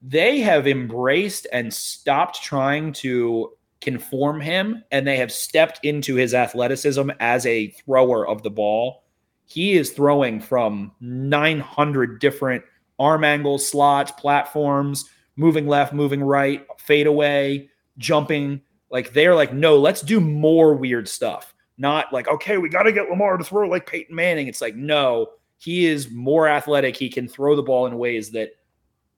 They 0.00 0.40
have 0.40 0.66
embraced 0.66 1.46
and 1.52 1.72
stopped 1.72 2.42
trying 2.42 2.94
to 2.94 3.52
conform 3.82 4.40
him, 4.40 4.82
and 4.90 5.06
they 5.06 5.18
have 5.18 5.30
stepped 5.30 5.80
into 5.82 6.14
his 6.14 6.32
athleticism 6.32 7.10
as 7.20 7.44
a 7.44 7.68
thrower 7.68 8.26
of 8.26 8.42
the 8.42 8.50
ball. 8.50 9.04
He 9.44 9.74
is 9.74 9.90
throwing 9.90 10.40
from 10.40 10.92
900 11.00 12.20
different 12.20 12.64
arm 12.98 13.24
angles, 13.24 13.68
slots, 13.68 14.12
platforms, 14.12 15.08
moving 15.36 15.66
left, 15.66 15.92
moving 15.92 16.22
right, 16.22 16.66
fade 16.78 17.06
away, 17.06 17.68
jumping. 17.98 18.60
Like 18.90 19.12
they're 19.12 19.34
like, 19.34 19.52
no, 19.52 19.78
let's 19.78 20.00
do 20.00 20.20
more 20.20 20.74
weird 20.74 21.08
stuff. 21.08 21.54
Not 21.76 22.12
like, 22.12 22.28
okay, 22.28 22.58
we 22.58 22.68
got 22.68 22.84
to 22.84 22.92
get 22.92 23.10
Lamar 23.10 23.36
to 23.36 23.44
throw 23.44 23.68
like 23.68 23.86
Peyton 23.86 24.14
Manning. 24.14 24.46
It's 24.46 24.60
like, 24.60 24.76
no, 24.76 25.28
he 25.58 25.86
is 25.86 26.10
more 26.10 26.48
athletic. 26.48 26.96
He 26.96 27.08
can 27.08 27.26
throw 27.26 27.56
the 27.56 27.62
ball 27.62 27.86
in 27.86 27.98
ways 27.98 28.30
that 28.30 28.50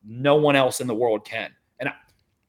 no 0.05 0.37
one 0.37 0.57
else 0.57 0.81
in 0.81 0.87
the 0.87 0.95
world 0.95 1.27
can. 1.27 1.51
And 1.81 1.91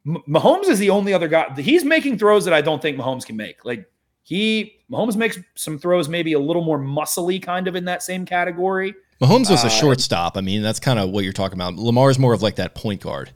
Mahomes 0.06 0.70
is 0.70 0.80
the 0.80 0.90
only 0.90 1.14
other 1.14 1.28
guy. 1.28 1.54
He's 1.58 1.84
making 1.84 2.18
throws 2.18 2.46
that 2.46 2.54
I 2.54 2.62
don't 2.62 2.82
think 2.82 2.98
Mahomes 2.98 3.26
can 3.26 3.36
make. 3.36 3.66
Like 3.66 3.86
he, 4.24 4.80
Mahomes 4.90 5.18
makes 5.18 5.38
some 5.56 5.78
throws 5.78 6.08
maybe 6.08 6.34
a 6.34 6.40
little 6.40 6.64
more 6.64 6.80
muscly, 6.80 7.42
kind 7.42 7.68
of 7.68 7.76
in 7.76 7.84
that 7.86 8.04
same 8.04 8.26
category. 8.26 8.96
Mahomes 9.22 9.50
was 9.50 9.64
a 9.64 9.68
uh, 9.68 9.70
shortstop. 9.70 10.38
I 10.38 10.42
mean, 10.42 10.62
that's 10.62 10.80
kind 10.80 11.00
of 11.00 11.10
what 11.10 11.24
you're 11.24 11.34
talking 11.34 11.58
about. 11.58 11.76
Lamar's 11.76 12.20
more 12.20 12.34
of 12.34 12.42
like 12.42 12.56
that 12.58 12.76
point 12.76 13.02
guard. 13.02 13.32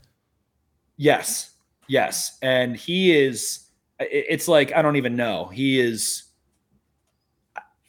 Yes. 0.97 1.51
Yes. 1.87 2.37
And 2.41 2.75
he 2.77 3.17
is, 3.17 3.65
it's 3.99 4.47
like, 4.47 4.73
I 4.73 4.81
don't 4.81 4.95
even 4.95 5.15
know. 5.15 5.45
He 5.47 5.79
is, 5.79 6.23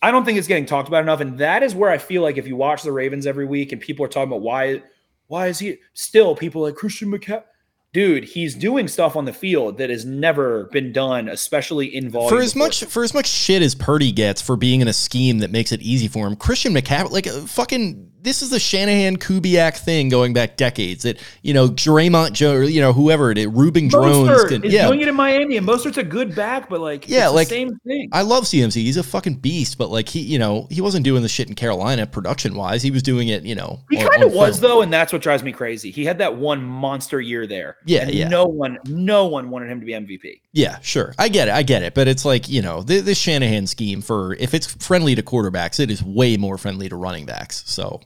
I 0.01 0.11
don't 0.11 0.25
think 0.25 0.39
it's 0.39 0.49
getting 0.49 0.67
talked 0.67 0.89
about 0.89 1.03
enough. 1.03 1.21
And 1.21 1.39
that 1.39 1.63
is 1.63 1.75
where 1.75 1.91
I 1.91 1.99
feel 1.99 2.23
like 2.23 2.39
if 2.39 2.47
you 2.47 2.57
watch 2.57 2.83
the 2.83 2.93
Ravens 2.93 3.27
every 3.27 3.45
week 3.45 3.73
and 3.73 3.81
people 3.81 4.05
are 4.05 4.09
talking 4.09 4.31
about 4.31 4.41
why, 4.41 4.83
why 5.27 5.49
is 5.49 5.59
he 5.59 5.79
still 5.93 6.35
people 6.35 6.63
like 6.63 6.75
Christian 6.75 7.11
McCaffrey? 7.11 7.45
Dude, 7.93 8.25
he's 8.25 8.55
doing 8.55 8.89
stuff 8.89 9.17
on 9.17 9.25
the 9.25 9.33
field 9.33 9.79
that 9.79 9.91
has 9.91 10.05
never 10.05 10.65
been 10.73 10.93
done, 10.93 11.29
especially 11.29 11.95
in 11.95 12.11
volume. 12.11 12.31
For 12.31 12.41
as 12.41 12.55
before. 12.55 12.67
much 12.67 12.85
for 12.85 13.05
as 13.05 13.15
much 13.15 13.27
shit 13.27 13.63
as 13.63 13.75
Purdy 13.75 14.13
gets 14.13 14.41
for 14.41 14.57
being 14.57 14.81
in 14.81 14.89
a 14.89 14.93
scheme 14.93 15.39
that 15.39 15.51
makes 15.51 15.73
it 15.73 15.83
easy 15.83 16.09
for 16.09 16.27
him, 16.27 16.37
Christian 16.37 16.75
McCaffrey, 16.75 17.11
like 17.11 17.27
uh, 17.27 17.41
fucking 17.43 18.12
this 18.23 18.41
is 18.41 18.51
the 18.51 18.61
Shanahan 18.61 19.17
Kubiak 19.17 19.77
thing 19.77 20.09
going 20.09 20.33
back 20.33 20.57
decades. 20.57 21.03
That 21.03 21.21
you 21.43 21.53
know, 21.53 21.69
Draymond 21.69 22.33
Joe, 22.33 22.61
you 22.61 22.81
know, 22.81 22.93
whoever 22.93 23.31
it 23.31 23.39
is, 23.39 23.49
Reuben 23.49 23.89
Droughns, 23.89 24.49
can, 24.49 24.65
is 24.65 24.73
yeah, 24.73 24.87
doing 24.87 25.01
it 25.01 25.09
in 25.09 25.15
Miami, 25.15 25.57
and 25.57 25.67
Mostert's 25.67 25.99
a 25.99 26.03
good 26.03 26.35
back, 26.35 26.69
but 26.69 26.81
like, 26.81 27.09
Yeah, 27.09 27.29
like- 27.29 27.49
same 27.49 27.77
thing. 27.87 28.09
I 28.13 28.23
love 28.23 28.45
CMC. 28.45 28.75
He's 28.83 28.97
a 28.97 29.03
fucking 29.03 29.35
beast, 29.37 29.77
but 29.77 29.91
like 29.91 30.09
he, 30.09 30.21
you 30.21 30.39
know, 30.39 30.69
he 30.71 30.81
wasn't 30.81 31.05
doing 31.05 31.23
the 31.23 31.29
shit 31.29 31.49
in 31.49 31.55
Carolina 31.55 32.07
production 32.07 32.55
wise. 32.55 32.83
He 32.83 32.91
was 32.91 33.03
doing 33.03 33.29
it, 33.29 33.43
you 33.43 33.55
know. 33.55 33.81
He 33.91 33.97
kind 33.97 34.23
of 34.23 34.33
was 34.33 34.61
film. 34.61 34.71
though, 34.71 34.83
and 34.83 34.93
that's 34.93 35.13
what 35.13 35.21
drives 35.21 35.43
me 35.43 35.53
crazy. 35.53 35.91
He 35.91 36.05
had 36.05 36.19
that 36.19 36.37
one 36.37 36.63
monster 36.63 37.21
year 37.21 37.47
there. 37.47 37.77
Yeah, 37.85 38.03
and 38.03 38.15
yeah. 38.15 38.29
No 38.29 38.45
one, 38.47 38.79
no 38.87 39.27
one 39.27 39.51
wanted 39.51 39.71
him 39.71 39.81
to 39.81 39.87
be 39.87 39.93
MVP. 39.93 40.41
Yeah, 40.53 40.79
sure. 40.81 41.15
I 41.19 41.29
get 41.29 41.49
it. 41.49 41.55
I 41.55 41.63
get 41.63 41.83
it. 41.83 41.95
But 41.95 42.07
it's 42.09 42.25
like, 42.25 42.49
you 42.49 42.63
know, 42.63 42.83
the, 42.83 43.01
the 43.01 43.15
Shanahan 43.15 43.67
scheme 43.67 44.01
for 44.01 44.35
if 44.35 44.55
it's 44.55 44.73
friendly 44.85 45.15
to 45.15 45.23
quarterbacks, 45.23 45.81
it 45.81 45.91
is 45.91 46.03
way 46.03 46.37
more 46.37 46.57
friendly 46.59 46.89
to 46.89 46.97
running 46.97 47.27
backs. 47.27 47.65
So 47.67 48.01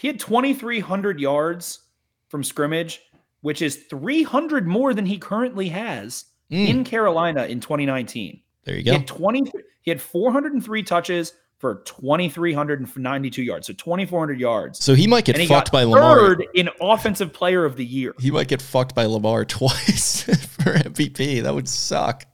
He 0.00 0.06
had 0.08 0.18
2,300 0.18 1.20
yards 1.20 1.80
from 2.28 2.42
scrimmage, 2.42 3.02
which 3.42 3.60
is 3.60 3.76
300 3.90 4.66
more 4.66 4.94
than 4.94 5.04
he 5.06 5.18
currently 5.18 5.68
has 5.68 6.24
Mm. 6.50 6.68
in 6.68 6.84
Carolina 6.84 7.44
in 7.44 7.60
2019. 7.60 8.40
there 8.64 8.76
you 8.76 8.82
go. 8.82 8.90
He 8.92 8.98
had 8.98 9.06
20. 9.06 9.52
He 9.82 9.90
had 9.90 10.00
403 10.00 10.82
touches 10.82 11.32
for 11.58 11.76
2,392 11.84 13.42
yards, 13.42 13.66
so 13.66 13.72
2,400 13.74 14.40
yards. 14.40 14.82
So 14.82 14.94
he 14.94 15.06
might 15.06 15.24
get 15.24 15.36
he 15.38 15.46
fucked 15.46 15.70
by 15.72 15.84
Lamar. 15.84 16.18
third 16.18 16.44
in 16.54 16.68
Offensive 16.80 17.32
Player 17.32 17.64
of 17.64 17.76
the 17.76 17.84
Year. 17.84 18.14
He 18.18 18.30
might 18.30 18.48
get 18.48 18.60
fucked 18.62 18.94
by 18.94 19.04
Lamar 19.06 19.44
twice 19.46 20.22
for 20.46 20.72
MVP. 20.74 21.42
That 21.42 21.54
would 21.54 21.68
suck. 21.68 22.26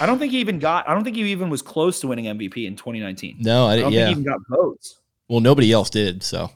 I 0.00 0.06
don't 0.06 0.18
think 0.18 0.32
he 0.32 0.38
even 0.40 0.58
got. 0.58 0.88
I 0.88 0.94
don't 0.94 1.04
think 1.04 1.16
he 1.16 1.22
even 1.30 1.50
was 1.50 1.62
close 1.62 2.00
to 2.00 2.06
winning 2.08 2.24
MVP 2.26 2.66
in 2.66 2.76
2019. 2.76 3.36
No, 3.40 3.66
I 3.66 3.72
I 3.72 3.76
didn't. 3.76 3.82
don't 3.84 3.92
Yeah. 3.92 4.06
think 4.06 4.16
he 4.16 4.20
even 4.22 4.32
got 4.32 4.40
votes. 4.48 4.98
Well, 5.28 5.40
nobody 5.40 5.70
else 5.72 5.90
did. 5.90 6.22
So 6.22 6.50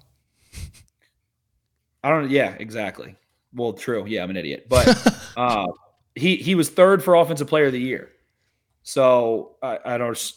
I 2.02 2.10
don't. 2.10 2.30
Yeah, 2.30 2.54
exactly. 2.58 3.16
Well, 3.52 3.72
true. 3.72 4.04
Yeah, 4.06 4.22
I'm 4.22 4.30
an 4.30 4.36
idiot. 4.36 4.66
But 4.68 5.32
uh, 5.36 5.66
he 6.14 6.36
he 6.36 6.54
was 6.54 6.70
third 6.70 7.02
for 7.02 7.14
offensive 7.14 7.48
player 7.48 7.66
of 7.66 7.72
the 7.72 7.80
year. 7.80 8.10
So 8.82 9.56
I, 9.62 9.78
I 9.84 9.98
don't. 9.98 10.32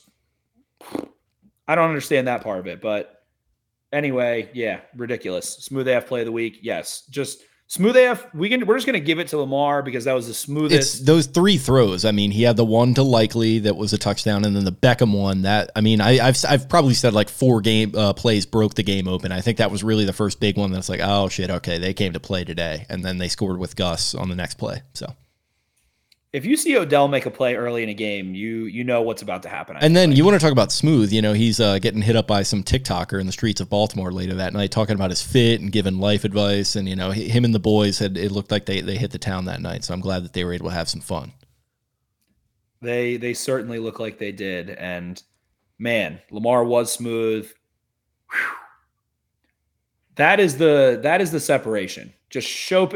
I 1.67 1.75
don't 1.75 1.87
understand 1.87 2.27
that 2.27 2.43
part 2.43 2.59
of 2.59 2.67
it. 2.67 2.81
But 2.81 3.23
anyway, 3.93 4.49
yeah, 4.53 4.81
ridiculous. 4.95 5.47
Smooth 5.57 5.87
AF 5.87 6.07
play 6.07 6.21
of 6.21 6.25
the 6.25 6.31
week. 6.31 6.59
Yes, 6.61 7.03
just 7.09 7.43
smooth 7.71 7.95
AF. 7.95 8.33
We 8.33 8.49
can. 8.49 8.65
We're 8.65 8.75
just 8.75 8.85
gonna 8.85 8.99
give 8.99 9.17
it 9.19 9.29
to 9.29 9.37
Lamar 9.37 9.81
because 9.81 10.03
that 10.03 10.13
was 10.13 10.25
the 10.25 10.31
it's 10.31 10.39
smoothest. 10.39 11.05
those 11.05 11.25
three 11.25 11.57
throws. 11.57 12.03
I 12.03 12.11
mean, 12.11 12.31
he 12.31 12.43
had 12.43 12.57
the 12.57 12.65
one 12.65 12.93
to 12.95 13.03
Likely 13.03 13.59
that 13.59 13.75
was 13.75 13.93
a 13.93 13.97
touchdown, 13.97 14.43
and 14.45 14.55
then 14.55 14.65
the 14.65 14.71
Beckham 14.71 15.17
one. 15.17 15.43
That 15.43 15.71
I 15.75 15.81
mean, 15.81 16.01
I, 16.01 16.27
I've 16.27 16.37
I've 16.47 16.69
probably 16.69 16.93
said 16.93 17.13
like 17.13 17.29
four 17.29 17.61
game 17.61 17.95
uh, 17.95 18.13
plays 18.13 18.45
broke 18.45 18.75
the 18.75 18.83
game 18.83 19.07
open. 19.07 19.31
I 19.31 19.41
think 19.41 19.57
that 19.57 19.71
was 19.71 19.83
really 19.83 20.05
the 20.05 20.13
first 20.13 20.39
big 20.39 20.57
one. 20.57 20.71
That's 20.71 20.89
like, 20.89 20.99
oh 21.01 21.29
shit, 21.29 21.49
okay, 21.49 21.77
they 21.77 21.93
came 21.93 22.13
to 22.13 22.19
play 22.19 22.43
today, 22.43 22.85
and 22.89 23.03
then 23.03 23.17
they 23.17 23.29
scored 23.29 23.57
with 23.57 23.75
Gus 23.75 24.13
on 24.13 24.29
the 24.29 24.35
next 24.35 24.55
play. 24.55 24.83
So 24.93 25.15
if 26.33 26.45
you 26.45 26.55
see 26.55 26.77
Odell 26.77 27.09
make 27.09 27.25
a 27.25 27.31
play 27.31 27.55
early 27.55 27.83
in 27.83 27.89
a 27.89 27.93
game, 27.93 28.33
you 28.33 28.65
you 28.65 28.83
know 28.83 29.01
what's 29.01 29.21
about 29.21 29.43
to 29.43 29.49
happen. 29.49 29.75
I 29.75 29.79
And 29.81 29.95
then 29.95 30.09
like. 30.09 30.17
you 30.17 30.23
want 30.23 30.35
to 30.35 30.39
talk 30.39 30.53
about 30.53 30.71
smooth. 30.71 31.11
You 31.11 31.21
know, 31.21 31.33
he's 31.33 31.59
uh, 31.59 31.79
getting 31.79 32.01
hit 32.01 32.15
up 32.15 32.27
by 32.27 32.43
some 32.43 32.63
TikToker 32.63 33.19
in 33.19 33.25
the 33.25 33.33
streets 33.33 33.59
of 33.59 33.69
Baltimore 33.69 34.11
later 34.13 34.33
that 34.35 34.53
night, 34.53 34.71
talking 34.71 34.95
about 34.95 35.09
his 35.09 35.21
fit 35.21 35.59
and 35.59 35.71
giving 35.71 35.99
life 35.99 36.23
advice. 36.23 36.75
And 36.75 36.87
you 36.87 36.95
know, 36.95 37.11
him 37.11 37.43
and 37.43 37.53
the 37.53 37.59
boys 37.59 37.99
had 37.99 38.17
it 38.17 38.31
looked 38.31 38.51
like 38.51 38.65
they 38.65 38.79
they 38.81 38.95
hit 38.95 39.11
the 39.11 39.19
town 39.19 39.45
that 39.45 39.61
night. 39.61 39.83
So 39.83 39.93
I'm 39.93 39.99
glad 39.99 40.23
that 40.23 40.31
they 40.33 40.45
were 40.45 40.53
able 40.53 40.69
to 40.69 40.75
have 40.75 40.87
some 40.89 41.01
fun. 41.01 41.33
They 42.81 43.17
they 43.17 43.33
certainly 43.33 43.79
look 43.79 43.99
like 43.99 44.17
they 44.17 44.31
did, 44.31 44.69
and 44.69 45.21
man, 45.77 46.21
Lamar 46.31 46.63
was 46.63 46.91
smooth. 46.93 47.51
Whew. 48.31 48.39
That 50.15 50.39
is 50.39 50.57
the 50.57 50.99
that 51.03 51.19
is 51.19 51.31
the 51.31 51.41
separation. 51.41 52.13
Just 52.29 52.47
show. 52.47 52.89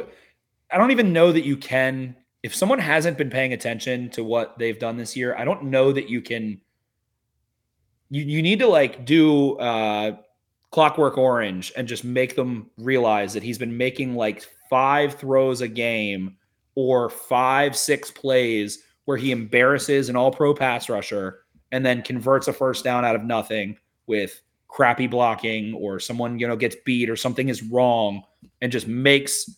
I 0.71 0.77
don't 0.77 0.91
even 0.91 1.11
know 1.11 1.33
that 1.33 1.45
you 1.45 1.57
can. 1.57 2.15
If 2.45 2.53
someone 2.53 2.77
hasn't 2.77 3.17
been 3.17 3.31
paying 3.31 3.53
attention 3.53 4.07
to 4.11 4.23
what 4.23 4.59
they've 4.59 4.77
done 4.77 4.97
this 4.97 5.17
year, 5.17 5.35
I 5.35 5.45
don't 5.45 5.63
know 5.63 5.91
that 5.91 6.09
you 6.09 6.21
can. 6.21 6.61
You 8.11 8.23
you 8.23 8.43
need 8.43 8.59
to 8.59 8.67
like 8.67 9.03
do 9.03 9.57
uh, 9.57 10.17
Clockwork 10.69 11.17
Orange 11.17 11.73
and 11.75 11.87
just 11.87 12.03
make 12.03 12.35
them 12.35 12.69
realize 12.77 13.33
that 13.33 13.41
he's 13.41 13.57
been 13.57 13.75
making 13.75 14.13
like 14.13 14.47
five 14.69 15.15
throws 15.15 15.61
a 15.61 15.67
game 15.67 16.37
or 16.75 17.09
five 17.09 17.75
six 17.75 18.11
plays 18.11 18.83
where 19.05 19.17
he 19.17 19.31
embarrasses 19.31 20.07
an 20.07 20.15
all 20.15 20.29
pro 20.29 20.53
pass 20.53 20.87
rusher 20.87 21.45
and 21.71 21.83
then 21.83 22.03
converts 22.03 22.47
a 22.47 22.53
first 22.53 22.83
down 22.83 23.03
out 23.03 23.15
of 23.15 23.23
nothing 23.23 23.75
with 24.05 24.39
crappy 24.67 25.07
blocking 25.07 25.73
or 25.73 25.99
someone, 25.99 26.37
you 26.37 26.47
know, 26.47 26.55
gets 26.55 26.75
beat 26.85 27.09
or 27.09 27.15
something 27.15 27.49
is 27.49 27.63
wrong 27.63 28.21
and 28.61 28.71
just 28.71 28.87
makes 28.87 29.49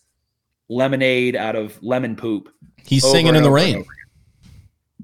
lemonade 0.68 1.36
out 1.36 1.56
of 1.56 1.82
lemon 1.82 2.16
poop. 2.16 2.48
He's 2.84 3.08
singing 3.08 3.36
in 3.36 3.42
the 3.42 3.50
rain. 3.50 3.84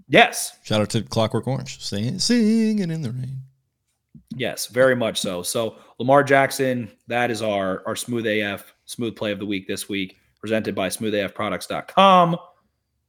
Yes. 0.09 0.59
Shout 0.63 0.81
out 0.81 0.91
to 0.91 1.03
Clockwork 1.03 1.47
Orange, 1.47 1.81
singing, 1.81 2.19
singing 2.19 2.91
in 2.91 3.03
the 3.03 3.11
rain. 3.11 3.41
Yes, 4.37 4.67
very 4.67 4.97
much 4.97 5.21
so. 5.21 5.43
So 5.43 5.77
Lamar 5.99 6.25
Jackson, 6.25 6.91
that 7.07 7.31
is 7.31 7.41
our 7.41 7.83
our 7.87 7.97
smooth 7.97 8.27
AF 8.27 8.75
smooth 8.85 9.17
play 9.17 9.33
of 9.33 9.39
the 9.39 9.47
week 9.47 9.67
this 9.69 9.89
week, 9.89 10.17
presented 10.41 10.75
by 10.75 10.89
smoothafproducts.com. 10.89 12.37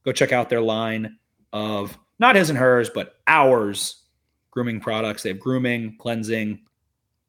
Go 0.04 0.12
check 0.12 0.32
out 0.32 0.48
their 0.48 0.60
line 0.60 1.16
of 1.52 1.98
not 2.18 2.36
his 2.36 2.48
and 2.48 2.58
hers, 2.58 2.88
but 2.88 3.16
ours 3.26 4.04
grooming 4.50 4.80
products. 4.80 5.22
They 5.22 5.30
have 5.30 5.40
grooming, 5.40 5.96
cleansing, 5.98 6.60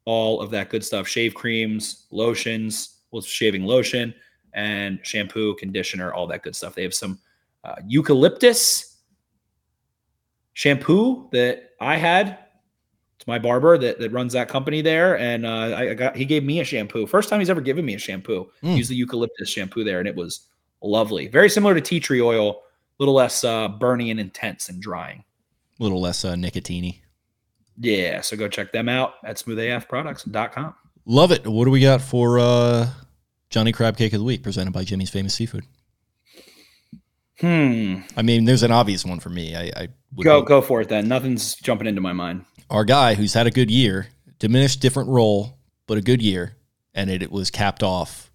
all 0.04 0.40
of 0.40 0.50
that 0.52 0.70
good 0.70 0.84
stuff. 0.84 1.06
Shave 1.06 1.34
creams, 1.34 2.06
lotions, 2.10 3.00
well, 3.10 3.20
shaving 3.20 3.64
lotion, 3.64 4.14
and 4.54 5.00
shampoo, 5.02 5.54
conditioner, 5.56 6.12
all 6.12 6.26
that 6.26 6.42
good 6.42 6.56
stuff. 6.56 6.74
They 6.74 6.82
have 6.82 6.94
some 6.94 7.18
uh, 7.64 7.76
eucalyptus 7.86 8.96
shampoo 10.54 11.28
that 11.32 11.70
I 11.80 11.96
had 11.96 12.38
it's 13.18 13.26
my 13.26 13.38
barber 13.38 13.76
that, 13.78 13.98
that 13.98 14.12
runs 14.12 14.32
that 14.34 14.48
company 14.48 14.80
there, 14.80 15.18
and 15.18 15.44
uh, 15.44 15.48
I, 15.48 15.90
I 15.90 15.94
got 15.94 16.14
he 16.14 16.24
gave 16.24 16.44
me 16.44 16.60
a 16.60 16.64
shampoo. 16.64 17.04
First 17.04 17.28
time 17.28 17.40
he's 17.40 17.50
ever 17.50 17.60
given 17.60 17.84
me 17.84 17.94
a 17.94 17.98
shampoo. 17.98 18.48
Mm. 18.62 18.76
Used 18.76 18.90
the 18.90 18.94
eucalyptus 18.94 19.48
shampoo 19.48 19.82
there, 19.82 19.98
and 19.98 20.06
it 20.06 20.14
was 20.14 20.46
lovely. 20.82 21.26
Very 21.26 21.50
similar 21.50 21.74
to 21.74 21.80
tea 21.80 21.98
tree 21.98 22.20
oil, 22.20 22.50
a 22.50 22.54
little 23.00 23.14
less 23.14 23.42
uh, 23.42 23.66
burning 23.66 24.10
and 24.10 24.20
intense 24.20 24.68
and 24.68 24.80
drying. 24.80 25.24
A 25.80 25.82
little 25.82 26.00
less 26.00 26.24
uh, 26.24 26.36
nicotine 26.36 26.94
Yeah, 27.76 28.20
so 28.20 28.36
go 28.36 28.46
check 28.46 28.70
them 28.70 28.88
out 28.88 29.14
at 29.24 29.36
smoothafproducts.com. 29.36 30.74
Love 31.04 31.32
it. 31.32 31.44
What 31.44 31.64
do 31.64 31.72
we 31.72 31.80
got 31.80 32.00
for 32.00 32.38
uh, 32.38 32.88
Johnny 33.50 33.72
Crab 33.72 33.96
Cake 33.96 34.12
of 34.12 34.18
the 34.18 34.24
Week, 34.24 34.42
presented 34.42 34.72
by 34.72 34.84
Jimmy's 34.84 35.10
Famous 35.10 35.34
Seafood? 35.34 35.64
Hmm. 37.40 38.00
I 38.16 38.22
mean, 38.22 38.44
there's 38.44 38.62
an 38.64 38.72
obvious 38.72 39.04
one 39.04 39.20
for 39.20 39.30
me. 39.30 39.54
I, 39.54 39.70
I 39.76 39.88
would 40.14 40.24
Go 40.24 40.42
go 40.42 40.60
for 40.60 40.80
it 40.80 40.88
then. 40.88 41.06
Nothing's 41.06 41.54
jumping 41.56 41.86
into 41.86 42.00
my 42.00 42.12
mind. 42.12 42.44
our 42.70 42.84
guy 42.84 43.14
who's 43.14 43.34
had 43.34 43.46
a 43.46 43.50
good 43.50 43.70
year, 43.70 44.08
diminished 44.38 44.80
different 44.80 45.08
role, 45.08 45.58
but 45.86 45.98
a 45.98 46.02
good 46.02 46.20
year, 46.20 46.56
and 46.94 47.08
it, 47.10 47.22
it 47.22 47.30
was 47.30 47.50
capped 47.50 47.82
off 47.82 48.32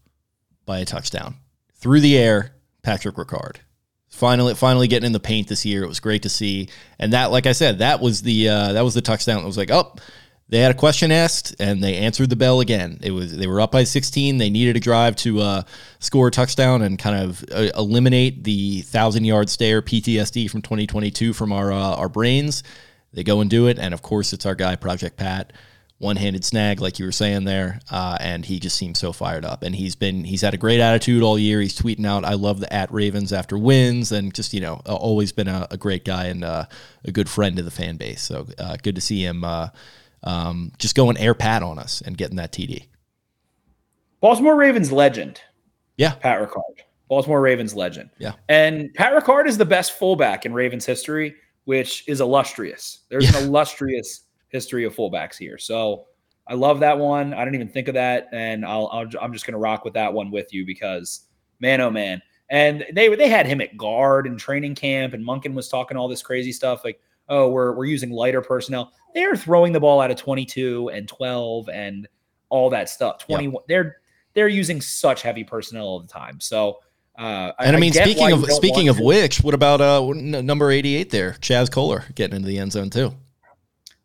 by 0.66 0.80
a 0.80 0.86
touchdown 0.86 1.36
through 1.76 2.00
the 2.00 2.18
air. 2.18 2.52
Patrick 2.82 3.16
Ricard 3.16 3.58
finally 4.10 4.54
finally 4.56 4.88
getting 4.88 5.08
in 5.08 5.14
the 5.14 5.20
paint 5.20 5.48
this 5.48 5.66
year. 5.66 5.84
It 5.84 5.88
was 5.88 6.00
great 6.02 6.24
to 6.24 6.30
see, 6.30 6.70
and 7.00 7.14
that, 7.14 7.32
like 7.32 7.46
I 7.46 7.52
said, 7.54 7.80
that 7.80 8.00
was 8.02 8.22
the 8.24 8.48
uh, 8.50 8.74
that 8.74 8.82
was 8.84 8.94
the 8.94 9.02
touchdown. 9.02 9.42
It 9.42 9.46
was 9.46 9.58
like, 9.58 9.72
oh, 9.72 9.96
they 10.50 10.60
had 10.60 10.72
a 10.72 10.78
question 10.78 11.12
asked, 11.12 11.56
and 11.60 11.84
they 11.84 11.96
answered 11.96 12.30
the 12.30 12.36
bell 12.36 12.60
again. 12.60 13.00
It 13.02 13.12
was 13.12 13.36
they 13.36 13.48
were 13.48 13.62
up 13.62 13.72
by 13.72 13.86
16. 13.86 14.38
They 14.38 14.50
needed 14.50 14.76
a 14.76 14.80
drive 14.80 15.16
to 15.18 15.40
uh, 15.40 15.64
score 16.00 16.28
a 16.28 16.32
touchdown 16.32 16.82
and 16.82 17.00
kind 17.00 17.24
of 17.24 17.44
uh, 17.52 17.70
eliminate 17.76 18.44
the 18.44 18.82
thousand 18.82 19.26
yard 19.26 19.50
stare 19.50 19.82
PTSD 19.82 20.50
from 20.50 20.62
2022 20.62 21.34
from 21.34 21.52
our 21.52 21.72
uh, 21.72 21.96
our 21.96 22.10
brains. 22.10 22.64
They 23.14 23.24
go 23.24 23.42
and 23.42 23.50
do 23.50 23.68
it, 23.68 23.80
and 23.80 23.94
of 23.94 24.02
course, 24.02 24.34
it's 24.34 24.46
our 24.46 24.56
guy 24.56 24.76
Project 24.76 25.18
Pat, 25.18 25.54
one 26.00 26.18
handed 26.18 26.44
snag, 26.44 26.82
like 26.82 27.00
you 27.00 27.06
were 27.06 27.12
saying 27.12 27.46
there, 27.46 27.80
uh, 27.90 28.18
and 28.20 28.44
he 28.44 28.60
just 28.60 28.76
seems 28.76 29.00
so 29.00 29.14
fired 29.14 29.46
up. 29.46 29.64
And 29.64 29.74
he's 29.76 29.96
been 29.96 30.24
he's 30.24 30.42
had 30.42 30.54
a 30.54 30.58
great 30.58 30.80
attitude 30.82 31.24
all 31.24 31.40
year. 31.40 31.62
He's 31.62 31.78
tweeting 31.78 32.06
out, 32.06 32.26
"I 32.26 32.34
love 32.34 32.60
the 32.60 32.72
at 32.72 32.92
Ravens 32.92 33.32
after 33.32 33.58
wins," 33.58 34.12
and 34.12 34.34
just 34.34 34.54
you 34.54 34.60
know, 34.60 34.82
always 34.86 35.32
been 35.32 35.48
a, 35.48 35.68
a 35.72 35.78
great 35.78 36.06
guy 36.06 36.26
and 36.26 36.44
uh, 36.44 36.66
a 37.06 37.12
good 37.12 37.30
friend 37.30 37.56
to 37.58 37.64
the 37.64 37.72
fan 37.72 37.98
base. 37.98 38.22
So 38.22 38.48
uh, 38.60 38.78
good 38.84 38.96
to 38.96 39.02
see 39.02 39.24
him. 39.24 39.44
Um, 40.24 40.72
just 40.78 40.96
going 40.96 41.18
air 41.18 41.34
pat 41.34 41.64
on 41.64 41.78
us 41.80 42.02
and 42.02 42.18
getting 42.18 42.38
that 42.38 42.52
TD. 42.52 42.88
Baltimore 44.22 44.56
Ravens 44.56 44.92
legend. 44.92 45.42
Yeah. 45.98 46.16
Pat 46.16 46.42
Ricard. 46.42 46.82
Baltimore 47.10 47.42
Ravens 47.42 47.76
legend. 47.76 48.10
Yeah. 48.20 48.34
And 48.50 48.94
Pat 48.94 49.14
Ricard 49.14 49.48
is 49.48 49.58
the 49.58 49.66
best 49.66 49.94
fullback 49.94 50.46
in 50.46 50.54
Ravens 50.54 50.86
history, 50.86 51.36
which 51.66 52.08
is 52.08 52.22
illustrious. 52.22 53.00
There's 53.10 53.30
Yeah. 53.32 53.40
an 53.40 53.44
illustrious 53.46 54.26
history 54.48 54.86
of 54.86 54.96
fullbacks 54.96 55.38
here. 55.38 55.58
So 55.58 56.06
I 56.48 56.54
love 56.54 56.80
that 56.80 56.98
one. 56.98 57.34
I 57.34 57.40
didn't 57.44 57.56
even 57.56 57.70
think 57.70 57.88
of 57.88 57.94
that, 57.94 58.30
and 58.34 58.66
I'll, 58.66 58.90
I'll 58.92 59.08
I'm 59.22 59.34
just 59.34 59.46
gonna 59.46 59.58
rock 59.60 59.86
with 59.86 59.94
that 59.94 60.14
one 60.14 60.32
with 60.32 60.54
you 60.54 60.66
because 60.66 61.28
man, 61.60 61.82
oh 61.82 61.90
man. 61.90 62.22
And 62.50 62.86
they 62.94 63.14
they 63.16 63.30
had 63.30 63.46
him 63.46 63.62
at 63.62 63.78
guard 63.78 64.28
in 64.28 64.38
training 64.38 64.76
camp, 64.76 65.14
and 65.14 65.26
Monken 65.26 65.54
was 65.54 65.70
talking 65.70 65.96
all 65.98 66.08
this 66.08 66.22
crazy 66.22 66.52
stuff 66.52 66.84
like, 66.84 67.00
oh, 67.30 67.50
we're 67.50 67.74
we're 67.74 67.86
using 67.86 68.12
lighter 68.12 68.42
personnel. 68.42 68.92
They 69.14 69.24
are 69.24 69.36
throwing 69.36 69.74
the 69.74 69.80
ball 69.80 70.02
out 70.02 70.12
of 70.12 70.18
22 70.18 70.90
and 70.90 71.08
12 71.08 71.70
and 71.70 72.08
all 72.54 72.70
that 72.70 72.88
stuff. 72.88 73.18
Twenty 73.18 73.48
one. 73.48 73.64
They're 73.68 73.98
they're 74.34 74.48
using 74.48 74.80
such 74.80 75.24
heavy 75.24 75.44
personnel 75.44 75.86
all 75.86 76.00
the 76.00 76.08
time. 76.08 76.40
So. 76.40 76.80
Uh, 77.16 77.52
and 77.60 77.76
I, 77.76 77.80
mean, 77.80 77.94
get 77.94 78.08
speaking 78.08 78.32
of 78.32 78.44
speaking 78.52 78.90
of 78.90 78.98
to. 78.98 79.04
which, 79.04 79.44
what 79.44 79.54
about 79.54 79.82
uh 79.82 80.02
number 80.14 80.72
eighty 80.72 80.96
eight 80.96 81.12
there, 81.12 81.34
Chaz 81.42 81.72
Kolar 81.72 82.06
getting 82.16 82.36
into 82.38 82.48
the 82.48 82.58
end 82.58 82.72
zone 82.72 82.90
too? 82.90 83.14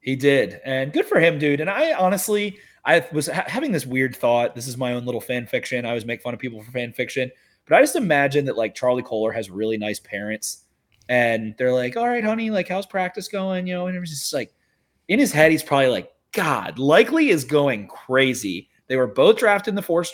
He 0.00 0.14
did, 0.14 0.60
and 0.62 0.92
good 0.92 1.06
for 1.06 1.18
him, 1.18 1.38
dude. 1.38 1.60
And 1.60 1.70
I 1.70 1.94
honestly, 1.94 2.58
I 2.84 3.06
was 3.10 3.26
ha- 3.26 3.46
having 3.46 3.72
this 3.72 3.86
weird 3.86 4.14
thought. 4.14 4.54
This 4.54 4.68
is 4.68 4.76
my 4.76 4.92
own 4.92 5.06
little 5.06 5.22
fan 5.22 5.46
fiction. 5.46 5.86
I 5.86 5.88
always 5.88 6.04
make 6.04 6.20
fun 6.20 6.34
of 6.34 6.40
people 6.40 6.62
for 6.62 6.70
fan 6.70 6.92
fiction, 6.92 7.30
but 7.66 7.78
I 7.78 7.80
just 7.80 7.96
imagine 7.96 8.44
that 8.44 8.58
like 8.58 8.74
Charlie 8.74 9.02
Kolar 9.02 9.32
has 9.32 9.48
really 9.48 9.78
nice 9.78 10.00
parents, 10.00 10.64
and 11.08 11.54
they're 11.56 11.72
like, 11.72 11.96
"All 11.96 12.06
right, 12.06 12.22
honey, 12.22 12.50
like 12.50 12.68
how's 12.68 12.84
practice 12.84 13.28
going?" 13.28 13.66
You 13.66 13.72
know, 13.72 13.86
and 13.86 13.96
it 13.96 14.00
was 14.00 14.10
just 14.10 14.34
like 14.34 14.52
in 15.08 15.18
his 15.18 15.32
head, 15.32 15.50
he's 15.50 15.62
probably 15.62 15.88
like, 15.88 16.10
"God, 16.32 16.78
Likely 16.78 17.30
is 17.30 17.44
going 17.44 17.88
crazy." 17.88 18.68
They 18.86 18.96
were 18.96 19.06
both 19.06 19.36
drafted 19.36 19.72
in 19.72 19.76
the 19.76 19.82
fourth 19.82 20.12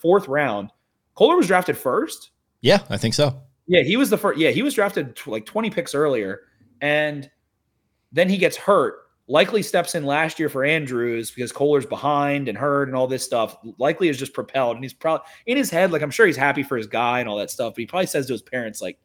fourth 0.00 0.28
round. 0.28 0.70
Kolar 1.14 1.36
was 1.36 1.46
drafted 1.46 1.76
first. 1.76 2.30
Yeah, 2.60 2.80
I 2.88 2.96
think 2.96 3.14
so. 3.14 3.42
Yeah, 3.66 3.82
he 3.82 3.96
was 3.96 4.10
the 4.10 4.18
first. 4.18 4.38
Yeah, 4.38 4.50
he 4.50 4.62
was 4.62 4.74
drafted 4.74 5.14
tw- 5.16 5.28
like 5.28 5.46
20 5.46 5.70
picks 5.70 5.94
earlier. 5.94 6.40
And 6.80 7.30
then 8.12 8.28
he 8.28 8.38
gets 8.38 8.56
hurt. 8.56 8.98
Likely 9.28 9.62
steps 9.62 9.94
in 9.94 10.04
last 10.04 10.38
year 10.38 10.48
for 10.48 10.64
Andrews 10.64 11.30
because 11.30 11.52
Kolar's 11.52 11.86
behind 11.86 12.48
and 12.48 12.58
hurt 12.58 12.88
and 12.88 12.96
all 12.96 13.06
this 13.06 13.24
stuff. 13.24 13.56
Likely 13.78 14.08
is 14.08 14.18
just 14.18 14.34
propelled. 14.34 14.76
And 14.76 14.84
he's 14.84 14.92
probably 14.92 15.26
in 15.46 15.56
his 15.56 15.70
head, 15.70 15.92
like 15.92 16.02
I'm 16.02 16.10
sure 16.10 16.26
he's 16.26 16.36
happy 16.36 16.62
for 16.62 16.76
his 16.76 16.86
guy 16.86 17.20
and 17.20 17.28
all 17.28 17.38
that 17.38 17.50
stuff. 17.50 17.74
But 17.74 17.80
he 17.80 17.86
probably 17.86 18.06
says 18.06 18.26
to 18.26 18.32
his 18.32 18.42
parents, 18.42 18.82
like, 18.82 18.98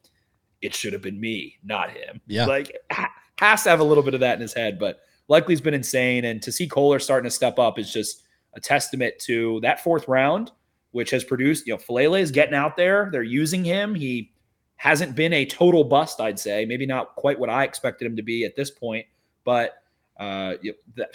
it 0.62 0.74
should 0.74 0.92
have 0.94 1.04
been 1.04 1.22
me, 1.22 1.58
not 1.64 1.92
him. 1.92 2.20
Yeah. 2.26 2.48
Like 2.48 2.76
ha- 2.92 3.14
has 3.38 3.64
to 3.64 3.70
have 3.70 3.80
a 3.80 3.84
little 3.84 4.04
bit 4.04 4.16
of 4.16 4.22
that 4.22 4.36
in 4.36 4.42
his 4.42 4.54
head. 4.54 4.80
But 4.80 5.02
Likely's 5.28 5.62
been 5.62 5.74
insane. 5.74 6.26
And 6.26 6.42
to 6.42 6.52
see 6.52 6.68
Kolar 6.68 7.00
starting 7.00 7.30
to 7.30 7.36
step 7.36 7.60
up 7.60 7.78
is 7.78 7.92
just 7.92 8.24
a 8.54 8.60
testament 8.60 9.16
to 9.20 9.60
that 9.62 9.84
fourth 9.84 10.08
round, 10.08 10.52
which 10.92 11.12
has 11.12 11.24
produced, 11.24 11.68
you 11.68 11.74
know, 11.74 11.80
Faalele 11.80 12.20
is 12.20 12.32
getting 12.32 12.56
out 12.56 12.78
there. 12.78 13.10
They're 13.12 13.24
using 13.24 13.64
him. 13.64 13.94
He 13.94 14.32
hasn't 14.78 15.16
been 15.16 15.34
a 15.34 15.46
total 15.46 15.84
bust, 15.84 16.22
I'd 16.22 16.40
say. 16.40 16.66
Maybe 16.66 16.86
not 16.86 17.16
quite 17.16 17.40
what 17.40 17.50
I 17.50 17.64
expected 17.64 18.06
him 18.06 18.16
to 18.16 18.24
be 18.24 18.46
at 18.46 18.56
this 18.56 18.72
point, 18.72 19.06
but 19.44 19.82
uh, 20.20 20.56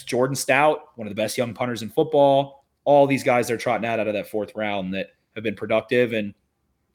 Jordan 0.04 0.36
Stout, 0.36 0.96
one 0.96 1.06
of 1.06 1.10
the 1.10 1.20
best 1.20 1.38
young 1.38 1.54
punters 1.54 1.82
in 1.82 1.88
football. 1.88 2.64
All 2.84 3.06
these 3.06 3.22
guys 3.22 3.48
they're 3.48 3.56
trotting 3.56 3.86
out 3.86 4.00
out 4.00 4.08
of 4.08 4.14
that 4.14 4.28
fourth 4.28 4.52
round 4.54 4.92
that 4.94 5.08
have 5.34 5.44
been 5.44 5.54
productive. 5.54 6.12
And 6.12 6.34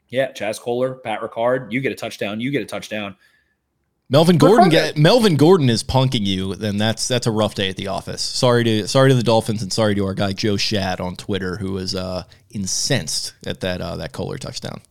yeah, 0.10 0.32
Chaz 0.32 0.60
Kolar, 0.60 0.96
Pat 0.96 1.22
Ricard, 1.22 1.72
you 1.72 1.82
get 1.82 1.92
a 1.92 1.96
touchdown, 1.96 2.40
you 2.40 2.52
get 2.52 2.62
a 2.62 2.66
touchdown. 2.66 3.16
Melvin 4.10 4.38
Gordon 4.38 4.70
get 4.70 4.98
Melvin 4.98 5.36
Gordon 5.36 5.70
is 5.70 5.84
punking 5.84 6.26
you, 6.26 6.56
then 6.56 6.78
that's 6.78 7.08
that's 7.08 7.28
a 7.28 7.32
rough 7.32 7.56
day 7.56 7.70
at 7.70 7.76
the 7.76 7.88
office. 7.88 8.22
Sorry 8.22 8.64
to 8.64 8.88
sorry 8.88 9.10
to 9.10 9.16
the 9.16 9.24
Dolphins 9.24 9.62
and 9.62 9.72
sorry 9.72 9.96
to 9.96 10.06
our 10.06 10.14
guy 10.14 10.32
Joe 10.32 10.56
Shad 10.56 11.02
on 11.02 11.18
Twitter 11.18 11.58
who 11.58 11.74
was 11.74 11.94
uh, 11.94 12.24
incensed 12.52 13.34
at 13.46 13.60
that 13.62 13.82
uh, 13.82 13.98
that 13.98 14.14
Kolar 14.14 14.38
touchdown. 14.38 14.82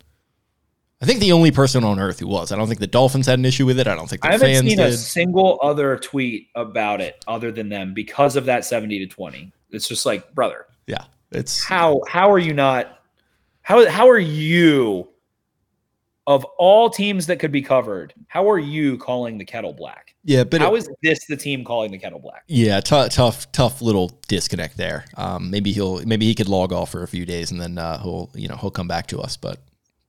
I 1.01 1.07
think 1.07 1.21
the 1.21 1.33
only 1.33 1.51
person 1.51 1.85
on 1.85 1.99
earth 1.99 2.21
who 2.21 2.27
was. 2.27 2.53
I 2.53 2.57
don't 2.57 2.69
think 2.69 2.81
the 2.81 2.87
Dolphins 2.87 3.27
had 3.27 3.39
an 3.39 3.45
issue 3.45 3.67
with 3.67 3.79
it. 3.79 3.87
I 3.87 3.95
don't 3.95 4.09
think 4.09 4.23
the 4.23 4.29
I 4.29 4.33
haven't 4.33 4.49
fans 4.49 4.69
seen 4.69 4.77
did. 4.79 4.87
a 4.87 4.97
single 4.97 5.59
other 5.63 5.97
tweet 5.99 6.49
about 6.55 7.01
it 7.01 7.23
other 7.27 7.53
than 7.53 7.69
them 7.69 7.93
because 7.95 8.37
of 8.37 8.47
that 8.47 8.65
70 8.65 9.01
to 9.01 9.07
20. 9.07 9.53
It's 9.71 9.89
just 9.89 10.07
like, 10.07 10.35
brother, 10.35 10.67
yeah, 10.87 11.05
it's 11.33 11.63
how 11.65 12.03
how 12.09 12.31
are 12.31 12.39
you 12.39 12.55
not 12.55 13.01
how 13.63 13.89
how 13.91 14.09
are 14.09 14.19
you 14.19 15.09
of 16.29 16.45
all 16.59 16.91
teams 16.91 17.27
that 17.27 17.39
could 17.39 17.53
be 17.53 17.63
covered 17.63 18.13
how 18.29 18.49
are 18.51 18.59
you 18.59 18.99
calling 18.99 19.39
the 19.39 19.45
kettle 19.45 19.73
black 19.73 20.15
yeah, 20.25 20.43
but 20.43 20.61
how 20.61 20.75
it- 20.75 20.79
is 20.79 20.91
this 21.03 21.19
the 21.29 21.37
team 21.37 21.65
calling 21.65 21.93
the 21.93 21.99
kettle 21.99 22.19
black 22.19 22.43
yeah, 22.49 22.81
tough, 22.81 23.11
tough, 23.11 23.51
tough 23.53 23.81
little 23.81 24.19
disconnect 24.27 24.77
there. 24.77 25.05
Um, 25.17 25.51
maybe 25.51 25.71
he'll 25.73 26.05
maybe 26.05 26.27
he 26.27 26.35
could 26.35 26.49
log 26.49 26.73
off 26.73 26.91
for 26.91 27.05
a 27.05 27.09
few 27.09 27.25
days 27.25 27.53
and 27.53 27.61
then 27.61 27.79
uh, 27.79 28.03
he'll 28.03 28.31
you 28.35 28.49
know 28.49 28.57
he'll 28.57 28.73
come 28.73 28.89
back 28.89 29.07
to 29.09 29.21
us. 29.21 29.37
But 29.37 29.63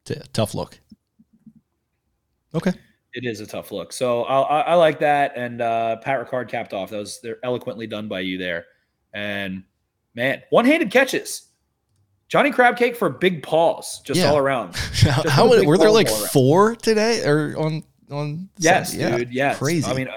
t- 0.06 0.16
tough 0.34 0.56
look. 0.56 0.80
Okay. 2.56 2.72
it 3.14 3.26
is 3.26 3.40
a 3.42 3.46
tough 3.46 3.72
look 3.72 3.92
so 3.94 4.24
i, 4.24 4.40
I, 4.42 4.60
I 4.62 4.74
like 4.76 5.00
that 5.00 5.34
and 5.36 5.62
uh, 5.62 5.98
pat 5.98 6.26
ricard 6.26 6.50
capped 6.50 6.74
off 6.74 6.90
that 6.90 6.98
was 6.98 7.20
they're 7.22 7.38
eloquently 7.44 7.86
done 7.86 8.08
by 8.08 8.22
you 8.22 8.38
there 8.38 8.66
and 9.14 9.64
man 10.16 10.42
one-handed 10.50 10.90
catches 10.90 11.50
johnny 12.28 12.52
crabcake 12.52 12.96
for 12.96 13.10
big 13.10 13.42
paws 13.44 14.02
just 14.02 14.20
Yeah. 14.20 14.30
all 14.32 14.38
around 14.38 14.76
How, 14.76 14.92
Just 15.24 15.30
how 15.30 15.50
many, 15.50 15.66
were 15.66 15.78
there 15.78 15.92
like 15.92 16.10
four 16.10 16.76
today 16.76 17.24
or 17.26 17.56
on 17.58 17.84
on 18.10 18.48
Yes, 18.58 18.92
Sunday? 18.92 19.18
dude. 19.18 19.34
Yes. 19.34 19.58
crazy. 19.58 19.86
I 19.86 19.94
mean, 19.94 20.08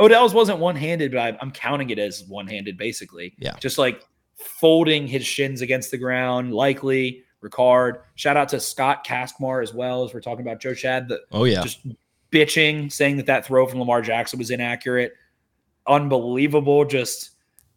Odell's 0.00 0.34
wasn't 0.34 0.58
one 0.58 0.74
handed, 0.74 1.12
but 1.12 1.20
I, 1.20 1.38
I'm 1.40 1.52
counting 1.52 1.90
it 1.90 1.98
as 2.00 2.24
one 2.24 2.48
handed, 2.48 2.76
basically. 2.76 3.34
Yeah. 3.38 3.54
Just 3.60 3.78
like 3.78 4.02
folding 4.34 5.06
his 5.06 5.24
shins 5.24 5.60
against 5.60 5.92
the 5.92 5.96
ground, 5.98 6.52
Likely. 6.52 7.22
Ricard. 7.44 8.00
Shout 8.16 8.36
out 8.36 8.48
to 8.48 8.58
Scott 8.58 9.06
Castmar 9.06 9.62
as 9.62 9.72
well 9.72 10.02
as 10.04 10.12
we're 10.12 10.20
talking 10.22 10.44
about 10.44 10.60
Joe 10.60 10.74
Chad. 10.74 11.06
The, 11.06 11.20
oh 11.30 11.44
yeah, 11.44 11.62
Just 11.62 11.86
bitching, 12.32 12.90
saying 12.90 13.18
that 13.18 13.26
that 13.26 13.46
throw 13.46 13.64
from 13.68 13.78
Lamar 13.78 14.02
Jackson 14.02 14.40
was 14.40 14.50
inaccurate. 14.50 15.12
Unbelievable. 15.86 16.84
Just 16.84 17.30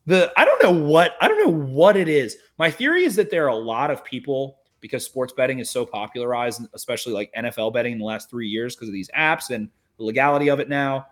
the 0.10 0.32
I 0.36 0.44
don't 0.44 0.62
know 0.64 0.72
what 0.72 1.16
I 1.22 1.28
don't 1.28 1.40
know 1.46 1.66
what 1.72 1.96
it 1.96 2.10
is. 2.10 2.36
My 2.58 2.72
theory 2.72 3.04
is 3.04 3.16
that 3.16 3.30
there 3.30 3.46
are 3.46 3.50
a 3.50 3.56
lot 3.56 3.92
of 3.92 4.04
people 4.04 4.58
because 4.82 5.06
sports 5.06 5.32
betting 5.34 5.60
is 5.60 5.70
so 5.70 5.86
popularized, 5.86 6.62
especially 6.74 7.14
like 7.14 7.32
NFL 7.38 7.74
betting 7.74 7.94
in 7.94 8.00
the 8.00 8.06
last 8.06 8.30
three 8.30 8.48
years 8.48 8.76
because 8.76 8.88
of 8.90 8.94
these 8.94 9.10
apps 9.16 9.50
and 9.52 9.70
the 9.98 10.04
legality 10.04 10.50
of 10.50 10.60
it 10.60 10.68
now, 10.70 11.06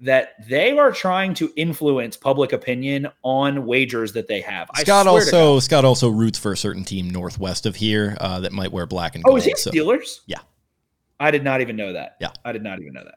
that 0.00 0.30
they 0.48 0.76
are 0.76 0.90
trying 0.90 1.34
to 1.34 1.52
influence 1.54 2.16
public 2.16 2.52
opinion 2.52 3.06
on 3.22 3.64
wagers 3.66 4.12
that 4.14 4.26
they 4.26 4.40
have. 4.40 4.68
Scott 4.76 5.06
also 5.06 5.60
Scott 5.60 5.84
also 5.84 6.08
roots 6.08 6.38
for 6.38 6.52
a 6.52 6.56
certain 6.56 6.84
team 6.84 7.08
northwest 7.10 7.64
of 7.64 7.76
here 7.76 8.16
uh, 8.20 8.40
that 8.40 8.50
might 8.52 8.72
wear 8.72 8.86
black 8.86 9.14
and 9.14 9.22
Oh, 9.26 9.36
is 9.36 9.44
he 9.44 9.54
so- 9.54 9.70
Steelers? 9.70 10.20
Yeah. 10.26 10.40
I 11.20 11.30
did 11.30 11.44
not 11.44 11.60
even 11.60 11.76
know 11.76 11.92
that. 11.92 12.16
Yeah. 12.20 12.32
I 12.44 12.50
did 12.50 12.64
not 12.64 12.80
even 12.80 12.92
know 12.94 13.04
that. 13.04 13.14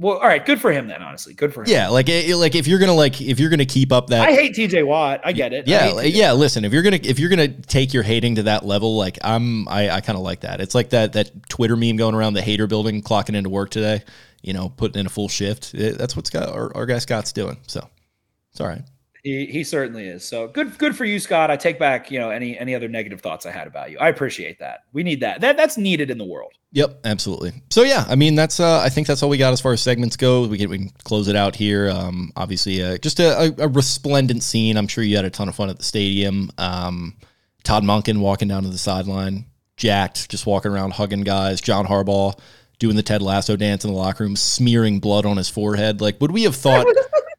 Well, 0.00 0.16
all 0.16 0.26
right. 0.26 0.44
Good 0.44 0.62
for 0.62 0.72
him 0.72 0.88
then. 0.88 1.02
Honestly, 1.02 1.34
good 1.34 1.52
for 1.52 1.60
him. 1.62 1.68
yeah, 1.68 1.88
like 1.88 2.08
like 2.08 2.54
if 2.54 2.66
you're 2.66 2.78
gonna 2.78 2.94
like 2.94 3.20
if 3.20 3.38
you're 3.38 3.50
gonna 3.50 3.66
keep 3.66 3.92
up 3.92 4.06
that 4.06 4.26
I 4.26 4.32
hate 4.32 4.56
TJ 4.56 4.86
Watt. 4.86 5.20
I 5.24 5.32
get 5.32 5.52
it. 5.52 5.68
Yeah, 5.68 6.00
yeah. 6.00 6.32
Listen, 6.32 6.64
if 6.64 6.72
you're 6.72 6.82
gonna 6.82 7.00
if 7.02 7.18
you're 7.18 7.28
gonna 7.28 7.48
take 7.48 7.92
your 7.92 8.02
hating 8.02 8.36
to 8.36 8.44
that 8.44 8.64
level, 8.64 8.96
like 8.96 9.18
I'm, 9.22 9.68
I, 9.68 9.90
I 9.90 10.00
kind 10.00 10.16
of 10.16 10.22
like 10.24 10.40
that. 10.40 10.62
It's 10.62 10.74
like 10.74 10.90
that 10.90 11.12
that 11.12 11.48
Twitter 11.50 11.76
meme 11.76 11.96
going 11.96 12.14
around 12.14 12.32
the 12.32 12.40
hater 12.40 12.66
building, 12.66 13.02
clocking 13.02 13.34
into 13.34 13.50
work 13.50 13.68
today. 13.68 14.02
You 14.40 14.54
know, 14.54 14.70
putting 14.70 14.98
in 14.98 15.04
a 15.04 15.10
full 15.10 15.28
shift. 15.28 15.74
Eh, 15.76 15.92
that's 15.98 16.16
what 16.16 16.26
Scott, 16.26 16.48
our, 16.48 16.74
our 16.74 16.86
guy 16.86 16.98
Scott's 16.98 17.32
doing. 17.32 17.58
So 17.66 17.86
it's 18.52 18.60
all 18.60 18.68
right. 18.68 18.82
He, 19.22 19.46
he 19.46 19.64
certainly 19.64 20.06
is. 20.06 20.24
So 20.24 20.48
good 20.48 20.78
good 20.78 20.96
for 20.96 21.04
you, 21.04 21.18
Scott. 21.18 21.50
I 21.50 21.56
take 21.56 21.78
back 21.78 22.10
you 22.10 22.18
know 22.18 22.30
any 22.30 22.58
any 22.58 22.74
other 22.74 22.88
negative 22.88 23.20
thoughts 23.20 23.44
I 23.44 23.50
had 23.50 23.66
about 23.66 23.90
you. 23.90 23.98
I 23.98 24.08
appreciate 24.08 24.58
that. 24.60 24.84
We 24.92 25.02
need 25.02 25.20
that. 25.20 25.40
That 25.42 25.56
that's 25.56 25.76
needed 25.76 26.10
in 26.10 26.18
the 26.18 26.24
world. 26.24 26.52
Yep, 26.72 27.00
absolutely. 27.04 27.52
So 27.70 27.82
yeah, 27.82 28.04
I 28.08 28.14
mean 28.14 28.34
that's 28.34 28.60
uh, 28.60 28.80
I 28.80 28.88
think 28.88 29.06
that's 29.06 29.22
all 29.22 29.28
we 29.28 29.36
got 29.36 29.52
as 29.52 29.60
far 29.60 29.72
as 29.72 29.82
segments 29.82 30.16
go. 30.16 30.46
We 30.46 30.56
can 30.56 30.70
we 30.70 30.78
can 30.78 30.90
close 31.04 31.28
it 31.28 31.36
out 31.36 31.54
here. 31.54 31.90
Um, 31.90 32.32
obviously, 32.36 32.82
uh, 32.82 32.96
just 32.98 33.20
a, 33.20 33.52
a, 33.58 33.64
a 33.64 33.68
resplendent 33.68 34.42
scene. 34.42 34.76
I'm 34.76 34.88
sure 34.88 35.04
you 35.04 35.16
had 35.16 35.24
a 35.26 35.30
ton 35.30 35.48
of 35.48 35.54
fun 35.54 35.68
at 35.68 35.76
the 35.76 35.84
stadium. 35.84 36.50
Um, 36.56 37.16
Todd 37.62 37.82
Monken 37.82 38.20
walking 38.20 38.48
down 38.48 38.62
to 38.62 38.70
the 38.70 38.78
sideline, 38.78 39.44
jacked, 39.76 40.30
just 40.30 40.46
walking 40.46 40.70
around 40.70 40.94
hugging 40.94 41.22
guys. 41.22 41.60
John 41.60 41.86
Harbaugh 41.86 42.38
doing 42.78 42.96
the 42.96 43.02
Ted 43.02 43.20
Lasso 43.20 43.56
dance 43.56 43.84
in 43.84 43.90
the 43.90 43.96
locker 43.96 44.24
room, 44.24 44.36
smearing 44.36 44.98
blood 45.00 45.26
on 45.26 45.36
his 45.36 45.50
forehead. 45.50 46.00
Like, 46.00 46.18
would 46.22 46.30
we 46.30 46.44
have 46.44 46.56
thought? 46.56 46.86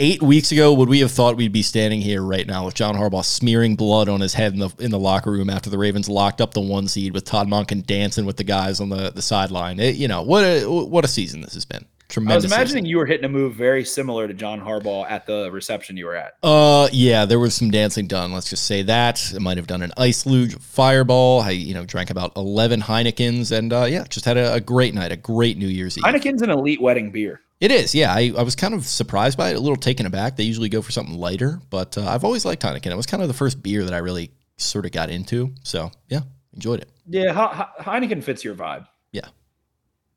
Eight 0.00 0.22
weeks 0.22 0.52
ago, 0.52 0.72
would 0.74 0.88
we 0.88 1.00
have 1.00 1.10
thought 1.10 1.36
we'd 1.36 1.50
be 1.52 1.62
standing 1.62 2.00
here 2.00 2.22
right 2.22 2.46
now 2.46 2.64
with 2.66 2.74
John 2.74 2.94
Harbaugh 2.94 3.24
smearing 3.24 3.74
blood 3.74 4.08
on 4.08 4.20
his 4.20 4.32
head 4.34 4.52
in 4.52 4.60
the 4.60 4.70
in 4.78 4.92
the 4.92 4.98
locker 4.98 5.32
room 5.32 5.50
after 5.50 5.70
the 5.70 5.78
Ravens 5.78 6.08
locked 6.08 6.40
up 6.40 6.54
the 6.54 6.60
one 6.60 6.86
seed 6.86 7.12
with 7.12 7.24
Todd 7.24 7.48
Monken 7.48 7.84
dancing 7.84 8.24
with 8.24 8.36
the 8.36 8.44
guys 8.44 8.80
on 8.80 8.90
the, 8.90 9.10
the 9.10 9.22
sideline? 9.22 9.80
It- 9.80 9.96
you 9.96 10.06
know 10.06 10.22
what 10.22 10.44
a 10.44 10.64
what 10.66 11.04
a 11.04 11.08
season 11.08 11.40
this 11.40 11.54
has 11.54 11.64
been. 11.64 11.84
I 12.16 12.34
was 12.36 12.44
imagining 12.46 12.66
season. 12.68 12.86
you 12.86 12.96
were 12.96 13.04
hitting 13.04 13.24
a 13.26 13.28
move 13.28 13.54
very 13.54 13.84
similar 13.84 14.26
to 14.28 14.32
John 14.32 14.60
Harbaugh 14.62 15.10
at 15.10 15.26
the 15.26 15.50
reception 15.52 15.98
you 15.98 16.06
were 16.06 16.14
at. 16.14 16.34
Uh, 16.42 16.88
yeah, 16.90 17.26
there 17.26 17.38
was 17.38 17.54
some 17.54 17.70
dancing 17.70 18.06
done. 18.06 18.32
Let's 18.32 18.48
just 18.48 18.64
say 18.64 18.80
that 18.84 19.32
I 19.34 19.38
might 19.40 19.58
have 19.58 19.66
done 19.66 19.82
an 19.82 19.92
ice 19.98 20.24
luge 20.24 20.56
fireball. 20.58 21.40
I 21.42 21.50
you 21.50 21.74
know 21.74 21.84
drank 21.84 22.10
about 22.10 22.32
eleven 22.36 22.80
Heinekens 22.80 23.50
and 23.50 23.72
uh, 23.72 23.84
yeah, 23.84 24.04
just 24.08 24.24
had 24.26 24.36
a, 24.36 24.54
a 24.54 24.60
great 24.60 24.94
night, 24.94 25.10
a 25.10 25.16
great 25.16 25.58
New 25.58 25.66
Year's 25.66 25.98
Eve. 25.98 26.04
Heineken's 26.04 26.40
an 26.42 26.50
elite 26.50 26.80
wedding 26.80 27.10
beer. 27.10 27.40
It 27.60 27.72
is, 27.72 27.94
yeah. 27.94 28.12
I, 28.12 28.32
I 28.38 28.42
was 28.42 28.54
kind 28.54 28.72
of 28.72 28.86
surprised 28.86 29.36
by 29.36 29.50
it, 29.50 29.56
a 29.56 29.60
little 29.60 29.76
taken 29.76 30.06
aback. 30.06 30.36
They 30.36 30.44
usually 30.44 30.68
go 30.68 30.80
for 30.80 30.92
something 30.92 31.16
lighter, 31.16 31.60
but 31.70 31.98
uh, 31.98 32.06
I've 32.06 32.24
always 32.24 32.44
liked 32.44 32.62
Heineken. 32.62 32.86
It 32.92 32.96
was 32.96 33.06
kind 33.06 33.20
of 33.22 33.28
the 33.28 33.34
first 33.34 33.62
beer 33.62 33.84
that 33.84 33.92
I 33.92 33.98
really 33.98 34.30
sort 34.58 34.86
of 34.86 34.92
got 34.92 35.10
into. 35.10 35.52
So 35.64 35.90
yeah, 36.08 36.20
enjoyed 36.54 36.80
it. 36.82 36.88
Yeah, 37.08 37.32
He- 37.32 37.56
He- 37.82 37.84
Heineken 37.90 38.22
fits 38.22 38.44
your 38.44 38.54
vibe. 38.54 38.86
Yeah. 39.10 39.26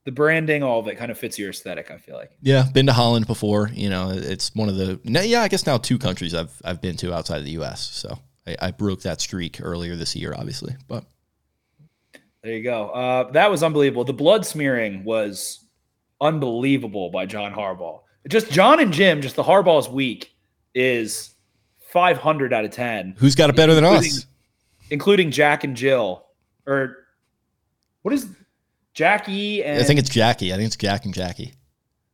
The 0.06 0.12
branding, 0.12 0.62
all 0.62 0.80
of 0.80 0.88
it, 0.88 0.98
kind 0.98 1.10
of 1.10 1.18
fits 1.18 1.40
your 1.40 1.50
aesthetic. 1.50 1.90
I 1.90 1.98
feel 1.98 2.16
like. 2.16 2.32
Yeah, 2.42 2.66
been 2.72 2.86
to 2.88 2.94
Holland 2.94 3.26
before. 3.28 3.70
You 3.74 3.90
know, 3.90 4.12
it's 4.12 4.54
one 4.54 4.70
of 4.70 4.76
the 4.76 5.00
yeah, 5.04 5.42
I 5.42 5.48
guess 5.48 5.66
now 5.66 5.78
two 5.78 5.98
countries 5.98 6.36
I've 6.36 6.52
I've 6.64 6.82
been 6.82 6.98
to 6.98 7.14
outside 7.14 7.38
of 7.40 7.46
the 7.46 7.52
U.S. 7.52 7.82
So 7.92 8.20
I, 8.46 8.56
I 8.62 8.72
broke 8.72 9.02
that 9.02 9.20
streak 9.22 9.60
earlier 9.64 9.96
this 9.96 10.16
year, 10.16 10.36
obviously. 10.38 10.76
But 10.88 11.06
There 12.44 12.54
you 12.54 12.64
go. 12.64 12.90
Uh, 12.90 13.32
that 13.32 13.50
was 13.52 13.62
unbelievable. 13.64 14.04
The 14.04 14.14
blood 14.14 14.46
smearing 14.46 15.04
was 15.04 15.61
unbelievable 16.22 17.10
by 17.10 17.26
John 17.26 17.52
Harbaugh. 17.54 18.02
Just 18.30 18.52
John 18.52 18.80
and 18.80 18.94
Jim, 18.94 19.22
just 19.22 19.36
the 19.36 19.44
Harbaugh's 19.44 19.90
week 19.90 20.34
is 20.76 21.34
500 21.90 22.54
out 22.54 22.64
of 22.66 22.72
10. 22.72 23.16
Who's 23.18 23.36
got 23.36 23.50
it 23.50 23.56
better 23.56 23.74
than 23.74 23.84
us? 23.84 24.26
Including 24.92 25.32
Jack 25.32 25.64
and 25.64 25.76
Jill. 25.76 26.26
Or 26.68 26.98
what 28.04 28.14
is 28.14 28.28
Jackie 28.94 29.64
and 29.64 29.80
I 29.80 29.84
think 29.84 30.00
it's 30.00 30.10
Jackie. 30.10 30.54
I 30.54 30.58
think 30.58 30.68
it's 30.68 30.76
Jack 30.78 31.06
and 31.06 31.14
Jackie. 31.14 31.54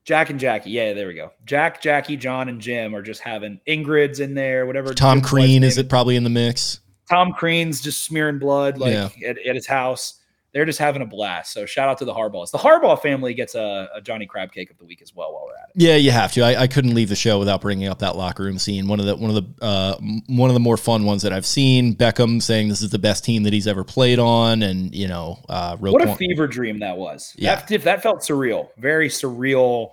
Jack 0.06 0.30
and 0.30 0.40
Jackie. 0.40 0.70
Yeah, 0.72 0.94
there 0.94 1.08
we 1.08 1.16
go. 1.16 1.32
Jack, 1.46 1.82
Jackie, 1.82 2.16
John, 2.16 2.48
and 2.48 2.62
Jim 2.62 2.96
are 2.96 3.02
just 3.02 3.20
having 3.20 3.60
Ingrid's 3.68 4.22
in 4.22 4.36
there, 4.36 4.66
whatever. 4.66 4.94
Tom 4.94 5.20
Crean 5.20 5.64
is 5.66 5.78
it 5.78 5.90
probably 5.90 6.16
in 6.16 6.24
the 6.24 6.30
mix? 6.30 6.80
Tom 7.10 7.34
Crean's 7.34 7.82
just 7.82 8.06
smearing 8.06 8.40
blood 8.40 8.78
like 8.78 8.94
Yeah. 8.94 9.10
at, 9.28 9.38
at 9.46 9.56
his 9.56 9.68
house. 9.68 10.22
They're 10.58 10.66
just 10.66 10.80
having 10.80 11.04
a 11.04 11.06
blast. 11.06 11.54
So 11.54 11.68
shout 11.68 11.88
out 11.88 12.00
to 12.00 12.06
the 12.06 12.16
Harbaughs. 12.16 12.50
The 12.50 12.58
Harbaugh 12.58 13.00
family 13.00 13.36
gets 13.36 13.54
a, 13.54 13.90
a 13.94 14.02
Johnny 14.02 14.26
Crab 14.26 14.52
cake 14.52 14.72
of 14.72 14.80
the 14.80 14.86
week 14.86 15.04
as 15.04 15.14
well 15.14 15.32
while 15.32 15.46
we're 15.46 15.54
at 15.54 15.70
it. 15.70 15.76
Yeah, 15.76 15.98
you 15.98 16.10
have 16.10 16.32
to. 16.32 16.42
I, 16.42 16.64
I 16.64 16.68
couldn't 16.68 16.96
leave 16.96 17.10
the 17.10 17.16
show 17.16 17.38
without 17.38 17.62
bringing 17.62 17.88
up 17.88 18.00
that 18.00 18.16
locker 18.16 18.42
room 18.42 18.58
scene. 18.58 18.88
One 18.88 19.00
of 19.00 19.06
the 19.06 19.16
one 19.16 19.30
of 19.30 19.36
the 19.36 19.64
uh, 19.64 19.98
one 20.30 20.50
of 20.50 20.56
the 20.56 20.60
more 20.60 20.76
fun 20.76 21.06
ones 21.06 21.22
that 21.22 21.32
I've 21.32 21.46
seen. 21.46 21.96
Beckham 21.96 22.42
saying 22.42 22.70
this 22.70 22.82
is 22.82 22.90
the 22.90 22.98
best 22.98 23.24
team 23.24 23.44
that 23.44 23.54
he's 23.54 23.68
ever 23.68 23.84
played 23.84 24.18
on, 24.18 24.64
and 24.64 24.96
you 24.96 25.08
know, 25.08 25.38
uh, 25.48 25.78
What 25.78 26.02
a 26.02 26.16
fever 26.16 26.48
dream 26.48 26.80
that 26.80 26.98
was. 26.98 27.36
Yeah. 27.38 27.64
That, 27.64 27.84
that 27.84 28.02
felt 28.02 28.22
surreal. 28.22 28.70
Very 28.80 29.10
surreal 29.10 29.92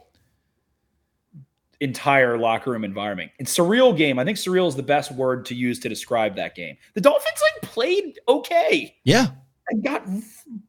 entire 1.81 2.39
locker 2.39 2.71
room 2.71 2.85
environment. 2.85 3.31
And 3.39 3.47
surreal 3.47 3.97
game, 3.97 4.19
I 4.19 4.25
think 4.25 4.39
surreal 4.39 4.67
is 4.67 4.77
the 4.77 4.83
best 4.83 5.13
word 5.13 5.45
to 5.47 5.55
use 5.55 5.79
to 5.81 5.89
describe 5.91 6.37
that 6.37 6.55
game. 6.55 6.77
The 6.95 7.03
Dolphins 7.03 7.43
like 7.43 7.71
played 7.71 8.19
okay 8.29 8.97
yeah, 9.05 9.27
and 9.69 9.83
got 9.83 10.07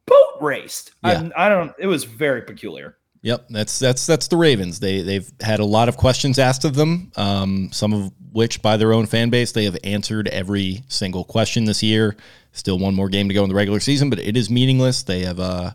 boat 0.06 0.38
raced. 0.40 0.92
Yeah. 1.04 1.28
I, 1.36 1.46
I 1.46 1.48
don't 1.48 1.72
it 1.78 1.86
was 1.86 2.04
very 2.04 2.42
peculiar. 2.42 2.96
Yep, 3.22 3.46
that's 3.50 3.78
that's 3.78 4.06
that's 4.06 4.28
the 4.28 4.36
Ravens. 4.36 4.78
They 4.78 5.02
they've 5.02 5.28
had 5.40 5.58
a 5.58 5.64
lot 5.64 5.88
of 5.88 5.96
questions 5.96 6.38
asked 6.38 6.64
of 6.64 6.74
them, 6.74 7.10
um, 7.16 7.70
some 7.72 7.92
of 7.92 8.12
which 8.30 8.62
by 8.62 8.76
their 8.76 8.92
own 8.92 9.06
fan 9.06 9.30
base 9.30 9.50
they 9.50 9.64
have 9.64 9.76
answered 9.82 10.28
every 10.28 10.84
single 10.88 11.24
question 11.24 11.64
this 11.64 11.82
year. 11.82 12.16
Still 12.52 12.78
one 12.78 12.94
more 12.94 13.08
game 13.08 13.28
to 13.28 13.34
go 13.34 13.42
in 13.42 13.48
the 13.48 13.54
regular 13.56 13.80
season, 13.80 14.10
but 14.10 14.18
it 14.18 14.36
is 14.36 14.48
meaningless. 14.48 15.02
They 15.02 15.20
have, 15.20 15.40
uh, 15.40 15.72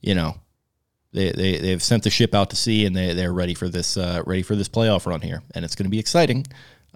you 0.00 0.14
know, 0.14 0.40
they 1.12 1.30
they 1.30 1.58
they've 1.58 1.82
sent 1.82 2.02
the 2.02 2.10
ship 2.10 2.34
out 2.34 2.50
to 2.50 2.56
sea 2.56 2.84
and 2.84 2.96
they 2.96 3.14
they're 3.14 3.32
ready 3.32 3.54
for 3.54 3.68
this 3.68 3.96
uh, 3.96 4.22
ready 4.26 4.42
for 4.42 4.56
this 4.56 4.68
playoff 4.68 5.06
run 5.06 5.20
here, 5.20 5.42
and 5.54 5.64
it's 5.64 5.76
going 5.76 5.86
to 5.86 5.90
be 5.90 6.00
exciting. 6.00 6.46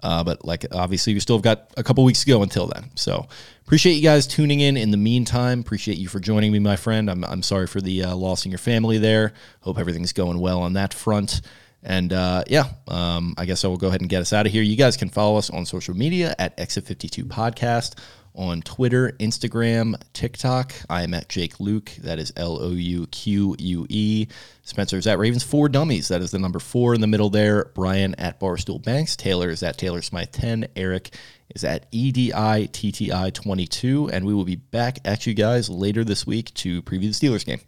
Uh, 0.03 0.23
but 0.23 0.45
like 0.45 0.65
obviously 0.71 1.13
we 1.13 1.19
still 1.19 1.37
have 1.37 1.43
got 1.43 1.71
a 1.77 1.83
couple 1.83 2.03
weeks 2.03 2.19
to 2.19 2.27
go 2.27 2.43
until 2.43 2.67
then. 2.67 2.91
So 2.95 3.27
appreciate 3.63 3.93
you 3.93 4.03
guys 4.03 4.27
tuning 4.27 4.59
in. 4.59 4.77
In 4.77 4.91
the 4.91 4.97
meantime, 4.97 5.61
appreciate 5.61 5.97
you 5.97 6.09
for 6.09 6.19
joining 6.19 6.51
me, 6.51 6.59
my 6.59 6.75
friend. 6.75 7.09
I'm 7.09 7.23
I'm 7.23 7.41
sorry 7.41 7.67
for 7.67 7.81
the 7.81 8.03
uh, 8.03 8.15
loss 8.15 8.45
in 8.45 8.51
your 8.51 8.59
family 8.59 8.97
there. 8.97 9.33
Hope 9.61 9.79
everything's 9.79 10.13
going 10.13 10.39
well 10.39 10.61
on 10.61 10.73
that 10.73 10.93
front. 10.93 11.41
And 11.85 12.13
uh, 12.13 12.43
yeah, 12.47 12.65
um, 12.87 13.33
I 13.37 13.45
guess 13.45 13.65
I 13.65 13.67
will 13.67 13.77
go 13.77 13.87
ahead 13.87 14.01
and 14.01 14.09
get 14.09 14.21
us 14.21 14.31
out 14.31 14.45
of 14.45 14.51
here. 14.51 14.61
You 14.61 14.75
guys 14.77 14.95
can 14.95 15.09
follow 15.09 15.37
us 15.37 15.49
on 15.49 15.65
social 15.65 15.95
media 15.95 16.35
at 16.37 16.57
Exit 16.59 16.85
52 16.85 17.25
Podcast 17.25 17.95
on 18.35 18.61
Twitter, 18.61 19.11
Instagram, 19.19 19.95
TikTok. 20.13 20.73
I 20.89 21.03
am 21.03 21.13
at 21.13 21.29
Jake 21.29 21.57
Louque. 21.57 21.95
That 21.97 22.19
is 22.19 22.33
L 22.35 22.61
O 22.61 22.69
U 22.69 23.07
Q 23.07 23.55
U 23.59 23.85
E. 23.89 24.27
Spencer 24.63 24.97
is 24.97 25.07
at 25.07 25.19
Ravens 25.19 25.43
Four 25.43 25.69
Dummies. 25.69 26.07
That 26.07 26.21
is 26.21 26.31
the 26.31 26.39
number 26.39 26.59
four 26.59 26.93
in 26.93 27.01
the 27.01 27.07
middle 27.07 27.29
there. 27.29 27.65
Brian 27.75 28.15
at 28.15 28.39
Barstool 28.39 28.81
Banks. 28.81 29.15
Taylor 29.15 29.49
is 29.49 29.63
at 29.63 29.77
Taylor 29.77 30.01
Smythe 30.01 30.31
10. 30.31 30.67
Eric 30.75 31.15
is 31.55 31.63
at 31.63 31.87
E 31.91 32.11
EDITTI 32.11 33.33
22. 33.33 34.09
And 34.11 34.25
we 34.25 34.33
will 34.33 34.45
be 34.45 34.55
back 34.55 34.99
at 35.05 35.25
you 35.25 35.33
guys 35.33 35.69
later 35.69 36.03
this 36.03 36.27
week 36.27 36.53
to 36.55 36.81
preview 36.83 37.17
the 37.17 37.27
Steelers 37.27 37.45
game. 37.45 37.61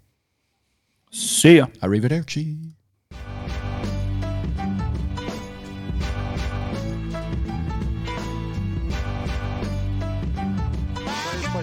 See 1.12 1.58
ya. 1.58 1.68
Arrivederci. 1.82 2.75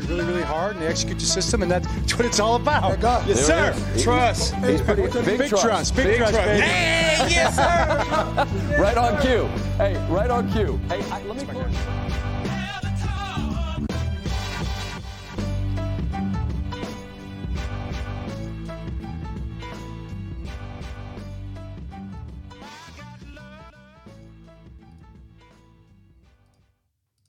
Play 0.07 0.15
really, 0.17 0.25
really 0.25 0.43
hard 0.43 0.75
and 0.75 0.83
they 0.83 0.87
execute 0.89 1.19
the 1.19 1.25
system, 1.25 1.63
and 1.63 1.71
that's 1.71 1.87
what 2.17 2.25
it's 2.27 2.41
all 2.41 2.57
about. 2.57 2.99
Yes, 3.01 3.47
There 3.47 3.73
sir. 3.75 3.91
it 3.93 3.97
is. 3.97 4.03
Trust. 4.03 4.55
He's 4.57 4.81
pretty 4.81 5.03
big, 5.23 5.39
Big 5.39 5.49
trust. 5.51 5.97
Big, 5.97 6.07
Big 6.07 6.19
trust, 6.19 6.35
trust. 6.35 6.49
baby. 6.49 6.63
Hey, 6.63 7.27
yes, 7.31 7.57
sir. 7.57 8.77
right 8.83 8.97
on 8.97 9.21
cue. 9.23 9.47
Hey, 9.77 9.97
right 10.09 10.31
on 10.31 10.51
cue. 10.53 10.79
Hey, 10.89 11.03
I, 11.11 11.23
let 11.25 11.37
me. 11.37 12.02